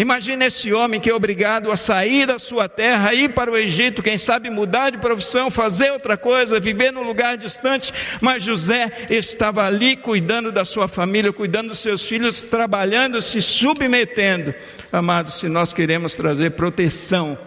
Imagine 0.00 0.46
esse 0.46 0.72
homem 0.72 0.98
que 0.98 1.10
é 1.10 1.14
obrigado 1.14 1.70
a 1.70 1.76
sair 1.76 2.26
da 2.26 2.38
sua 2.38 2.70
terra, 2.70 3.12
ir 3.12 3.34
para 3.34 3.50
o 3.50 3.56
Egito, 3.56 4.02
quem 4.02 4.16
sabe 4.16 4.48
mudar 4.48 4.88
de 4.88 4.96
profissão, 4.96 5.50
fazer 5.50 5.90
outra 5.90 6.16
coisa, 6.16 6.58
viver 6.58 6.90
num 6.90 7.02
lugar 7.02 7.36
distante, 7.36 7.92
mas 8.18 8.42
José 8.42 8.90
estava 9.10 9.62
ali 9.62 9.98
cuidando 9.98 10.50
da 10.50 10.64
sua 10.64 10.88
família, 10.88 11.34
cuidando 11.34 11.68
dos 11.68 11.80
seus 11.80 12.08
filhos, 12.08 12.40
trabalhando, 12.40 13.20
se 13.20 13.42
submetendo. 13.42 14.54
Amados, 14.90 15.38
se 15.38 15.50
nós 15.50 15.70
queremos 15.70 16.14
trazer 16.14 16.52
proteção, 16.52 17.38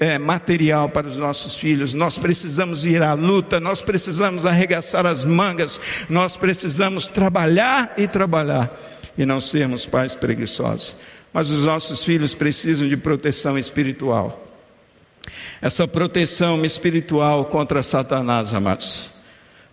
é, 0.00 0.18
material 0.18 0.90
para 0.90 1.06
os 1.06 1.16
nossos 1.16 1.54
filhos, 1.54 1.94
nós 1.94 2.18
precisamos 2.18 2.84
ir 2.84 3.02
à 3.02 3.14
luta, 3.14 3.58
nós 3.58 3.80
precisamos 3.80 4.44
arregaçar 4.44 5.06
as 5.06 5.24
mangas, 5.24 5.80
nós 6.10 6.36
precisamos 6.36 7.08
trabalhar 7.08 7.94
e 7.96 8.06
trabalhar 8.06 8.70
e 9.16 9.24
não 9.24 9.40
sermos 9.40 9.86
pais 9.86 10.14
preguiçosos 10.14 10.94
mas 11.32 11.50
os 11.50 11.64
nossos 11.64 12.02
filhos 12.04 12.34
precisam 12.34 12.88
de 12.88 12.96
proteção 12.96 13.58
espiritual. 13.58 14.46
Essa 15.62 15.86
proteção 15.86 16.64
espiritual 16.64 17.44
contra 17.44 17.82
Satanás, 17.82 18.52
amados. 18.52 19.08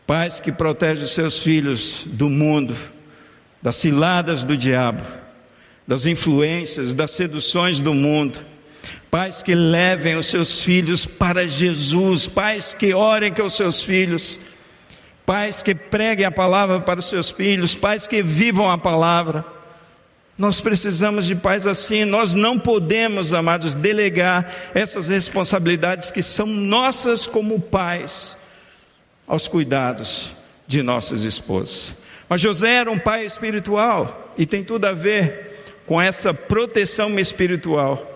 Pais 0.05 0.39
que 0.39 0.51
protegem 0.51 1.07
seus 1.07 1.39
filhos 1.39 2.03
do 2.05 2.29
mundo, 2.29 2.75
das 3.61 3.77
ciladas 3.77 4.43
do 4.43 4.55
diabo, 4.55 5.03
das 5.85 6.05
influências, 6.05 6.93
das 6.93 7.11
seduções 7.11 7.79
do 7.79 7.93
mundo. 7.93 8.39
Pais 9.09 9.41
que 9.41 9.55
levem 9.55 10.15
os 10.15 10.27
seus 10.27 10.61
filhos 10.61 11.05
para 11.05 11.47
Jesus, 11.47 12.27
pais 12.27 12.73
que 12.73 12.93
orem 12.93 13.33
com 13.33 13.43
os 13.43 13.55
seus 13.55 13.81
filhos, 13.81 14.39
pais 15.25 15.63
que 15.63 15.73
preguem 15.73 16.25
a 16.25 16.31
palavra 16.31 16.79
para 16.81 16.99
os 16.99 17.09
seus 17.09 17.31
filhos, 17.31 17.73
pais 17.73 18.05
que 18.05 18.21
vivam 18.21 18.69
a 18.69 18.77
palavra 18.77 19.56
nós 20.37 20.61
precisamos 20.61 21.25
de 21.25 21.35
pais 21.35 21.65
assim, 21.65 22.05
nós 22.05 22.35
não 22.35 22.59
podemos, 22.59 23.33
amados, 23.33 23.73
delegar 23.73 24.53
essas 24.75 25.07
responsabilidades 25.07 26.11
que 26.11 26.21
são 26.21 26.45
nossas 26.45 27.25
como 27.25 27.59
pais 27.59 28.37
aos 29.25 29.47
cuidados 29.47 30.31
de 30.67 30.83
nossas 30.83 31.23
esposas. 31.23 31.91
Mas 32.29 32.41
José 32.41 32.73
era 32.73 32.91
um 32.91 32.99
pai 32.99 33.25
espiritual 33.25 34.33
e 34.37 34.45
tem 34.45 34.63
tudo 34.63 34.85
a 34.85 34.93
ver 34.93 35.81
com 35.87 35.99
essa 35.99 36.33
proteção 36.33 37.17
espiritual. 37.19 38.13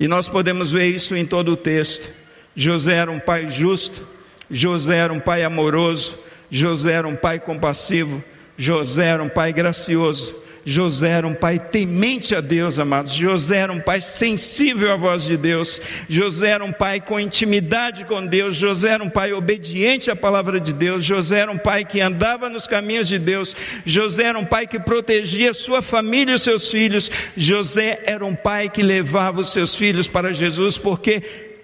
E 0.00 0.08
nós 0.08 0.28
podemos 0.28 0.72
ver 0.72 0.86
isso 0.86 1.14
em 1.14 1.26
todo 1.26 1.52
o 1.52 1.56
texto. 1.56 2.08
José 2.56 2.94
era 2.94 3.10
um 3.10 3.20
pai 3.20 3.50
justo, 3.50 4.08
José 4.50 4.96
era 4.96 5.12
um 5.12 5.20
pai 5.20 5.44
amoroso, 5.44 6.18
José 6.50 6.94
era 6.94 7.06
um 7.06 7.14
pai 7.14 7.38
compassivo, 7.38 8.24
José 8.56 9.06
era 9.06 9.22
um 9.22 9.28
pai 9.28 9.52
gracioso. 9.52 10.34
José 10.68 11.08
era 11.08 11.26
um 11.26 11.32
pai 11.32 11.58
temente 11.58 12.34
a 12.34 12.42
Deus, 12.42 12.78
amados. 12.78 13.14
José 13.14 13.56
era 13.56 13.72
um 13.72 13.80
pai 13.80 14.02
sensível 14.02 14.92
à 14.92 14.96
voz 14.96 15.24
de 15.24 15.34
Deus. 15.34 15.80
José 16.10 16.50
era 16.50 16.62
um 16.62 16.72
pai 16.72 17.00
com 17.00 17.18
intimidade 17.18 18.04
com 18.04 18.26
Deus. 18.26 18.54
José 18.54 18.90
era 18.90 19.02
um 19.02 19.08
pai 19.08 19.32
obediente 19.32 20.10
à 20.10 20.16
palavra 20.16 20.60
de 20.60 20.74
Deus. 20.74 21.02
José 21.02 21.38
era 21.38 21.50
um 21.50 21.56
pai 21.56 21.86
que 21.86 22.02
andava 22.02 22.50
nos 22.50 22.66
caminhos 22.66 23.08
de 23.08 23.18
Deus. 23.18 23.56
José 23.86 24.24
era 24.24 24.38
um 24.38 24.44
pai 24.44 24.66
que 24.66 24.78
protegia 24.78 25.54
sua 25.54 25.80
família 25.80 26.32
e 26.32 26.34
os 26.34 26.42
seus 26.42 26.68
filhos. 26.68 27.10
José 27.34 28.02
era 28.04 28.26
um 28.26 28.34
pai 28.34 28.68
que 28.68 28.82
levava 28.82 29.40
os 29.40 29.50
seus 29.50 29.74
filhos 29.74 30.06
para 30.06 30.34
Jesus, 30.34 30.76
porque 30.76 31.22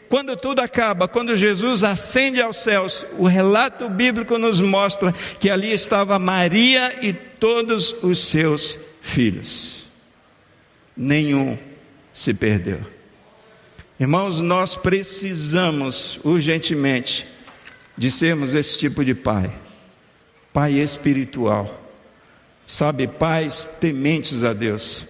quando 0.08 0.34
tudo 0.34 0.60
acaba, 0.60 1.06
quando 1.06 1.36
Jesus 1.36 1.84
ascende 1.84 2.40
aos 2.40 2.56
céus, 2.56 3.04
o 3.18 3.26
relato 3.26 3.86
bíblico 3.86 4.38
nos 4.38 4.62
mostra 4.62 5.12
que 5.38 5.50
ali 5.50 5.74
estava 5.74 6.18
Maria 6.18 7.00
e 7.02 7.12
todos 7.12 7.94
os 8.02 8.18
seus 8.20 8.78
filhos. 9.04 9.86
Nenhum 10.96 11.58
se 12.12 12.32
perdeu. 12.32 12.80
Irmãos, 14.00 14.40
nós 14.40 14.74
precisamos 14.74 16.18
urgentemente 16.24 17.26
de 17.96 18.10
sermos 18.10 18.54
esse 18.54 18.78
tipo 18.78 19.04
de 19.04 19.14
pai, 19.14 19.54
pai 20.52 20.80
espiritual, 20.80 21.80
sabe, 22.66 23.06
pais 23.06 23.66
tementes 23.78 24.42
a 24.42 24.52
Deus, 24.52 25.04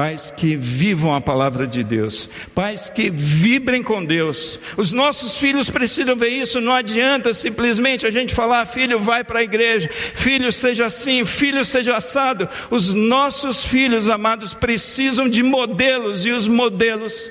pais 0.00 0.32
que 0.34 0.56
vivam 0.56 1.14
a 1.14 1.20
palavra 1.20 1.66
de 1.66 1.84
Deus, 1.84 2.26
pais 2.54 2.88
que 2.88 3.10
vibrem 3.10 3.82
com 3.82 4.02
Deus. 4.02 4.58
Os 4.74 4.94
nossos 4.94 5.36
filhos 5.36 5.68
precisam 5.68 6.16
ver 6.16 6.30
isso, 6.30 6.58
não 6.58 6.72
adianta 6.72 7.34
simplesmente 7.34 8.06
a 8.06 8.10
gente 8.10 8.34
falar, 8.34 8.64
filho, 8.64 8.98
vai 8.98 9.22
para 9.22 9.40
a 9.40 9.42
igreja, 9.42 9.90
filho, 9.92 10.50
seja 10.50 10.86
assim, 10.86 11.26
filho, 11.26 11.66
seja 11.66 11.98
assado. 11.98 12.48
Os 12.70 12.94
nossos 12.94 13.66
filhos 13.66 14.08
amados 14.08 14.54
precisam 14.54 15.28
de 15.28 15.42
modelos 15.42 16.24
e 16.24 16.30
os 16.30 16.48
modelos 16.48 17.30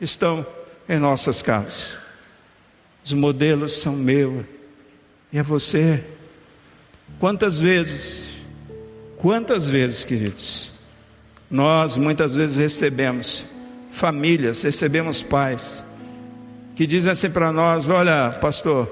estão 0.00 0.46
em 0.88 0.98
nossas 0.98 1.42
casas. 1.42 1.92
Os 3.04 3.12
modelos 3.12 3.74
são 3.74 3.92
meu 3.92 4.42
e 5.30 5.36
é 5.36 5.42
você. 5.42 6.02
Quantas 7.20 7.58
vezes, 7.58 8.26
quantas 9.18 9.68
vezes, 9.68 10.02
queridos, 10.02 10.74
nós 11.50 11.96
muitas 11.96 12.34
vezes 12.34 12.56
recebemos 12.56 13.44
famílias, 13.90 14.62
recebemos 14.62 15.22
pais 15.22 15.82
que 16.76 16.86
dizem 16.86 17.10
assim 17.10 17.30
para 17.30 17.50
nós: 17.50 17.88
Olha, 17.88 18.30
pastor, 18.30 18.88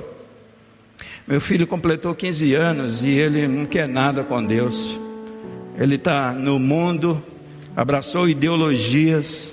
meu 1.28 1.40
filho 1.40 1.66
completou 1.66 2.14
15 2.14 2.54
anos 2.54 3.04
e 3.04 3.10
ele 3.10 3.46
não 3.46 3.66
quer 3.66 3.86
nada 3.86 4.24
com 4.24 4.42
Deus. 4.42 4.98
Ele 5.78 5.96
está 5.96 6.32
no 6.32 6.58
mundo, 6.58 7.22
abraçou 7.76 8.28
ideologias, 8.28 9.52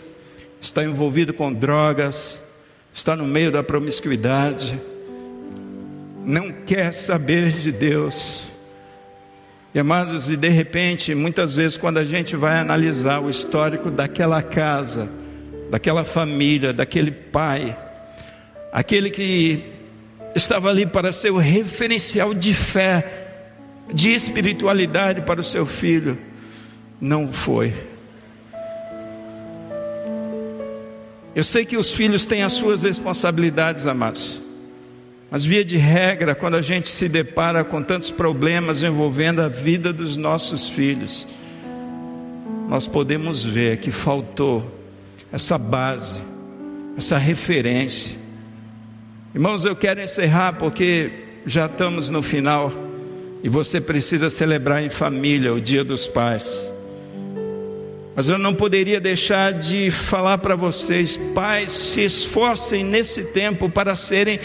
está 0.62 0.84
envolvido 0.84 1.34
com 1.34 1.52
drogas, 1.52 2.42
está 2.94 3.16
no 3.16 3.26
meio 3.26 3.52
da 3.52 3.64
promiscuidade, 3.64 4.80
não 6.24 6.52
quer 6.52 6.94
saber 6.94 7.52
de 7.52 7.72
Deus. 7.72 8.51
E 9.74 9.80
amados, 9.80 10.30
e 10.30 10.36
de 10.36 10.50
repente, 10.50 11.16
muitas 11.16 11.56
vezes, 11.56 11.78
quando 11.78 11.98
a 11.98 12.04
gente 12.04 12.36
vai 12.36 12.60
analisar 12.60 13.22
o 13.22 13.30
histórico 13.30 13.90
daquela 13.90 14.42
casa, 14.42 15.10
daquela 15.70 16.04
família, 16.04 16.74
daquele 16.74 17.12
pai, 17.12 17.78
aquele 18.74 19.10
que 19.10 19.64
estava 20.36 20.70
ali 20.70 20.86
para 20.86 21.14
ser 21.14 21.32
o 21.32 21.38
referencial 21.38 22.34
de 22.34 22.54
fé, 22.54 23.28
de 23.94 24.14
espiritualidade 24.14 25.22
para 25.22 25.40
o 25.40 25.44
seu 25.44 25.66
filho, 25.66 26.18
não 27.00 27.32
foi. 27.32 27.74
Eu 31.34 31.46
sei 31.46 31.66
que 31.66 31.78
os 31.78 31.94
filhos 31.94 32.26
têm 32.26 32.44
as 32.44 32.52
suas 32.54 32.84
responsabilidades, 32.84 33.88
amados. 33.88 34.51
Mas, 35.32 35.46
via 35.46 35.64
de 35.64 35.78
regra, 35.78 36.36
quando 36.36 36.56
a 36.56 36.62
gente 36.62 36.90
se 36.90 37.08
depara 37.08 37.64
com 37.64 37.82
tantos 37.82 38.12
problemas 38.12 38.84
envolvendo 38.84 39.42
a 39.42 39.48
vida 39.48 39.94
dos 39.94 40.18
nossos 40.18 40.68
filhos, 40.68 41.26
nós 42.68 42.86
podemos 42.86 43.42
ver 43.42 43.78
que 43.78 43.92
faltou 43.92 44.78
essa 45.32 45.58
base, 45.58 46.20
essa 46.98 47.18
referência. 47.18 48.12
Irmãos, 49.34 49.64
eu 49.64 49.74
quero 49.74 50.02
encerrar 50.02 50.58
porque 50.58 51.14
já 51.46 51.66
estamos 51.66 52.10
no 52.10 52.22
final 52.22 52.74
e 53.42 53.48
você 53.48 53.80
precisa 53.80 54.30
celebrar 54.30 54.84
em 54.84 54.90
família 54.90 55.54
o 55.54 55.62
Dia 55.62 55.86
dos 55.86 56.08
Pais. 56.08 56.70
Mas 58.14 58.28
eu 58.28 58.38
não 58.38 58.54
poderia 58.54 59.00
deixar 59.00 59.54
de 59.54 59.90
falar 59.90 60.40
para 60.40 60.58
vocês, 60.58 61.16
pais, 61.34 61.72
se 61.72 62.04
esforcem 62.04 62.84
nesse 62.84 63.24
tempo 63.24 63.70
para 63.70 63.96
serem 63.96 64.38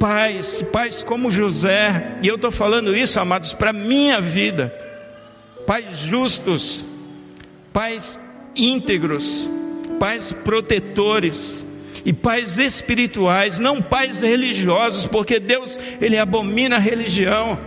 pais, 0.00 0.62
pais 0.72 1.02
como 1.02 1.30
José, 1.30 2.16
e 2.22 2.26
eu 2.26 2.36
estou 2.36 2.50
falando 2.50 2.96
isso, 2.96 3.20
amados, 3.20 3.52
para 3.52 3.70
minha 3.70 4.18
vida, 4.18 4.74
pais 5.66 5.98
justos, 5.98 6.82
pais 7.70 8.18
íntegros, 8.56 9.46
pais 9.98 10.32
protetores 10.32 11.62
e 12.02 12.14
pais 12.14 12.56
espirituais, 12.56 13.60
não 13.60 13.82
pais 13.82 14.22
religiosos, 14.22 15.06
porque 15.06 15.38
Deus 15.38 15.78
ele 16.00 16.16
abomina 16.16 16.76
a 16.76 16.80
religião. 16.80 17.58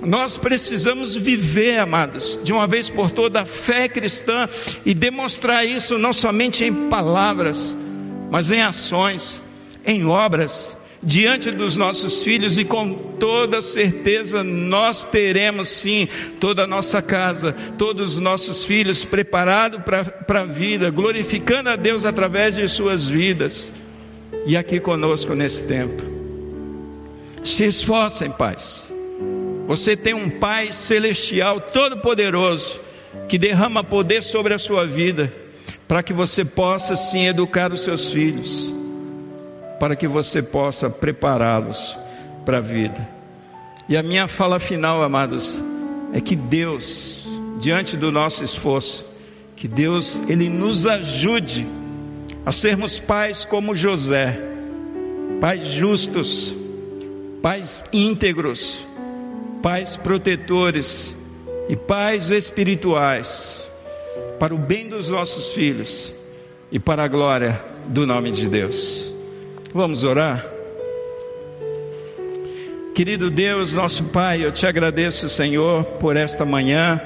Nós 0.00 0.36
precisamos 0.36 1.16
viver, 1.16 1.80
amados, 1.80 2.38
de 2.44 2.52
uma 2.52 2.68
vez 2.68 2.88
por 2.88 3.10
toda 3.10 3.40
a 3.40 3.44
fé 3.44 3.88
cristã 3.88 4.48
e 4.86 4.94
demonstrar 4.94 5.66
isso 5.66 5.98
não 5.98 6.12
somente 6.12 6.64
em 6.64 6.88
palavras, 6.88 7.74
mas 8.30 8.52
em 8.52 8.62
ações, 8.62 9.42
em 9.84 10.06
obras 10.06 10.78
diante 11.02 11.50
dos 11.50 11.76
nossos 11.76 12.22
filhos 12.22 12.58
e 12.58 12.64
com 12.64 12.92
toda 13.18 13.62
certeza 13.62 14.44
nós 14.44 15.04
teremos 15.04 15.68
sim 15.68 16.08
toda 16.38 16.64
a 16.64 16.66
nossa 16.66 17.00
casa, 17.00 17.54
todos 17.78 18.14
os 18.14 18.18
nossos 18.18 18.64
filhos 18.64 19.04
preparados 19.04 19.80
para 19.82 20.40
a 20.40 20.44
vida, 20.44 20.90
glorificando 20.90 21.70
a 21.70 21.76
Deus 21.76 22.04
através 22.04 22.54
de 22.54 22.68
suas 22.68 23.06
vidas 23.06 23.72
e 24.46 24.56
aqui 24.56 24.78
conosco 24.78 25.34
nesse 25.34 25.64
tempo. 25.64 26.02
Se 27.42 27.64
esforcem, 27.64 28.30
pais. 28.30 28.92
Você 29.66 29.96
tem 29.96 30.12
um 30.12 30.28
Pai 30.28 30.72
celestial 30.72 31.60
todo-poderoso 31.60 32.78
que 33.28 33.38
derrama 33.38 33.82
poder 33.82 34.22
sobre 34.22 34.52
a 34.52 34.58
sua 34.58 34.86
vida 34.86 35.32
para 35.88 36.02
que 36.02 36.12
você 36.12 36.44
possa 36.44 36.94
sim 36.94 37.26
educar 37.26 37.72
os 37.72 37.80
seus 37.82 38.12
filhos 38.12 38.79
para 39.80 39.96
que 39.96 40.06
você 40.06 40.42
possa 40.42 40.90
prepará-los 40.90 41.96
para 42.44 42.58
a 42.58 42.60
vida. 42.60 43.08
E 43.88 43.96
a 43.96 44.02
minha 44.02 44.28
fala 44.28 44.60
final, 44.60 45.02
amados, 45.02 45.60
é 46.12 46.20
que 46.20 46.36
Deus, 46.36 47.26
diante 47.58 47.96
do 47.96 48.12
nosso 48.12 48.44
esforço, 48.44 49.04
que 49.56 49.66
Deus 49.66 50.20
ele 50.28 50.50
nos 50.50 50.84
ajude 50.86 51.66
a 52.44 52.52
sermos 52.52 52.98
pais 52.98 53.44
como 53.44 53.74
José, 53.74 54.38
pais 55.40 55.66
justos, 55.66 56.54
pais 57.40 57.82
íntegros, 57.90 58.84
pais 59.62 59.96
protetores 59.96 61.14
e 61.70 61.74
pais 61.74 62.30
espirituais, 62.30 63.66
para 64.38 64.54
o 64.54 64.58
bem 64.58 64.88
dos 64.88 65.08
nossos 65.08 65.54
filhos 65.54 66.12
e 66.70 66.78
para 66.78 67.04
a 67.04 67.08
glória 67.08 67.62
do 67.86 68.06
nome 68.06 68.30
de 68.30 68.46
Deus. 68.46 69.09
Vamos 69.72 70.02
orar? 70.02 70.44
Querido 72.92 73.30
Deus, 73.30 73.72
nosso 73.72 74.04
Pai, 74.04 74.44
eu 74.44 74.50
te 74.50 74.66
agradeço, 74.66 75.28
Senhor, 75.28 75.84
por 75.84 76.16
esta 76.16 76.44
manhã, 76.44 77.00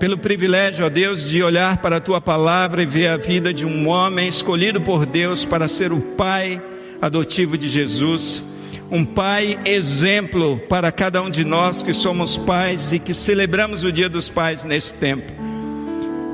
pelo 0.00 0.18
privilégio, 0.18 0.84
ó 0.84 0.88
Deus, 0.88 1.24
de 1.24 1.40
olhar 1.40 1.78
para 1.78 1.96
a 1.96 2.00
tua 2.00 2.20
palavra 2.20 2.82
e 2.82 2.86
ver 2.86 3.06
a 3.06 3.16
vida 3.16 3.54
de 3.54 3.64
um 3.64 3.88
homem 3.88 4.28
escolhido 4.28 4.80
por 4.80 5.06
Deus 5.06 5.44
para 5.44 5.68
ser 5.68 5.92
o 5.92 6.00
pai 6.00 6.60
adotivo 7.00 7.56
de 7.56 7.68
Jesus, 7.68 8.42
um 8.90 9.04
pai 9.04 9.56
exemplo 9.64 10.60
para 10.68 10.90
cada 10.90 11.22
um 11.22 11.30
de 11.30 11.44
nós 11.44 11.80
que 11.80 11.94
somos 11.94 12.36
pais 12.36 12.92
e 12.92 12.98
que 12.98 13.14
celebramos 13.14 13.84
o 13.84 13.92
Dia 13.92 14.08
dos 14.08 14.28
Pais 14.28 14.64
nesse 14.64 14.92
tempo. 14.94 15.43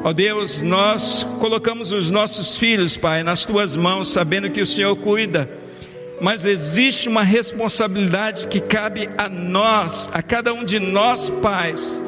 Ó 0.03 0.13
Deus, 0.13 0.63
nós 0.63 1.27
colocamos 1.39 1.93
os 1.93 2.11
nossos 2.11 2.57
filhos, 2.57 2.97
Pai, 2.97 3.23
nas 3.23 3.45
tuas 3.45 3.77
mãos, 3.77 4.09
sabendo 4.09 4.51
que 4.51 4.63
o 4.63 4.67
Senhor 4.67 4.97
cuida, 4.97 5.51
mas 6.21 6.45
existe 6.45 7.09
uma 7.09 7.23
responsabilidade 7.23 8.47
que 8.47 8.61
cabe 8.61 9.11
a 9.19 9.29
nós, 9.29 10.09
a 10.13 10.23
cada 10.23 10.55
um 10.55 10.65
de 10.65 10.79
nós, 10.79 11.29
pais. 11.43 12.03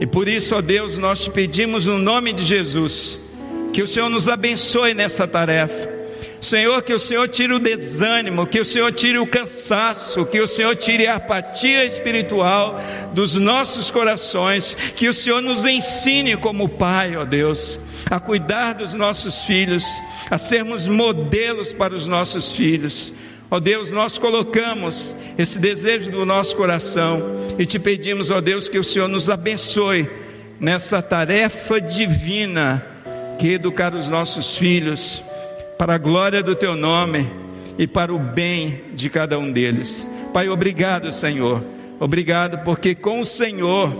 E 0.00 0.06
por 0.06 0.28
isso, 0.28 0.56
ó 0.56 0.60
Deus, 0.60 0.98
nós 0.98 1.22
te 1.22 1.30
pedimos 1.30 1.86
no 1.86 1.98
nome 1.98 2.32
de 2.32 2.42
Jesus, 2.42 3.16
que 3.72 3.82
o 3.82 3.86
Senhor 3.86 4.10
nos 4.10 4.28
abençoe 4.28 4.92
nessa 4.92 5.26
tarefa 5.26 5.93
Senhor, 6.44 6.82
que 6.82 6.92
o 6.92 6.98
Senhor 6.98 7.26
tire 7.28 7.52
o 7.52 7.58
desânimo, 7.58 8.46
que 8.46 8.60
o 8.60 8.64
Senhor 8.64 8.92
tire 8.92 9.18
o 9.18 9.26
cansaço, 9.26 10.26
que 10.26 10.40
o 10.40 10.46
Senhor 10.46 10.76
tire 10.76 11.06
a 11.06 11.16
apatia 11.16 11.84
espiritual 11.84 12.80
dos 13.12 13.34
nossos 13.34 13.90
corações, 13.90 14.74
que 14.94 15.08
o 15.08 15.14
Senhor 15.14 15.40
nos 15.40 15.64
ensine 15.64 16.36
como 16.36 16.68
Pai, 16.68 17.16
ó 17.16 17.24
Deus, 17.24 17.78
a 18.10 18.20
cuidar 18.20 18.74
dos 18.74 18.92
nossos 18.92 19.44
filhos, 19.44 19.84
a 20.30 20.38
sermos 20.38 20.86
modelos 20.86 21.72
para 21.72 21.94
os 21.94 22.06
nossos 22.06 22.52
filhos. 22.52 23.12
Ó 23.50 23.58
Deus, 23.58 23.90
nós 23.90 24.18
colocamos 24.18 25.14
esse 25.38 25.58
desejo 25.58 26.10
do 26.10 26.24
nosso 26.24 26.54
coração 26.56 27.54
e 27.58 27.66
te 27.66 27.78
pedimos, 27.78 28.30
ó 28.30 28.40
Deus, 28.40 28.68
que 28.68 28.78
o 28.78 28.84
Senhor 28.84 29.08
nos 29.08 29.30
abençoe 29.30 30.08
nessa 30.60 31.00
tarefa 31.02 31.80
divina 31.80 32.84
que 33.38 33.50
é 33.50 33.52
educar 33.52 33.94
os 33.94 34.08
nossos 34.08 34.56
filhos 34.56 35.22
para 35.78 35.94
a 35.94 35.98
glória 35.98 36.42
do 36.42 36.54
teu 36.54 36.76
nome 36.76 37.28
e 37.78 37.86
para 37.86 38.12
o 38.12 38.18
bem 38.18 38.82
de 38.94 39.10
cada 39.10 39.38
um 39.38 39.50
deles. 39.50 40.06
Pai, 40.32 40.48
obrigado, 40.48 41.12
Senhor. 41.12 41.62
Obrigado 41.98 42.58
porque 42.64 42.94
com 42.94 43.20
o 43.20 43.24
Senhor, 43.24 43.92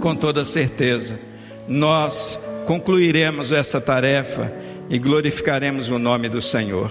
com 0.00 0.14
toda 0.14 0.44
certeza, 0.44 1.18
nós 1.66 2.38
concluiremos 2.66 3.52
essa 3.52 3.80
tarefa 3.80 4.52
e 4.90 4.98
glorificaremos 4.98 5.88
o 5.88 5.98
nome 5.98 6.28
do 6.28 6.40
Senhor. 6.40 6.90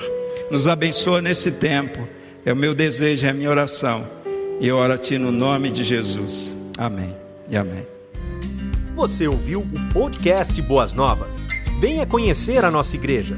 Nos 0.52 0.68
abençoa 0.68 1.22
nesse 1.22 1.52
tempo. 1.52 2.08
É 2.46 2.54
o 2.54 2.56
meu 2.56 2.74
desejo, 2.74 3.26
é 3.26 3.30
a 3.30 3.34
minha 3.34 3.50
oração. 3.50 4.08
E 4.60 4.68
eu 4.68 4.78
oro 4.78 4.94
a 4.94 4.98
Ti 4.98 5.18
no 5.18 5.32
nome 5.32 5.72
de 5.72 5.84
Jesus. 5.84 6.54
Amém 6.78 7.16
e 7.50 7.58
amém. 7.58 7.86
Você 8.96 9.28
ouviu 9.28 9.60
o 9.60 9.94
podcast 9.94 10.60
Boas 10.62 10.94
Novas? 10.94 11.48
Venha 11.80 12.06
conhecer 12.06 12.66
a 12.66 12.72
nossa 12.72 12.96
igreja. 12.96 13.38